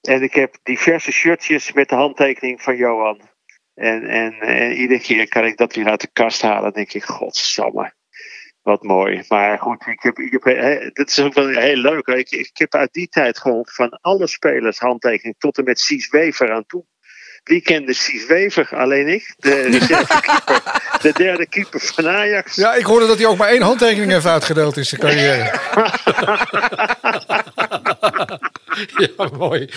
en 0.00 0.22
ik 0.22 0.34
heb 0.34 0.56
diverse 0.62 1.12
shirtjes 1.12 1.72
met 1.72 1.88
de 1.88 1.94
handtekening 1.94 2.62
van 2.62 2.76
Johan. 2.76 3.36
En, 3.78 4.08
en, 4.08 4.32
en 4.40 4.72
iedere 4.72 5.00
keer 5.00 5.28
kan 5.28 5.44
ik 5.44 5.56
dat 5.56 5.74
weer 5.74 5.88
uit 5.88 6.00
de 6.00 6.10
kast 6.12 6.42
halen. 6.42 6.62
Dan 6.62 6.72
denk 6.72 6.92
ik, 6.92 7.04
godsamme, 7.04 7.92
wat 8.62 8.82
mooi. 8.82 9.24
Maar 9.28 9.58
goed, 9.58 9.86
ik 9.86 10.02
heb, 10.02 10.18
ik 10.18 10.32
heb, 10.32 10.44
hè, 10.44 10.90
dat 10.92 11.08
is 11.08 11.18
ook 11.18 11.34
wel 11.34 11.48
heel 11.48 11.76
leuk. 11.76 12.06
Ik, 12.06 12.30
ik 12.30 12.50
heb 12.52 12.74
uit 12.74 12.92
die 12.92 13.08
tijd 13.08 13.38
gewoon 13.38 13.66
van 13.70 13.98
alle 14.00 14.26
spelers 14.26 14.78
handtekening 14.78 15.34
tot 15.38 15.58
en 15.58 15.64
met 15.64 15.80
Cies 15.80 16.10
Wever 16.10 16.52
aan 16.52 16.66
toe. 16.66 16.84
Wie 17.42 17.62
kende 17.62 17.94
Cies 17.94 18.26
Wever? 18.26 18.68
Alleen 18.76 19.08
ik, 19.08 19.34
de 19.36 19.60
reservekeeper, 19.60 20.62
de 21.02 21.12
derde 21.12 21.46
keeper 21.46 21.80
van 21.80 22.08
Ajax. 22.08 22.54
Ja, 22.54 22.74
ik 22.74 22.84
hoorde 22.84 23.06
dat 23.06 23.18
hij 23.18 23.26
ook 23.26 23.36
maar 23.36 23.48
één 23.48 23.62
handtekening 23.62 24.10
heeft 24.12 24.26
uitgedeeld 24.26 24.76
in 24.76 24.84
zijn 24.84 25.00
carrière. 25.00 25.60
ja, 29.16 29.28
mooi. 29.36 29.68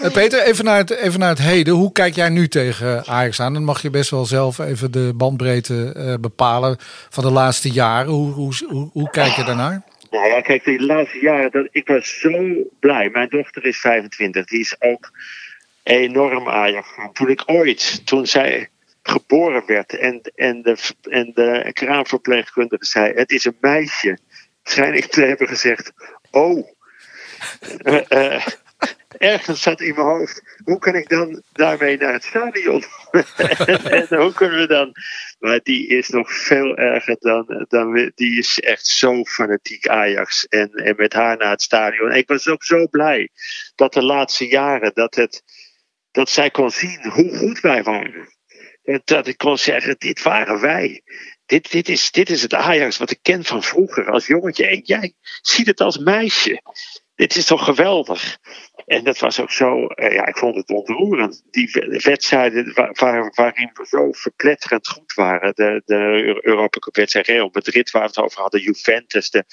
Eh, 0.00 0.12
Peter, 0.12 0.42
even 0.42 0.64
naar, 0.64 0.76
het, 0.76 0.90
even 0.90 1.20
naar 1.20 1.28
het 1.28 1.38
heden. 1.38 1.74
Hoe 1.74 1.92
kijk 1.92 2.14
jij 2.14 2.28
nu 2.28 2.48
tegen 2.48 3.06
Ajax 3.06 3.40
aan? 3.40 3.52
Dan 3.52 3.64
mag 3.64 3.82
je 3.82 3.90
best 3.90 4.10
wel 4.10 4.24
zelf 4.24 4.58
even 4.58 4.92
de 4.92 5.12
bandbreedte 5.16 5.92
eh, 5.96 6.14
bepalen 6.20 6.76
van 7.10 7.24
de 7.24 7.30
laatste 7.30 7.70
jaren. 7.70 8.12
Hoe, 8.12 8.32
hoe, 8.32 8.90
hoe, 8.92 9.10
kijk 9.10 9.32
je 9.32 9.44
daarnaar? 9.44 9.82
Nou 10.10 10.26
ja, 10.26 10.40
kijk, 10.40 10.64
de 10.64 10.84
laatste 10.84 11.18
jaren, 11.18 11.50
dat, 11.50 11.68
ik 11.70 11.86
was 11.86 12.18
zo 12.20 12.54
blij. 12.80 13.08
Mijn 13.12 13.28
dochter 13.28 13.64
is 13.64 13.80
25, 13.80 14.46
die 14.46 14.60
is 14.60 14.76
ook 14.78 15.10
enorm 15.82 16.48
Ajax. 16.48 16.88
Toen 17.12 17.28
ik 17.28 17.42
ooit, 17.46 18.06
toen 18.06 18.26
zij 18.26 18.68
geboren 19.02 19.62
werd 19.66 19.98
en, 19.98 20.20
en, 20.34 20.62
de, 20.62 20.76
en 21.02 21.30
de 21.34 21.70
kraamverpleegkundige 21.72 22.84
zei: 22.84 23.12
Het 23.14 23.30
is 23.30 23.44
een 23.44 23.56
meisje, 23.60 24.18
schijn 24.62 24.94
ik 24.94 25.06
te 25.06 25.20
hebben 25.20 25.48
gezegd: 25.48 25.92
Oh. 26.30 26.68
Eh, 28.08 28.46
ergens 29.18 29.62
zat 29.62 29.80
in 29.80 29.94
mijn 29.94 30.06
hoofd, 30.06 30.42
hoe 30.64 30.78
kan 30.78 30.94
ik 30.94 31.08
dan 31.08 31.42
daarmee 31.52 31.96
naar 31.96 32.12
het 32.12 32.24
stadion? 32.24 32.84
en, 33.96 34.16
hoe 34.18 34.32
kunnen 34.34 34.58
we 34.58 34.66
dan? 34.66 34.92
Maar 35.38 35.60
die 35.62 35.86
is 35.88 36.08
nog 36.08 36.32
veel 36.32 36.76
erger 36.76 37.16
dan, 37.18 37.64
dan 37.68 37.90
we- 37.90 38.12
die 38.14 38.38
is 38.38 38.60
echt 38.60 38.86
zo 38.86 39.24
fanatiek 39.24 39.88
Ajax. 39.88 40.46
En, 40.46 40.70
en 40.70 40.94
met 40.96 41.12
haar 41.12 41.36
naar 41.36 41.50
het 41.50 41.62
stadion. 41.62 42.12
Ik 42.12 42.28
was 42.28 42.48
ook 42.48 42.64
zo 42.64 42.88
blij 42.88 43.28
dat 43.74 43.92
de 43.92 44.02
laatste 44.02 44.46
jaren 44.46 44.90
dat, 44.94 45.14
het, 45.14 45.42
dat 46.10 46.28
zij 46.30 46.50
kon 46.50 46.70
zien 46.70 47.08
hoe 47.08 47.36
goed 47.36 47.60
wij 47.60 47.82
waren. 47.82 48.32
En 48.84 49.02
dat 49.04 49.26
ik 49.26 49.38
kon 49.38 49.58
zeggen, 49.58 49.94
dit 49.98 50.22
waren 50.22 50.60
wij. 50.60 51.02
Dit, 51.46 51.70
dit, 51.70 51.88
is, 51.88 52.10
dit 52.10 52.30
is 52.30 52.42
het 52.42 52.54
Ajax 52.54 52.96
wat 52.98 53.10
ik 53.10 53.18
ken 53.22 53.44
van 53.44 53.62
vroeger 53.62 54.10
als 54.10 54.26
jongetje. 54.26 54.66
En 54.66 54.80
jij 54.84 55.14
ziet 55.42 55.66
het 55.66 55.80
als 55.80 55.98
meisje. 55.98 56.62
Dit 57.14 57.36
is 57.36 57.44
toch 57.46 57.64
geweldig? 57.64 58.38
En 58.86 59.04
dat 59.04 59.18
was 59.18 59.40
ook 59.40 59.50
zo, 59.50 59.86
eh, 59.86 60.14
ja, 60.14 60.26
ik 60.26 60.36
vond 60.36 60.56
het 60.56 60.70
ontroerend. 60.70 61.42
Die 61.50 61.68
we- 61.72 62.00
wedstrijden 62.04 62.72
wa- 62.74 62.90
waar, 62.92 63.32
waarin 63.34 63.70
we 63.72 63.86
zo 63.86 64.12
verpletterend 64.12 64.88
goed 64.88 65.14
waren. 65.14 65.54
De, 65.54 65.82
de 65.84 66.38
Europa 66.42 66.78
Cup 66.78 66.96
wedstrijd 66.96 67.26
Real 67.26 67.48
Madrid 67.52 67.90
waar 67.90 68.02
we 68.02 68.08
het 68.08 68.18
over 68.18 68.40
hadden, 68.40 68.60
Juventus. 68.60 69.30
De, 69.30 69.44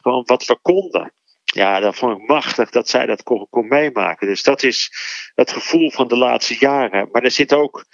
gewoon 0.00 0.22
wat 0.26 0.44
we 0.46 0.58
konden. 0.62 1.14
Ja, 1.44 1.80
dat 1.80 1.96
vond 1.96 2.18
ik 2.20 2.28
machtig 2.28 2.70
dat 2.70 2.88
zij 2.88 3.06
dat 3.06 3.22
kon, 3.22 3.46
kon 3.50 3.68
meemaken. 3.68 4.26
Dus 4.26 4.42
dat 4.42 4.62
is 4.62 4.90
het 5.34 5.52
gevoel 5.52 5.90
van 5.90 6.08
de 6.08 6.16
laatste 6.16 6.56
jaren. 6.58 7.08
Maar 7.12 7.22
er 7.22 7.30
zit 7.30 7.52
ook 7.52 7.84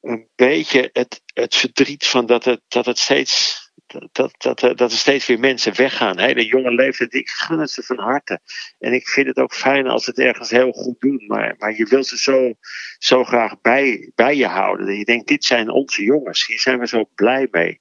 een 0.00 0.28
beetje 0.34 0.90
het, 0.92 1.20
het 1.34 1.54
verdriet 1.54 2.06
van 2.06 2.26
dat 2.26 2.44
het, 2.44 2.60
dat 2.68 2.86
het 2.86 2.98
steeds. 2.98 3.60
Dat, 3.92 4.08
dat, 4.12 4.60
dat, 4.60 4.78
dat 4.78 4.92
er 4.92 4.98
steeds 4.98 5.26
weer 5.26 5.38
mensen 5.38 5.76
weggaan. 5.76 6.18
Hele 6.18 6.46
jonge 6.46 6.74
leeftijd, 6.74 7.14
ik 7.14 7.28
gun 7.28 7.58
het 7.58 7.70
ze 7.70 7.82
van 7.82 7.98
harte. 7.98 8.40
En 8.78 8.92
ik 8.92 9.08
vind 9.08 9.26
het 9.26 9.36
ook 9.36 9.54
fijn 9.54 9.86
als 9.86 10.04
ze 10.04 10.10
het 10.10 10.18
ergens 10.18 10.50
heel 10.50 10.72
goed 10.72 11.00
doen. 11.00 11.24
Maar, 11.26 11.54
maar 11.58 11.76
je 11.76 11.84
wilt 11.84 12.06
ze 12.06 12.18
zo, 12.18 12.52
zo 12.98 13.24
graag 13.24 13.60
bij, 13.60 14.12
bij 14.14 14.36
je 14.36 14.46
houden. 14.46 14.86
Dat 14.86 14.96
je 14.96 15.04
denkt, 15.04 15.28
dit 15.28 15.44
zijn 15.44 15.70
onze 15.70 16.02
jongens. 16.02 16.46
Hier 16.46 16.60
zijn 16.60 16.78
we 16.78 16.86
zo 16.86 17.04
blij 17.14 17.48
mee. 17.50 17.80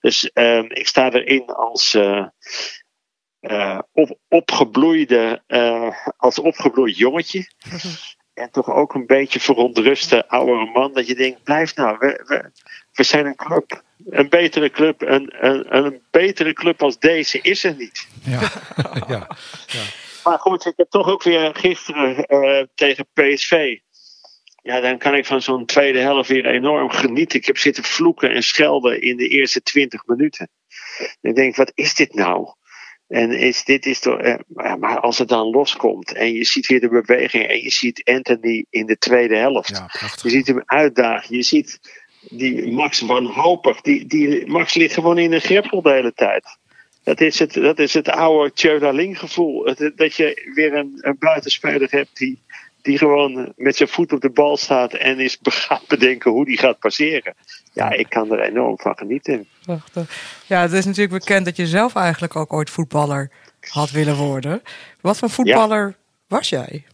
Dus 0.00 0.30
ehm, 0.32 0.64
ik 0.68 0.86
sta 0.86 1.12
erin 1.12 1.46
als, 1.46 1.94
eh, 1.94 2.26
eh, 3.40 3.78
op, 3.92 4.18
opgebloeide, 4.28 5.42
eh, 5.46 5.96
als 6.16 6.38
opgebloeid 6.38 6.96
jongetje. 6.96 7.50
En 8.34 8.50
toch 8.50 8.70
ook 8.70 8.94
een 8.94 9.06
beetje 9.06 9.40
verontruste 9.40 10.28
oudere 10.28 10.70
man. 10.70 10.92
Dat 10.92 11.06
je 11.06 11.14
denkt, 11.14 11.42
blijf 11.42 11.74
nou, 11.74 11.98
we, 11.98 12.22
we, 12.26 12.50
we 12.96 13.02
zijn 13.02 13.26
een 13.26 13.36
club. 13.36 13.82
Een 14.08 14.28
betere 14.28 14.70
club. 14.70 15.02
Een, 15.02 15.46
een, 15.46 15.76
een 15.76 16.02
betere 16.10 16.52
club 16.52 16.82
als 16.82 16.98
deze 16.98 17.40
is 17.40 17.64
er 17.64 17.74
niet. 17.76 18.06
Ja, 18.24 18.40
ja, 19.08 19.28
ja. 19.66 19.82
Maar 20.24 20.38
goed, 20.38 20.66
ik 20.66 20.72
heb 20.76 20.90
toch 20.90 21.08
ook 21.08 21.22
weer 21.22 21.54
gisteren 21.54 22.26
eh, 22.26 22.64
tegen 22.74 23.06
PSV. 23.12 23.78
Ja, 24.62 24.80
dan 24.80 24.98
kan 24.98 25.14
ik 25.14 25.26
van 25.26 25.42
zo'n 25.42 25.66
tweede 25.66 25.98
helft 25.98 26.28
weer 26.28 26.46
enorm 26.46 26.90
genieten. 26.90 27.38
Ik 27.38 27.46
heb 27.46 27.58
zitten 27.58 27.84
vloeken 27.84 28.30
en 28.30 28.42
schelden 28.42 29.00
in 29.00 29.16
de 29.16 29.28
eerste 29.28 29.62
20 29.62 30.06
minuten. 30.06 30.48
En 30.98 31.30
ik 31.30 31.34
denk, 31.34 31.56
wat 31.56 31.72
is 31.74 31.94
dit 31.94 32.14
nou? 32.14 32.54
En 33.08 33.30
is, 33.38 33.64
dit 33.64 33.86
is 33.86 34.00
toch, 34.00 34.18
eh, 34.18 34.34
maar 34.46 34.78
maar 34.78 35.00
als 35.00 35.18
het 35.18 35.28
dan 35.28 35.50
loskomt 35.50 36.12
en 36.12 36.32
je 36.32 36.44
ziet 36.44 36.66
weer 36.66 36.80
de 36.80 36.88
beweging 36.88 37.46
en 37.46 37.62
je 37.62 37.70
ziet 37.70 38.04
Anthony 38.04 38.66
in 38.70 38.86
de 38.86 38.98
tweede 38.98 39.36
helft. 39.36 39.82
je 40.22 40.30
ziet 40.30 40.46
hem 40.46 40.62
uitdagen. 40.64 41.36
Je 41.36 41.42
ziet 41.42 41.80
die 42.30 42.72
Max 42.72 43.00
wanhopig. 43.00 43.80
Die, 43.80 44.06
die, 44.06 44.46
Max 44.46 44.74
ligt 44.74 44.94
gewoon 44.94 45.18
in 45.18 45.32
een 45.32 45.40
greppel 45.40 45.82
de 45.82 45.90
hele 45.90 46.12
tijd. 46.14 46.44
Dat 47.02 47.20
is 47.20 47.38
het, 47.38 47.52
dat 47.52 47.78
is 47.78 47.94
het 47.94 48.08
oude 48.08 48.52
Tjödaling 48.52 49.18
gevoel. 49.18 49.64
Het- 49.64 49.92
Dat 49.96 50.14
je 50.14 50.50
weer 50.54 50.74
een, 50.74 50.98
een 51.00 51.16
buitenspeler 51.18 51.90
hebt 51.90 52.16
die, 52.16 52.42
die 52.82 52.98
gewoon 52.98 53.52
met 53.56 53.76
zijn 53.76 53.88
voet 53.88 54.12
op 54.12 54.20
de 54.20 54.30
bal 54.30 54.56
staat 54.56 54.92
en 54.92 55.20
is 55.20 55.38
gaat 55.42 55.86
bedenken 55.86 56.30
hoe 56.30 56.44
die 56.44 56.58
gaat 56.58 56.78
passeren. 56.78 57.34
Ja, 57.72 57.90
ik 57.90 58.08
kan 58.08 58.32
er 58.32 58.40
enorm 58.40 58.78
van 58.78 58.96
genieten. 58.96 59.46
Ja, 60.46 60.60
het 60.60 60.72
is 60.72 60.84
natuurlijk 60.84 61.18
bekend 61.18 61.44
dat 61.44 61.56
je 61.56 61.66
zelf 61.66 61.94
eigenlijk 61.94 62.36
ook 62.36 62.52
ooit 62.52 62.70
voetballer 62.70 63.30
had 63.68 63.90
willen 63.90 64.16
worden. 64.16 64.62
Wat 65.00 65.18
voor 65.18 65.30
voetballer 65.30 65.96
was 66.28 66.48
jij? 66.48 66.84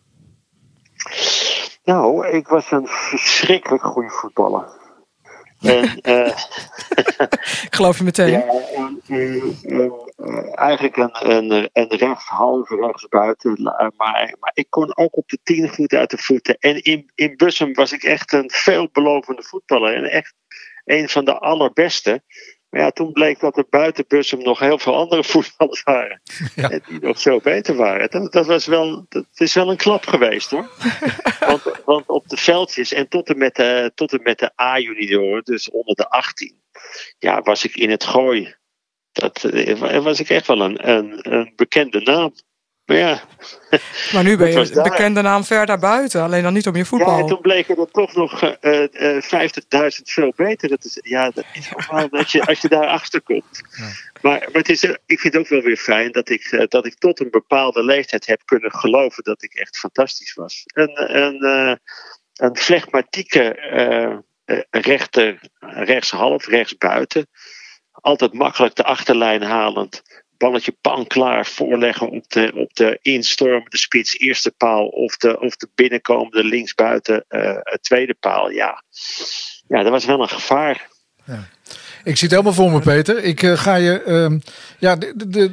Nou, 1.85 2.27
ik 2.29 2.47
was 2.49 2.71
een 2.71 2.87
verschrikkelijk 2.87 3.83
goede 3.85 4.11
voetballer. 4.11 4.69
En, 5.63 6.01
eh, 6.01 6.39
Ik 7.69 7.75
geloof 7.75 7.99
je 7.99 8.05
meteen. 8.05 8.31
Ja, 8.31 8.47
en, 8.75 9.03
eh, 9.07 9.85
eh, 10.17 10.59
eigenlijk 10.59 10.97
een, 10.97 11.31
een, 11.31 11.71
een 11.73 11.89
rechtshalve 11.89 12.77
rechtsbuiten. 12.77 13.55
eh, 13.57 13.89
Maar, 13.97 14.35
maar 14.41 14.51
ik 14.55 14.67
kon 14.69 14.97
ook 14.97 15.17
op 15.17 15.29
de 15.29 15.39
tien 15.43 15.69
goed 15.69 15.93
uit 15.93 16.11
de 16.11 16.19
voeten. 16.19 16.57
En 16.59 16.83
in, 16.83 17.11
in 17.15 17.37
Bussum 17.37 17.73
was 17.73 17.93
ik 17.93 18.03
echt 18.03 18.33
een 18.33 18.51
veelbelovende 18.51 19.43
voetballer. 19.43 19.95
En 19.95 20.05
echt 20.05 20.35
een 20.85 21.09
van 21.09 21.25
de 21.25 21.39
allerbeste. 21.39 22.23
Maar 22.73 22.81
ja, 22.81 22.91
toen 22.91 23.13
bleek 23.13 23.41
dat 23.41 23.57
er 23.57 23.67
buiten 23.71 24.05
Bussum 24.09 24.43
nog 24.43 24.59
heel 24.59 24.79
veel 24.79 24.97
andere 24.97 25.25
voetballers 25.33 25.83
waren. 25.83 26.23
En 26.55 26.83
die 26.89 27.01
nog 27.01 27.21
veel 27.21 27.41
beter 27.41 27.77
waren. 27.77 28.11
Dat, 28.11 28.33
dat, 28.33 28.47
was 28.47 28.67
wel, 28.67 29.07
dat 29.09 29.27
is 29.35 29.55
wel 29.55 29.71
een 29.71 29.77
klap 29.77 30.07
geweest 30.07 30.51
hoor. 30.51 30.69
want, 31.49 31.63
want 31.85 32.07
op 32.07 32.29
de 32.29 32.37
veldjes 32.37 32.93
en 32.93 33.09
tot 33.09 33.29
en 33.29 33.39
met 33.39 33.55
de, 33.55 33.93
tot 33.95 34.13
en 34.13 34.23
met 34.23 34.39
de 34.39 34.61
A-junioren, 34.61 35.45
dus 35.45 35.71
onder 35.71 35.95
de 35.95 36.09
18 36.09 36.61
ja, 37.19 37.43
was 37.43 37.65
ik 37.65 37.77
in 37.77 37.91
het 37.91 38.05
gooi. 38.05 38.55
Dat 39.13 39.45
eh, 39.45 40.03
was 40.03 40.21
ik 40.21 40.29
echt 40.29 40.47
wel 40.47 40.61
een, 40.61 40.89
een, 40.89 41.33
een 41.33 41.53
bekende 41.57 42.01
naam. 42.01 42.33
Maar 42.93 43.01
ja. 43.01 43.21
Maar 44.13 44.23
nu 44.23 44.37
ben 44.37 44.53
je 44.53 44.81
bekende 44.83 45.23
naam 45.23 45.45
ver 45.45 45.67
daarbuiten. 45.67 46.23
Alleen 46.23 46.43
dan 46.43 46.53
niet 46.53 46.67
om 46.67 46.73
je 46.73 46.79
Ja, 46.79 46.85
voetbal. 46.85 47.19
en 47.19 47.27
toen 47.27 47.41
bleken 47.41 47.77
er 47.77 47.91
toch 47.91 48.15
nog 48.15 48.43
eh, 48.43 49.17
eh, 49.17 49.23
50.000 49.23 50.03
veel 50.03 50.33
beter. 50.37 50.69
Dat 50.69 50.85
is, 50.85 50.99
ja, 51.03 51.31
dat 51.31 51.45
is 51.53 51.71
normaal 51.71 52.09
dat 52.09 52.31
je, 52.31 52.47
als 52.47 52.61
je 52.61 52.69
daar 52.69 52.87
achter 52.87 53.23
komt. 53.23 53.61
Maar, 54.21 54.39
maar 54.39 54.49
het 54.53 54.69
is, 54.69 54.85
eh, 54.85 54.91
ik 55.07 55.21
vind 55.21 55.35
het 55.35 55.43
ook 55.43 55.49
wel 55.49 55.61
weer 55.61 55.77
fijn 55.77 56.13
dat 56.13 56.29
ik, 56.29 56.45
eh, 56.45 56.65
dat 56.69 56.87
ik 56.87 56.95
tot 56.99 57.21
een 57.21 57.31
bepaalde 57.31 57.85
leeftijd 57.85 58.27
heb 58.27 58.41
kunnen 58.45 58.73
geloven 58.73 59.25
dat 59.25 59.43
ik 59.43 59.55
echt 59.55 59.79
fantastisch 59.79 60.35
was. 60.35 60.63
Een, 60.67 61.17
een, 61.17 61.41
eh, 61.41 61.75
een 62.35 62.57
flegmatieke 62.57 63.55
eh, 63.55 64.17
eh, 64.45 64.59
rechter, 64.71 65.41
rechtshalf, 65.61 66.47
rechtsbuiten. 66.47 67.27
Altijd 67.93 68.33
makkelijk 68.33 68.75
de 68.75 68.85
achterlijn 68.85 69.43
halend. 69.43 70.03
Balletje 70.43 70.77
pan 70.81 71.07
klaar 71.07 71.47
voorleggen 71.47 72.11
op 72.11 72.31
de, 72.31 72.53
op 72.55 72.75
de 72.75 72.99
instormende 73.03 73.77
spits 73.77 74.19
eerste 74.19 74.51
paal. 74.51 74.87
Of 74.87 75.17
de, 75.17 75.41
of 75.41 75.57
de 75.57 75.69
binnenkomende 75.75 76.45
linksbuiten 76.45 77.25
eh, 77.29 77.57
tweede 77.81 78.15
paal. 78.15 78.51
Ja. 78.51 78.83
ja, 79.69 79.83
dat 79.83 79.91
was 79.91 80.05
wel 80.05 80.21
een 80.21 80.29
gevaar. 80.29 80.89
Ik 82.05 82.17
zit 82.17 82.31
helemaal 82.31 82.53
voor 82.53 82.71
me, 82.71 82.79
Peter. 82.81 83.25
Ik 83.25 83.43
eh, 83.43 83.59
ga 83.59 83.75
je. 83.75 84.03
ehm, 84.03 84.39
ja, 84.79 84.97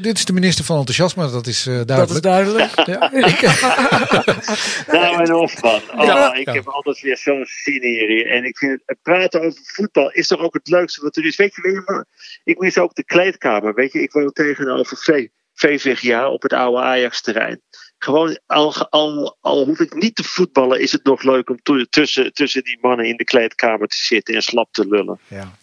dit 0.02 0.18
is 0.18 0.26
de 0.26 0.34
minister 0.34 0.66
van 0.66 0.78
enthousiasme, 0.78 1.32
dat 1.32 1.48
is 1.48 1.66
eh, 1.68 1.74
duidelijk. 1.86 2.08
Dat 2.08 2.16
is 2.16 2.22
duidelijk. 2.22 2.72
Ja, 2.86 3.12
ik, 3.32 3.42
Nou 4.92 5.24
en 5.24 5.34
of 5.34 5.62
man. 5.62 5.82
Oh, 5.96 6.06
Ja. 6.06 6.34
ik 6.34 6.46
Ja. 6.46 6.54
heb 6.54 6.68
altijd 6.68 7.00
weer 7.02 7.18
zo'n 7.18 7.46
zin 7.46 7.82
hier. 7.84 8.28
En 8.32 8.44
ik 8.44 8.58
vind 8.58 8.82
het, 8.86 8.98
praten 9.02 9.42
over 9.42 9.60
voetbal 9.64 10.12
is 10.12 10.28
toch 10.28 10.40
ook 10.40 10.54
het 10.54 10.68
leukste 10.68 11.02
wat 11.02 11.16
er 11.18 11.26
is. 11.26 11.36
Weet 11.36 11.56
je, 11.56 11.62
weet 11.62 11.74
je 11.86 12.06
ik 12.44 12.60
mis 12.60 12.78
ook 12.78 12.96
de 12.96 13.04
kleedkamer. 13.06 13.74
Weet 13.74 13.92
je, 13.92 14.02
ik 14.02 14.12
woon 14.12 14.32
tegenover 14.32 14.98
V, 14.98 15.28
VVGA 15.54 16.30
op 16.30 16.42
het 16.42 16.54
oude 16.54 16.82
Ajax-terrein. 16.82 17.62
Gewoon, 18.00 18.40
al, 18.46 18.90
al, 18.90 19.38
al 19.42 19.66
hoef 19.66 19.80
ik 19.80 19.94
niet 19.94 20.16
te 20.16 20.24
voetballen, 20.24 20.82
is 20.82 20.92
het 20.92 21.04
nog 21.04 21.24
leuk 21.24 21.50
om 21.50 21.88
tussen, 21.90 22.34
tussen 22.34 22.64
die 22.64 22.78
mannen 22.82 23.06
in 23.06 23.18
de 23.18 23.24
kleedkamer 23.24 23.88
te 23.88 23.96
zitten 23.98 24.36
en 24.36 24.42
slap 24.42 24.68
te 24.72 24.88
lullen. 24.88 25.20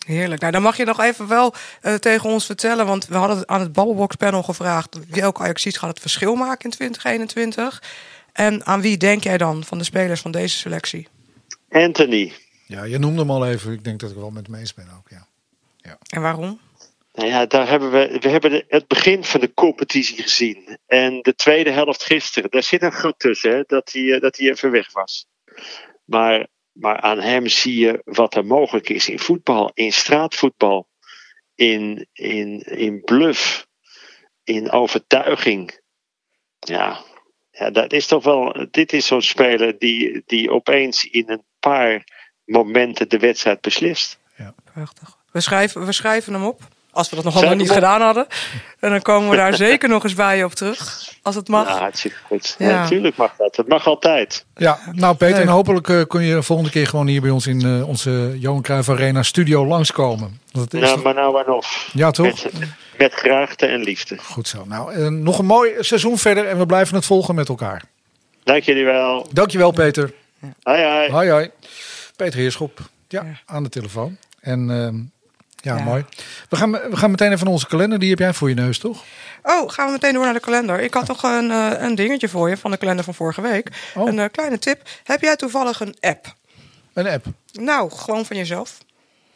Heerlijk. 0.06 0.40
Nou, 0.40 0.52
dan 0.52 0.62
mag 0.62 0.76
je 0.76 0.84
nog 0.84 1.00
even 1.00 1.28
wel 1.28 1.54
eh, 1.80 1.94
tegen 1.94 2.30
ons 2.30 2.46
vertellen. 2.46 2.86
Want 2.86 3.06
we 3.06 3.16
hadden 3.16 3.48
aan 3.48 3.60
het 3.60 3.72
Babbelbox 3.72 4.16
panel 4.16 4.42
gevraagd... 4.42 4.98
welke 5.10 5.42
Ajaxiet 5.42 5.78
gaat 5.78 5.90
het 5.90 6.00
verschil 6.00 6.34
maken 6.34 6.64
in 6.64 6.70
2021? 6.70 7.82
En 8.32 8.66
aan 8.66 8.80
wie 8.80 8.96
denk 8.96 9.22
jij 9.22 9.38
dan 9.38 9.64
van 9.64 9.78
de 9.78 9.84
spelers 9.84 10.20
van 10.20 10.30
deze 10.30 10.56
selectie? 10.56 11.08
Anthony. 11.70 12.32
ja, 12.66 12.84
je 12.84 12.98
noemde 12.98 13.20
hem 13.20 13.30
al 13.30 13.46
even. 13.46 13.72
Ik 13.72 13.84
denk 13.84 14.00
dat 14.00 14.10
ik 14.10 14.16
wel 14.16 14.30
met 14.30 14.46
hem 14.46 14.54
eens 14.54 14.74
ben 14.74 14.88
ook. 14.96 15.08
Ja. 15.08 15.26
En 16.08 16.22
waarom? 16.22 16.60
Nou 17.16 17.28
ja, 17.28 17.46
daar 17.46 17.68
hebben 17.68 17.90
we, 17.90 18.18
we 18.20 18.28
hebben 18.28 18.64
het 18.68 18.86
begin 18.88 19.24
van 19.24 19.40
de 19.40 19.54
competitie 19.54 20.22
gezien. 20.22 20.78
En 20.86 21.22
de 21.22 21.34
tweede 21.34 21.70
helft 21.70 22.02
gisteren. 22.02 22.50
Daar 22.50 22.62
zit 22.62 22.82
een 22.82 22.92
gat 22.92 23.18
tussen, 23.18 23.50
hè, 23.50 23.62
dat, 23.66 23.92
hij, 23.92 24.12
eh, 24.12 24.20
dat 24.20 24.36
hij 24.36 24.48
even 24.48 24.70
weg 24.70 24.92
was. 24.92 25.26
Maar, 26.04 26.46
maar 26.72 27.00
aan 27.00 27.20
hem 27.20 27.46
zie 27.46 27.78
je 27.78 28.00
wat 28.04 28.34
er 28.34 28.46
mogelijk 28.46 28.88
is 28.88 29.08
in 29.08 29.18
voetbal, 29.18 29.70
in 29.74 29.92
straatvoetbal, 29.92 30.88
in, 31.54 32.08
in, 32.12 32.60
in 32.60 33.00
bluff, 33.00 33.66
in 34.44 34.70
overtuiging. 34.70 35.80
Ja, 36.58 37.02
ja, 37.50 37.70
dat 37.70 37.92
is 37.92 38.06
toch 38.06 38.24
wel. 38.24 38.66
Dit 38.70 38.92
is 38.92 39.06
zo'n 39.06 39.22
speler 39.22 39.78
die, 39.78 40.22
die 40.26 40.50
opeens 40.50 41.04
in 41.04 41.30
een 41.30 41.44
paar 41.60 42.04
momenten 42.44 43.08
de 43.08 43.18
wedstrijd 43.18 43.60
beslist. 43.60 44.18
We 45.32 45.40
schrijven, 45.40 45.86
we 45.86 45.92
schrijven 45.92 46.32
hem 46.32 46.44
op. 46.44 46.74
Als 46.96 47.10
we 47.10 47.16
dat 47.16 47.24
nog 47.24 47.36
allemaal 47.36 47.54
niet 47.56 47.70
gedaan 47.70 48.00
hadden. 48.00 48.26
En 48.80 48.90
dan 48.90 49.02
komen 49.02 49.30
we 49.30 49.36
daar 49.36 49.54
zeker 49.66 49.88
nog 49.88 50.04
eens 50.04 50.14
bij 50.14 50.36
je 50.36 50.44
op 50.44 50.52
terug. 50.52 51.08
Als 51.22 51.34
het 51.34 51.48
mag. 51.48 51.68
Ja, 51.68 51.78
hartstikke 51.78 52.16
goed. 52.26 52.54
Ja. 52.58 52.68
Ja. 52.68 52.80
Natuurlijk 52.82 53.16
mag 53.16 53.36
dat. 53.36 53.56
Het 53.56 53.68
mag 53.68 53.86
altijd. 53.86 54.44
Ja, 54.56 54.78
nou 54.92 55.16
Peter, 55.16 55.40
en 55.40 55.48
hopelijk 55.48 55.88
eh, 55.88 56.02
kun 56.06 56.22
je 56.22 56.42
volgende 56.42 56.70
keer 56.70 56.86
gewoon 56.86 57.06
hier 57.06 57.20
bij 57.20 57.30
ons 57.30 57.46
in 57.46 57.60
eh, 57.64 57.88
onze 57.88 58.36
Johan 58.38 58.62
Cruijff 58.62 58.88
Arena 58.88 59.22
studio 59.22 59.66
langskomen. 59.66 60.40
Want 60.52 60.64
het 60.64 60.74
is 60.74 60.80
Nou, 60.80 60.94
toch- 60.94 61.04
maar 61.04 61.14
nou 61.14 61.44
en 61.44 61.52
of. 61.52 61.90
Ja, 61.92 62.10
toch? 62.10 62.44
Met, 62.44 62.52
met 62.98 63.12
graagte 63.14 63.66
en 63.66 63.80
liefde. 63.80 64.16
Goed 64.18 64.48
zo. 64.48 64.64
Nou, 64.64 64.92
eh, 64.92 65.08
nog 65.08 65.38
een 65.38 65.46
mooi 65.46 65.72
seizoen 65.78 66.18
verder 66.18 66.46
en 66.46 66.58
we 66.58 66.66
blijven 66.66 66.94
het 66.94 67.04
volgen 67.06 67.34
met 67.34 67.48
elkaar. 67.48 67.82
Dank 68.44 68.62
jullie 68.62 68.84
wel. 68.84 69.26
Dankjewel 69.32 69.70
Peter. 69.70 70.12
Hoi 70.62 70.82
hoi. 70.82 71.10
Hoi 71.10 71.30
hoi. 71.30 71.50
Peter 72.16 72.38
Heerschop, 72.38 72.78
ja, 73.08 73.24
aan 73.46 73.62
de 73.62 73.68
telefoon. 73.68 74.16
En 74.40 74.70
ehm, 74.70 74.94
ja, 75.66 75.76
Ja. 75.76 75.84
mooi. 75.84 76.04
We 76.48 76.56
gaan, 76.56 76.70
we 76.72 76.96
gaan 76.96 77.10
meteen 77.10 77.32
even 77.32 77.44
naar 77.44 77.52
onze 77.52 77.66
kalender. 77.66 77.98
Die 77.98 78.10
heb 78.10 78.18
jij 78.18 78.32
voor 78.32 78.48
je 78.48 78.54
neus, 78.54 78.78
toch? 78.78 79.04
Oh, 79.42 79.70
gaan 79.70 79.86
we 79.86 79.92
meteen 79.92 80.12
door 80.12 80.24
naar 80.24 80.32
de 80.34 80.40
kalender. 80.40 80.80
Ik 80.80 80.94
had 80.94 81.06
toch 81.06 81.22
een, 81.22 81.50
eh, 81.50 81.70
een 81.78 81.94
dingetje 81.94 82.28
voor 82.28 82.48
je 82.48 82.56
van 82.56 82.70
de 82.70 82.76
kalender 82.76 83.04
van 83.04 83.14
vorige 83.14 83.40
week. 83.40 83.68
Oh. 83.94 84.08
Een 84.08 84.18
eh, 84.18 84.24
kleine 84.32 84.58
tip. 84.58 84.82
Heb 85.04 85.20
jij 85.20 85.36
toevallig 85.36 85.80
een 85.80 85.96
app? 86.00 86.34
Een 86.92 87.06
app? 87.08 87.24
Nou, 87.52 87.90
gewoon 87.90 88.26
van 88.26 88.36
jezelf. 88.36 88.78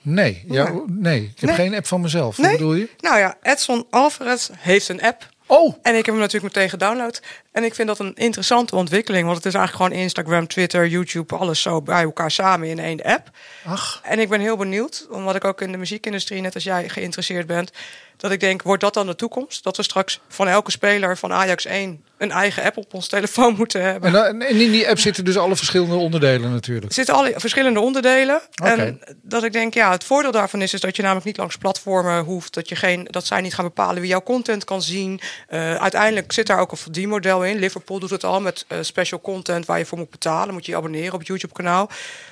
Nee, 0.02 0.44
ja, 0.48 0.72
Nee. 0.86 1.22
ik 1.22 1.40
heb 1.40 1.48
Nee. 1.50 1.58
geen 1.58 1.74
app 1.74 1.86
van 1.86 2.00
mezelf. 2.00 2.38
Nee? 2.38 2.50
Wat 2.50 2.58
bedoel 2.58 2.74
je? 2.74 2.88
Nou 3.00 3.18
ja, 3.18 3.36
Edson 3.42 3.86
Alvarez 3.90 4.48
heeft 4.56 4.88
een 4.88 5.02
app. 5.02 5.28
Oh! 5.50 5.74
En 5.82 5.94
ik 5.96 6.06
heb 6.06 6.14
hem 6.14 6.18
natuurlijk 6.24 6.54
meteen 6.54 6.70
gedownload. 6.70 7.22
En 7.52 7.64
ik 7.64 7.74
vind 7.74 7.88
dat 7.88 7.98
een 7.98 8.14
interessante 8.14 8.76
ontwikkeling. 8.76 9.24
Want 9.24 9.36
het 9.36 9.46
is 9.46 9.54
eigenlijk 9.54 9.84
gewoon 9.84 10.02
Instagram, 10.04 10.46
Twitter, 10.46 10.86
YouTube, 10.86 11.36
alles 11.36 11.62
zo 11.62 11.82
bij 11.82 12.02
elkaar 12.02 12.30
samen 12.30 12.68
in 12.68 12.78
één 12.78 13.02
app. 13.02 13.30
Ach. 13.64 14.00
En 14.04 14.18
ik 14.18 14.28
ben 14.28 14.40
heel 14.40 14.56
benieuwd, 14.56 15.06
omdat 15.10 15.34
ik 15.34 15.44
ook 15.44 15.60
in 15.60 15.72
de 15.72 15.78
muziekindustrie, 15.78 16.40
net 16.40 16.54
als 16.54 16.64
jij, 16.64 16.88
geïnteresseerd 16.88 17.46
bent. 17.46 17.72
Dat 18.20 18.30
ik 18.30 18.40
denk, 18.40 18.62
wordt 18.62 18.82
dat 18.82 18.94
dan 18.94 19.06
de 19.06 19.14
toekomst? 19.14 19.62
Dat 19.62 19.76
we 19.76 19.82
straks 19.82 20.20
van 20.28 20.48
elke 20.48 20.70
speler 20.70 21.16
van 21.16 21.32
Ajax 21.32 21.64
1 21.64 22.04
een 22.18 22.30
eigen 22.30 22.62
app 22.62 22.76
op 22.76 22.94
ons 22.94 23.08
telefoon 23.08 23.54
moeten 23.56 23.82
hebben. 23.82 24.02
En, 24.08 24.12
dan- 24.12 24.42
en 24.42 24.56
in 24.60 24.70
die 24.70 24.88
app 24.88 24.98
zitten 24.98 25.24
dus 25.24 25.36
alle 25.36 25.56
verschillende 25.56 25.94
onderdelen 25.94 26.50
natuurlijk. 26.52 26.86
Er 26.86 26.92
zitten 26.94 27.14
alle 27.14 27.32
verschillende 27.36 27.80
onderdelen. 27.80 28.40
En 28.62 29.00
dat 29.22 29.44
ik 29.44 29.52
denk, 29.52 29.74
ja, 29.74 29.90
het 29.90 30.04
voordeel 30.04 30.30
daarvan 30.32 30.62
is, 30.62 30.72
is 30.74 30.80
dat 30.80 30.96
je 30.96 31.02
namelijk 31.02 31.26
niet 31.26 31.36
langs 31.36 31.56
platformen 31.56 32.24
hoeft. 32.24 32.54
Dat, 32.54 32.68
je 32.68 32.76
geen, 32.76 33.06
dat 33.10 33.26
zij 33.26 33.40
niet 33.40 33.54
gaan 33.54 33.64
bepalen 33.64 34.00
wie 34.00 34.10
jouw 34.10 34.22
content 34.22 34.64
kan 34.64 34.82
zien. 34.82 35.20
Eh, 35.48 35.74
uiteindelijk 35.74 36.32
zit 36.32 36.46
daar 36.46 36.58
ook 36.60 36.70
een 36.70 36.76
verdienmodel 36.76 37.44
in. 37.44 37.58
Liverpool 37.58 37.98
doet 37.98 38.10
het 38.10 38.24
al 38.24 38.40
met 38.40 38.64
eh, 38.68 38.78
special 38.80 39.20
content 39.20 39.66
waar 39.66 39.78
je 39.78 39.86
voor 39.86 39.98
moet 39.98 40.10
betalen. 40.10 40.54
Moet 40.54 40.64
je 40.66 40.70
je 40.72 40.76
abonneren 40.78 41.12
op 41.12 41.18
het 41.18 41.28
YouTube-kanaal. 41.28 41.90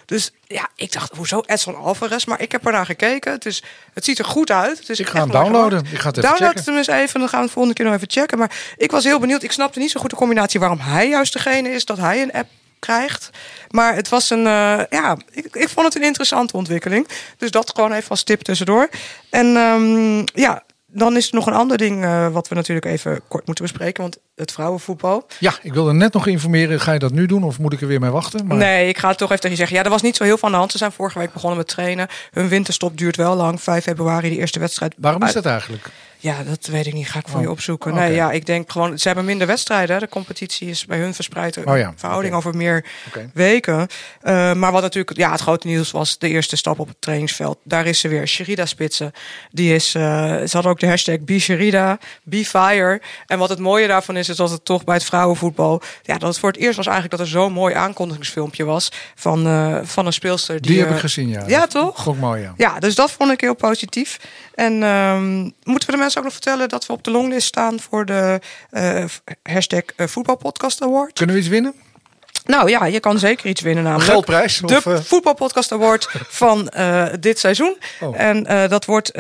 Dus 0.09 0.33
ja, 0.47 0.69
ik 0.75 0.93
dacht, 0.93 1.17
hoezo 1.17 1.43
Edson 1.47 1.77
Alvarez? 1.77 2.25
Maar 2.25 2.41
ik 2.41 2.53
heb 2.53 2.67
ernaar 2.67 2.87
gekeken. 2.87 3.33
Het, 3.33 3.47
is, 3.47 3.63
het 3.93 4.05
ziet 4.05 4.19
er 4.19 4.25
goed 4.25 4.51
uit. 4.51 4.79
Het 4.79 4.89
is 4.89 5.01
Ik 5.01 5.09
ga 5.09 5.19
hem 5.19 5.31
downloaden. 5.31 5.79
Ik 5.79 5.99
ga 5.99 6.09
het 6.09 6.17
even 6.17 6.29
Download 6.31 6.49
checken. 6.49 6.65
hem 6.65 6.77
eens 6.77 6.87
even. 6.87 7.21
Dan 7.21 7.29
gaan 7.29 7.39
we 7.39 7.45
het 7.45 7.55
volgende 7.55 7.77
keer 7.77 7.87
nog 7.87 7.95
even 7.95 8.11
checken. 8.11 8.39
Maar 8.39 8.57
ik 8.77 8.91
was 8.91 9.05
heel 9.05 9.19
benieuwd. 9.19 9.43
Ik 9.43 9.53
snapte 9.53 9.79
niet 9.79 9.91
zo 9.91 10.01
goed 10.01 10.11
de 10.11 10.17
combinatie 10.17 10.61
waarom 10.61 10.79
hij 10.79 11.09
juist 11.09 11.33
degene 11.33 11.69
is 11.69 11.85
dat 11.85 11.97
hij 11.97 12.23
een 12.23 12.33
app 12.33 12.49
krijgt. 12.79 13.31
Maar 13.71 13.95
het 13.95 14.09
was 14.09 14.31
een, 14.31 14.47
eh, 14.47 14.81
ja, 14.91 15.17
ik, 15.31 15.57
ik 15.57 15.69
vond 15.69 15.87
het 15.87 15.97
een 15.97 16.03
interessante 16.03 16.57
ontwikkeling. 16.57 17.09
Dus 17.39 17.51
dat 17.51 17.73
gewoon 17.75 17.93
even 17.93 18.11
als 18.11 18.23
tip 18.23 18.43
tussendoor. 18.43 18.89
En 19.31 19.57
ehm, 19.57 20.41
ja, 20.43 20.63
dan 20.87 21.17
is 21.17 21.29
er 21.29 21.35
nog 21.35 21.47
een 21.47 21.53
ander 21.53 21.79
ding 21.79 22.05
eh, 22.05 22.29
wat 22.29 22.49
we 22.49 22.55
natuurlijk 22.55 22.87
even 22.87 23.21
kort 23.29 23.47
moeten 23.47 23.65
bespreken. 23.65 24.03
Want 24.03 24.19
het 24.39 24.53
vrouwenvoetbal. 24.53 25.27
Ja, 25.39 25.55
ik 25.63 25.73
wilde 25.73 25.93
net 25.93 26.13
nog 26.13 26.27
informeren. 26.27 26.81
Ga 26.81 26.93
je 26.93 26.99
dat 26.99 27.13
nu 27.13 27.27
doen 27.27 27.43
of 27.43 27.59
moet 27.59 27.73
ik 27.73 27.81
er 27.81 27.87
weer 27.87 28.01
mee 28.01 28.11
wachten? 28.11 28.47
Maar... 28.47 28.57
Nee, 28.57 28.89
ik 28.89 28.99
ga 28.99 29.09
het 29.09 29.19
toch 29.19 29.29
even 29.29 29.41
tegen 29.41 29.57
je 29.57 29.63
zeggen. 29.63 29.77
Ja, 29.77 29.85
er 29.85 29.91
was 29.91 30.03
niet 30.03 30.17
zo 30.17 30.25
heel 30.25 30.37
veel 30.39 30.47
aan 30.49 30.53
de 30.53 30.59
hand. 30.59 30.73
Ze 30.73 30.79
zijn 30.79 30.93
vorige 30.93 31.19
week 31.19 31.33
begonnen 31.33 31.59
met 31.59 31.69
trainen. 31.69 32.09
Hun 32.31 32.49
winterstop 32.49 32.99
duurt 32.99 33.17
wel 33.17 33.37
lang. 33.37 33.61
5 33.61 33.83
februari, 33.85 34.29
de 34.29 34.37
eerste 34.37 34.59
wedstrijd. 34.59 34.95
Waarom 34.99 35.23
is 35.23 35.33
dat 35.33 35.47
eigenlijk? 35.47 35.91
Ja, 36.21 36.43
dat 36.43 36.67
weet 36.67 36.87
ik 36.87 36.93
niet. 36.93 37.09
Ga 37.09 37.19
ik 37.19 37.29
voor 37.29 37.37
Oh, 37.39 37.45
je 37.45 37.51
opzoeken. 37.51 37.95
Nee, 37.95 38.15
ja, 38.15 38.31
ik 38.31 38.47
denk 38.47 38.73
gewoon... 38.73 38.99
Ze 38.99 39.07
hebben 39.07 39.25
minder 39.25 39.47
wedstrijden. 39.47 40.01
De 40.01 40.09
competitie 40.09 40.69
is 40.69 40.87
bij 40.87 40.99
hun 40.99 41.15
verspreid. 41.15 41.57
Oh 41.65 41.77
ja, 41.77 41.93
Verhouding 41.97 42.35
over 42.35 42.57
meer 42.57 42.85
weken. 43.35 43.79
Uh, 44.23 44.53
maar 44.53 44.73
wat 44.73 44.83
natuurlijk 44.83 45.17
ja, 45.17 45.31
het 45.31 45.41
grote 45.41 45.67
nieuws 45.67 45.91
was... 45.91 46.19
de 46.19 46.29
eerste 46.29 46.57
stap 46.57 46.79
op 46.79 46.89
het 46.89 46.97
trainingsveld. 47.01 47.59
Daar 47.63 47.87
is 47.87 48.01
ze 48.01 48.09
weer. 48.09 48.27
Sherida 48.27 48.67
Spitsen. 48.67 49.13
Die 49.51 49.75
is... 49.75 49.95
Uh, 49.95 50.03
ze 50.03 50.51
hadden 50.51 50.71
ook 50.71 50.81
de 50.81 50.87
hashtag 50.87 51.21
Be 51.21 51.39
Sherida, 51.39 51.99
Be 52.23 52.45
Fire. 52.45 53.01
En 53.27 53.39
wat 53.39 53.49
het 53.49 53.59
mooie 53.59 53.87
daarvan 53.87 54.17
is... 54.17 54.28
is 54.29 54.37
dat 54.37 54.51
het 54.51 54.65
toch 54.65 54.85
bij 54.85 54.95
het 54.95 55.05
vrouwenvoetbal... 55.05 55.83
ja, 56.03 56.19
dat 56.19 56.29
het 56.29 56.39
voor 56.39 56.51
het 56.51 56.59
eerst 56.59 56.77
was 56.77 56.87
eigenlijk... 56.87 57.17
dat 57.17 57.27
er 57.27 57.33
zo'n 57.33 57.53
mooi 57.53 57.75
aankondigingsfilmpje 57.75 58.65
was... 58.65 58.93
van, 59.15 59.47
uh, 59.47 59.79
van 59.83 60.07
een 60.07 60.13
speelster. 60.13 60.61
Die, 60.61 60.71
Die 60.71 60.81
heb 60.81 60.89
eh, 60.89 60.95
ik 60.95 61.01
gezien, 61.01 61.29
ja. 61.29 61.45
Ja, 61.47 61.67
toch? 61.67 62.17
Mooi, 62.17 62.43
ja. 62.43 62.55
Ja, 62.57 62.79
dus 62.79 62.95
dat 62.95 63.11
vond 63.11 63.33
ik 63.33 63.41
heel 63.41 63.55
positief. 63.55 64.21
En 64.55 64.83
um, 64.83 65.53
moeten 65.63 65.87
we 65.87 65.95
de 65.95 65.99
mensen 65.99 66.19
ook 66.19 66.25
nog 66.25 66.33
vertellen 66.33 66.69
dat 66.69 66.87
we 66.87 66.93
op 66.93 67.05
de 67.05 67.11
longlist 67.11 67.47
staan 67.47 67.81
voor 67.81 68.07
de 68.07 68.41
uh, 68.71 69.05
hashtag 69.43 69.83
voetbalpodcast 69.97 70.83
award? 70.83 71.13
Kunnen 71.13 71.35
we 71.35 71.41
iets 71.41 71.51
winnen? 71.51 71.75
Nou 72.49 72.71
ja, 72.71 72.85
je 72.85 73.01
kan 73.01 73.19
zeker 73.19 73.49
iets 73.49 73.61
winnen 73.61 73.85
namelijk. 73.85 74.11
Geldprijs? 74.11 74.61
De 74.65 74.77
of, 74.77 74.87
uh... 74.87 74.99
voetbalpodcast 75.01 75.73
award 75.73 76.09
van 76.29 76.73
uh, 76.77 77.07
dit 77.21 77.39
seizoen. 77.39 77.77
Oh. 78.01 78.21
En 78.21 78.53
uh, 78.53 78.69
dat 78.69 78.85
wordt 78.85 79.11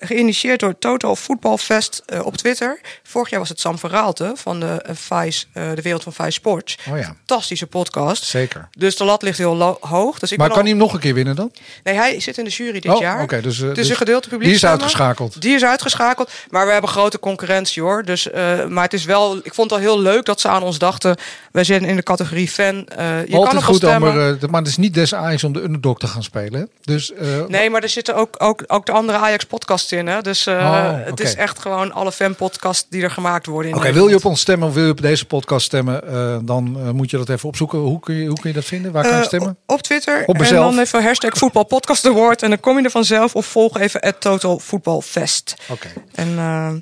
geïnitieerd 0.00 0.60
door 0.60 0.78
Total 0.78 1.16
Football 1.16 1.56
Fest 1.56 2.02
op 2.22 2.36
Twitter. 2.36 2.80
Vorig 3.02 3.30
jaar 3.30 3.38
was 3.38 3.48
het 3.48 3.60
Sam 3.60 3.78
Verraalte 3.78 4.32
van 4.34 4.60
de 4.60 4.82
Vice, 4.92 5.44
de 5.52 5.82
wereld 5.82 6.02
van 6.02 6.12
Vice 6.12 6.30
Sports. 6.30 6.78
Oh 6.90 6.98
ja. 6.98 7.04
Fantastische 7.04 7.66
podcast. 7.66 8.24
Zeker. 8.24 8.68
Dus 8.78 8.96
de 8.96 9.04
lat 9.04 9.22
ligt 9.22 9.38
heel 9.38 9.78
hoog. 9.80 10.18
Dus 10.18 10.32
ik 10.32 10.38
maar 10.38 10.46
kan 10.46 10.56
al... 10.56 10.62
hij 10.62 10.70
hem 10.70 10.80
nog 10.80 10.92
een 10.92 11.00
keer 11.00 11.14
winnen 11.14 11.36
dan? 11.36 11.52
Nee, 11.84 11.94
hij 11.94 12.20
zit 12.20 12.38
in 12.38 12.44
de 12.44 12.50
jury 12.50 12.80
dit 12.80 12.92
oh, 12.92 13.00
jaar. 13.00 13.22
Okay, 13.22 13.40
dus, 13.40 13.58
het 13.58 13.70
is 13.70 13.76
dus 13.76 13.88
een 13.88 13.96
gedeelte 13.96 14.28
publiek. 14.28 14.46
Die 14.48 14.56
is 14.56 14.66
uitgeschakeld. 14.66 15.40
Die 15.40 15.54
is 15.54 15.64
uitgeschakeld. 15.64 16.30
Maar 16.50 16.66
we 16.66 16.72
hebben 16.72 16.90
grote 16.90 17.18
concurrentie 17.18 17.82
hoor. 17.82 18.04
Dus, 18.04 18.28
maar 18.68 18.84
het 18.84 18.92
is 18.92 19.04
wel. 19.04 19.36
Ik 19.36 19.54
vond 19.54 19.70
het 19.70 19.78
al 19.78 19.86
heel 19.86 20.00
leuk 20.00 20.24
dat 20.24 20.40
ze 20.40 20.48
aan 20.48 20.62
ons 20.62 20.78
dachten. 20.78 21.16
Wij 21.52 21.64
zijn 21.64 21.84
in 21.84 21.96
de 21.96 22.02
categorie 22.02 22.48
fan. 22.48 22.77
Uh, 22.98 23.26
je 23.26 23.36
Altijd 23.36 23.54
kan 23.54 23.62
goed, 23.62 23.76
stemmen. 23.76 24.16
maar, 24.16 24.30
uh, 24.30 24.50
maar 24.50 24.60
het 24.60 24.70
is 24.70 24.76
niet 24.76 24.94
des 24.94 25.14
Ajax 25.14 25.44
om 25.44 25.52
de 25.52 25.62
underdog 25.62 25.98
te 25.98 26.06
gaan 26.06 26.22
spelen. 26.22 26.68
Dus, 26.82 27.12
nee, 27.48 27.70
maar 27.70 27.82
er 27.82 27.88
zitten 27.88 28.16
ook, 28.16 28.34
ook, 28.38 28.64
ook 28.66 28.86
de 28.86 28.92
andere 28.92 29.18
Ajax 29.18 29.44
podcasts 29.44 29.92
in. 29.92 30.06
Hè? 30.06 30.20
Dus 30.20 30.46
oh, 30.46 30.90
het 31.04 31.20
is 31.20 31.34
echt 31.34 31.58
gewoon 31.58 31.92
alle 31.92 32.12
fan 32.12 32.34
podcasts 32.34 32.86
die 32.90 33.02
er 33.02 33.10
gemaakt 33.10 33.46
worden. 33.46 33.70
Oké, 33.70 33.80
okay, 33.80 33.92
wil 33.92 34.08
je 34.08 34.14
op 34.14 34.24
ons 34.24 34.40
stemmen 34.40 34.68
of 34.68 34.74
wil 34.74 34.84
je 34.84 34.90
op 34.90 35.00
deze 35.00 35.26
podcast 35.26 35.66
stemmen? 35.66 36.06
dan 36.46 36.94
moet 36.96 37.10
je 37.10 37.16
dat 37.16 37.28
even 37.28 37.48
opzoeken. 37.48 37.78
Hoe 37.78 38.00
kun 38.00 38.14
je, 38.14 38.26
hoe 38.26 38.40
kun 38.40 38.48
je 38.50 38.54
dat 38.56 38.64
vinden? 38.64 38.92
Waar 38.92 39.02
kan 39.02 39.18
je 39.18 39.24
stemmen? 39.24 39.56
Op 39.66 39.82
Twitter. 39.82 40.22
Op 40.26 40.36
en 40.36 40.54
dan 40.54 40.78
even 40.78 41.02
hashtag 41.02 41.38
voetbalpodcast 41.38 42.06
award. 42.06 42.42
En 42.42 42.48
dan 42.48 42.60
kom 42.60 42.78
je 42.78 42.84
er 42.84 42.90
vanzelf. 42.90 43.34
Of 43.34 43.46
volg 43.46 43.78
even 43.78 44.00
het 44.00 44.20
Total 44.20 44.58
Voetbal 44.58 45.00
Fest. 45.00 45.54
Oké. 45.68 45.88
En 46.14 46.34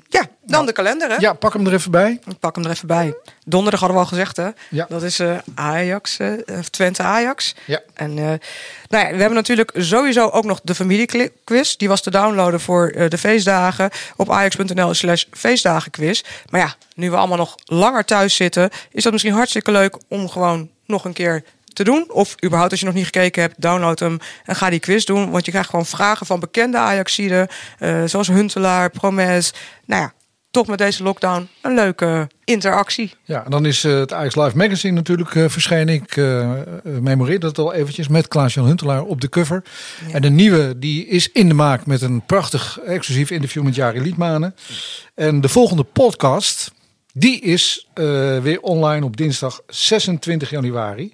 ja, 0.07 0.25
dan 0.47 0.55
nou, 0.55 0.65
de 0.65 0.71
kalender 0.71 1.09
hè? 1.09 1.15
Ja, 1.15 1.33
pak 1.33 1.53
hem 1.53 1.67
er 1.67 1.73
even 1.73 1.91
bij. 1.91 2.19
Ik 2.25 2.39
pak 2.39 2.55
hem 2.55 2.65
er 2.65 2.71
even 2.71 2.87
bij. 2.87 3.15
Donderdag 3.45 3.79
hadden 3.79 3.97
we 3.97 4.03
al 4.03 4.09
gezegd 4.09 4.37
hè? 4.37 4.49
Ja. 4.69 4.85
Dat 4.89 5.03
is 5.03 5.19
uh, 5.19 5.37
Ajax, 5.55 6.19
uh, 6.19 6.59
Twente 6.69 7.03
Ajax. 7.03 7.55
Ja. 7.65 7.81
En 7.93 8.17
uh, 8.17 8.25
nou 8.87 9.05
ja, 9.05 9.11
we 9.11 9.17
hebben 9.17 9.33
natuurlijk 9.33 9.71
sowieso 9.75 10.29
ook 10.29 10.45
nog 10.45 10.59
de 10.63 10.75
familiequiz. 10.75 11.75
Die 11.75 11.87
was 11.87 12.01
te 12.01 12.11
downloaden 12.11 12.59
voor 12.59 12.91
de 13.09 13.17
feestdagen 13.17 13.89
op 14.15 14.31
ajax.nl 14.31 14.93
slash 14.93 15.23
feestdagenquiz. 15.31 16.23
Maar 16.49 16.61
ja, 16.61 16.75
nu 16.95 17.09
we 17.09 17.17
allemaal 17.17 17.37
nog 17.37 17.55
langer 17.65 18.05
thuis 18.05 18.35
zitten... 18.35 18.69
is 18.91 19.03
dat 19.03 19.11
misschien 19.11 19.33
hartstikke 19.33 19.71
leuk 19.71 19.97
om 20.07 20.29
gewoon 20.29 20.69
nog 20.85 21.05
een 21.05 21.13
keer 21.13 21.43
te 21.77 21.83
doen. 21.83 22.05
Of 22.11 22.35
überhaupt 22.43 22.71
als 22.71 22.79
je 22.79 22.85
nog 22.85 22.95
niet 22.95 23.05
gekeken 23.05 23.41
hebt, 23.41 23.61
download 23.61 23.99
hem 23.99 24.17
en 24.45 24.55
ga 24.55 24.69
die 24.69 24.79
quiz 24.79 25.03
doen. 25.03 25.31
Want 25.31 25.45
je 25.45 25.51
krijgt 25.51 25.69
gewoon 25.69 25.85
vragen 25.85 26.25
van 26.25 26.39
bekende 26.39 26.77
Ajaxiden. 26.77 27.47
Uh, 27.79 28.03
zoals 28.05 28.27
Huntelaar, 28.27 28.89
Promes. 28.89 29.53
Nou 29.85 30.01
ja, 30.01 30.13
toch 30.57 30.67
met 30.67 30.77
deze 30.77 31.03
lockdown 31.03 31.47
een 31.61 31.73
leuke 31.73 32.27
interactie. 32.43 33.13
Ja, 33.23 33.45
en 33.45 33.51
dan 33.51 33.65
is 33.65 33.83
uh, 33.83 33.99
het 33.99 34.13
Ajax 34.13 34.35
Live 34.35 34.57
Magazine 34.57 34.93
natuurlijk 34.93 35.33
uh, 35.33 35.49
verschenen. 35.49 35.93
Ik 35.93 36.15
uh, 36.15 36.51
memoreer 36.83 37.39
dat 37.39 37.57
al 37.57 37.73
eventjes 37.73 38.07
met 38.07 38.27
Klaas-Jan 38.27 38.65
Huntelaar 38.65 39.03
op 39.03 39.21
de 39.21 39.29
cover. 39.29 39.63
Ja. 40.07 40.13
En 40.13 40.21
de 40.21 40.29
nieuwe 40.29 40.79
die 40.79 41.07
is 41.07 41.31
in 41.31 41.47
de 41.47 41.53
maak 41.53 41.85
met 41.85 42.01
een 42.01 42.21
prachtig 42.25 42.79
exclusief 42.79 43.31
interview 43.31 43.63
met 43.63 43.75
Jari 43.75 44.01
Liedmanen. 44.01 44.55
En 45.15 45.41
de 45.41 45.49
volgende 45.49 45.83
podcast, 45.83 46.71
die 47.13 47.39
is 47.41 47.87
weer 48.41 48.61
online 48.61 49.05
op 49.05 49.17
dinsdag 49.17 49.61
26 49.67 50.49
januari. 50.49 51.13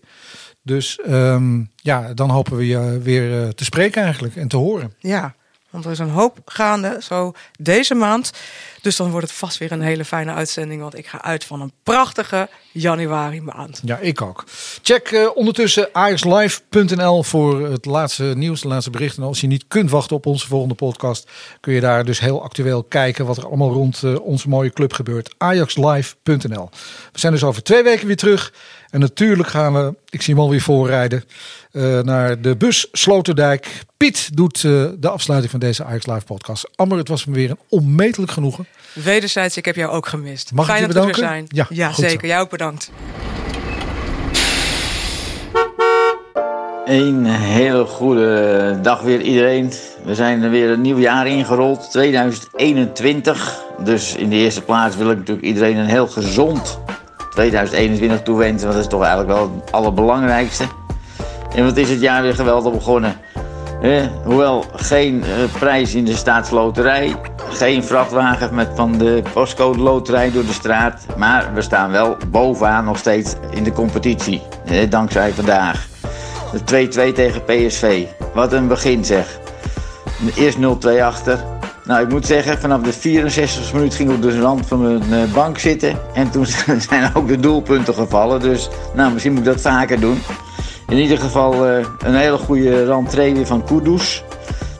Dus 0.61 0.99
um, 1.07 1.69
ja, 1.75 2.13
dan 2.13 2.29
hopen 2.29 2.57
we 2.57 2.67
je 2.67 2.99
weer 3.01 3.53
te 3.53 3.63
spreken 3.63 4.03
eigenlijk 4.03 4.35
en 4.35 4.47
te 4.47 4.57
horen. 4.57 4.93
Ja, 4.99 5.35
want 5.73 5.85
er 5.85 5.91
is 5.91 5.99
een 5.99 6.09
hoop 6.09 6.39
gaande 6.45 6.97
zo 7.01 7.33
deze 7.59 7.93
maand. 7.93 8.31
Dus 8.83 8.95
dan 8.95 9.11
wordt 9.11 9.27
het 9.27 9.35
vast 9.35 9.57
weer 9.57 9.71
een 9.71 9.81
hele 9.81 10.05
fijne 10.05 10.33
uitzending. 10.33 10.81
Want 10.81 10.97
ik 10.97 11.07
ga 11.07 11.21
uit 11.21 11.43
van 11.43 11.61
een 11.61 11.71
prachtige 11.83 12.49
januari 12.71 13.41
maand. 13.41 13.81
Ja, 13.85 13.97
ik 13.97 14.21
ook. 14.21 14.43
Check 14.81 15.11
uh, 15.11 15.29
ondertussen 15.35 15.89
ajaxlive.nl 15.91 17.23
voor 17.23 17.69
het 17.69 17.85
laatste 17.85 18.23
nieuws, 18.23 18.61
de 18.61 18.67
laatste 18.67 18.89
berichten. 18.89 19.21
En 19.21 19.27
als 19.27 19.41
je 19.41 19.47
niet 19.47 19.65
kunt 19.67 19.89
wachten 19.89 20.15
op 20.15 20.25
onze 20.25 20.47
volgende 20.47 20.75
podcast, 20.75 21.29
kun 21.59 21.73
je 21.73 21.81
daar 21.81 22.05
dus 22.05 22.19
heel 22.19 22.43
actueel 22.43 22.83
kijken 22.83 23.25
wat 23.25 23.37
er 23.37 23.45
allemaal 23.45 23.71
rond 23.71 24.01
uh, 24.03 24.19
onze 24.19 24.49
mooie 24.49 24.69
club 24.69 24.93
gebeurt. 24.93 25.35
ajaxlive.nl. 25.37 26.69
We 27.11 27.19
zijn 27.19 27.33
dus 27.33 27.43
over 27.43 27.63
twee 27.63 27.83
weken 27.83 28.07
weer 28.07 28.15
terug. 28.15 28.53
En 28.93 28.99
natuurlijk 28.99 29.49
gaan 29.49 29.73
we, 29.73 29.95
ik 30.09 30.21
zie 30.21 30.33
hem 30.33 30.43
alweer 30.43 30.61
voorrijden, 30.61 31.23
uh, 31.71 31.99
naar 31.99 32.41
de 32.41 32.55
bus 32.55 32.87
Sloterdijk. 32.91 33.83
Piet 33.97 34.29
doet 34.37 34.63
uh, 34.63 34.85
de 34.99 35.09
afsluiting 35.09 35.51
van 35.51 35.59
deze 35.59 35.83
Ajax 35.83 36.05
Live 36.05 36.25
podcast. 36.25 36.69
Amber, 36.75 36.97
het 36.97 37.07
was 37.07 37.25
me 37.25 37.33
weer 37.33 37.49
een 37.49 37.59
onmetelijk 37.69 38.31
genoegen. 38.31 38.67
Wederzijds, 38.93 39.57
ik 39.57 39.65
heb 39.65 39.75
jou 39.75 39.91
ook 39.91 40.07
gemist. 40.07 40.51
Mag 40.51 40.65
Fijn 40.65 40.81
ik 40.81 40.87
je 40.87 40.93
dat 40.93 41.03
we 41.03 41.09
er 41.09 41.15
bedanken? 41.15 41.47
zijn. 41.49 41.67
Ja, 41.69 41.87
ja 41.87 41.93
zeker. 41.93 42.27
Jou 42.27 42.43
ook 42.43 42.49
bedankt. 42.49 42.91
Een 46.85 47.25
hele 47.25 47.85
goede 47.85 48.79
dag 48.81 49.01
weer 49.01 49.21
iedereen. 49.21 49.73
We 50.03 50.15
zijn 50.15 50.43
er 50.43 50.49
weer 50.49 50.69
een 50.69 50.81
nieuw 50.81 50.99
jaar 50.99 51.27
ingerold, 51.27 51.91
2021. 51.91 53.61
Dus 53.83 54.15
in 54.15 54.29
de 54.29 54.35
eerste 54.35 54.61
plaats 54.61 54.95
wil 54.95 55.11
ik 55.11 55.17
natuurlijk 55.17 55.47
iedereen 55.47 55.77
een 55.77 55.85
heel 55.85 56.07
gezond 56.07 56.79
2021 57.33 58.21
toewensen. 58.21 58.67
Want 58.67 58.73
dat 58.73 58.83
is 58.83 58.89
toch 58.89 59.03
eigenlijk 59.03 59.31
wel 59.33 59.51
het 59.55 59.71
allerbelangrijkste. 59.71 60.63
En 61.55 61.65
wat 61.65 61.77
is 61.77 61.89
het 61.89 62.01
jaar 62.01 62.21
weer 62.21 62.35
geweldig 62.35 62.73
begonnen. 62.73 63.15
Eh, 63.81 64.05
hoewel 64.23 64.65
geen 64.75 65.15
uh, 65.15 65.59
prijs 65.59 65.95
in 65.95 66.05
de 66.05 66.15
staatsloterij. 66.15 67.15
Geen 67.49 67.83
vrachtwagen 67.83 68.55
met 68.55 68.69
van 68.75 68.97
de 68.97 69.23
postcode 69.33 69.79
loterij 69.79 70.31
door 70.31 70.45
de 70.45 70.53
straat. 70.53 71.05
Maar 71.17 71.53
we 71.53 71.61
staan 71.61 71.91
wel 71.91 72.17
bovenaan 72.27 72.85
nog 72.85 72.97
steeds 72.97 73.33
in 73.51 73.63
de 73.63 73.71
competitie. 73.71 74.41
Eh, 74.65 74.89
dankzij 74.89 75.31
vandaag. 75.31 75.87
De 76.51 76.63
2-2 76.63 77.13
tegen 77.13 77.43
PSV. 77.43 78.05
Wat 78.33 78.53
een 78.53 78.67
begin 78.67 79.05
zeg. 79.05 79.39
Eerst 80.35 80.57
0-2 80.57 81.03
achter. 81.03 81.52
Nou, 81.85 82.03
ik 82.03 82.09
moet 82.09 82.25
zeggen, 82.25 82.59
vanaf 82.59 82.81
de 82.81 82.93
64 82.93 83.73
minuut 83.73 83.95
ging 83.95 84.09
ik 84.09 84.15
op 84.15 84.21
de 84.21 84.39
rand 84.39 84.67
van 84.67 84.81
mijn 84.81 85.03
uh, 85.09 85.33
bank 85.33 85.57
zitten. 85.57 85.99
En 86.13 86.31
toen 86.31 86.45
zijn 86.89 87.11
ook 87.13 87.27
de 87.27 87.39
doelpunten 87.39 87.93
gevallen. 87.93 88.39
Dus 88.39 88.69
nou, 88.93 89.11
misschien 89.11 89.33
moet 89.33 89.45
ik 89.45 89.53
dat 89.53 89.61
vaker 89.61 89.99
doen. 89.99 90.21
In 90.87 90.97
ieder 90.97 91.17
geval 91.17 91.67
uh, 91.67 91.85
een 91.99 92.15
hele 92.15 92.37
goede 92.37 92.85
rentree 92.85 93.45
van 93.45 93.65
Kudus. 93.65 94.23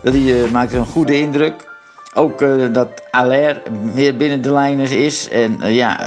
Dat 0.04 0.14
die 0.14 0.43
uh, 0.43 0.51
maakte 0.51 0.78
een 0.78 0.86
goede 0.86 1.20
indruk. 1.20 1.72
Ook 2.14 2.39
dat 2.74 2.88
Aller 3.12 3.62
weer 3.93 4.18
binnen 4.18 4.41
de 4.41 4.51
lijnen 4.51 4.89
is. 4.89 5.30
En 5.30 5.74
ja, 5.74 5.99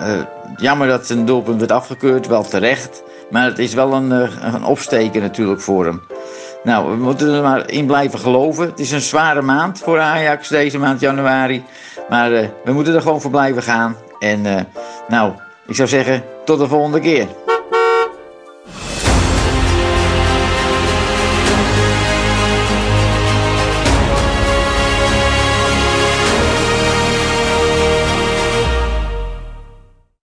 jammer 0.57 0.89
dat 0.89 1.07
zijn 1.07 1.27
doelpunt 1.27 1.59
werd 1.59 1.73
afgekeurd. 1.73 2.27
Wel 2.27 2.43
terecht. 2.43 3.03
Maar 3.31 3.45
het 3.45 3.59
is 3.59 3.75
wel 3.75 3.93
een, 3.93 4.11
een 4.55 4.65
opsteken 4.65 5.21
natuurlijk 5.21 5.61
voor 5.61 5.85
hem. 5.85 6.01
Nou, 6.65 6.91
we 6.91 6.97
moeten 6.97 7.35
er 7.35 7.43
maar 7.43 7.71
in 7.71 7.87
blijven 7.87 8.19
geloven. 8.19 8.67
Het 8.67 8.81
is 8.81 8.91
een 8.91 9.01
zware 9.01 9.43
maand 9.43 9.79
voor 9.79 10.01
Ajax 10.01 10.49
deze 10.49 10.79
maand 10.79 11.01
januari. 11.01 11.65
Maar 12.09 12.33
uh, 12.33 12.49
we 12.65 12.73
moeten 12.73 12.95
er 12.95 13.03
gewoon 13.03 13.21
voor 13.21 13.31
blijven 13.31 13.63
gaan. 13.63 13.97
En 14.19 14.45
uh, 14.45 14.61
nou, 15.09 15.33
ik 15.67 15.75
zou 15.75 15.89
zeggen, 15.89 16.23
tot 16.45 16.59
de 16.59 16.69
volgende 16.69 17.01
keer. 17.01 17.27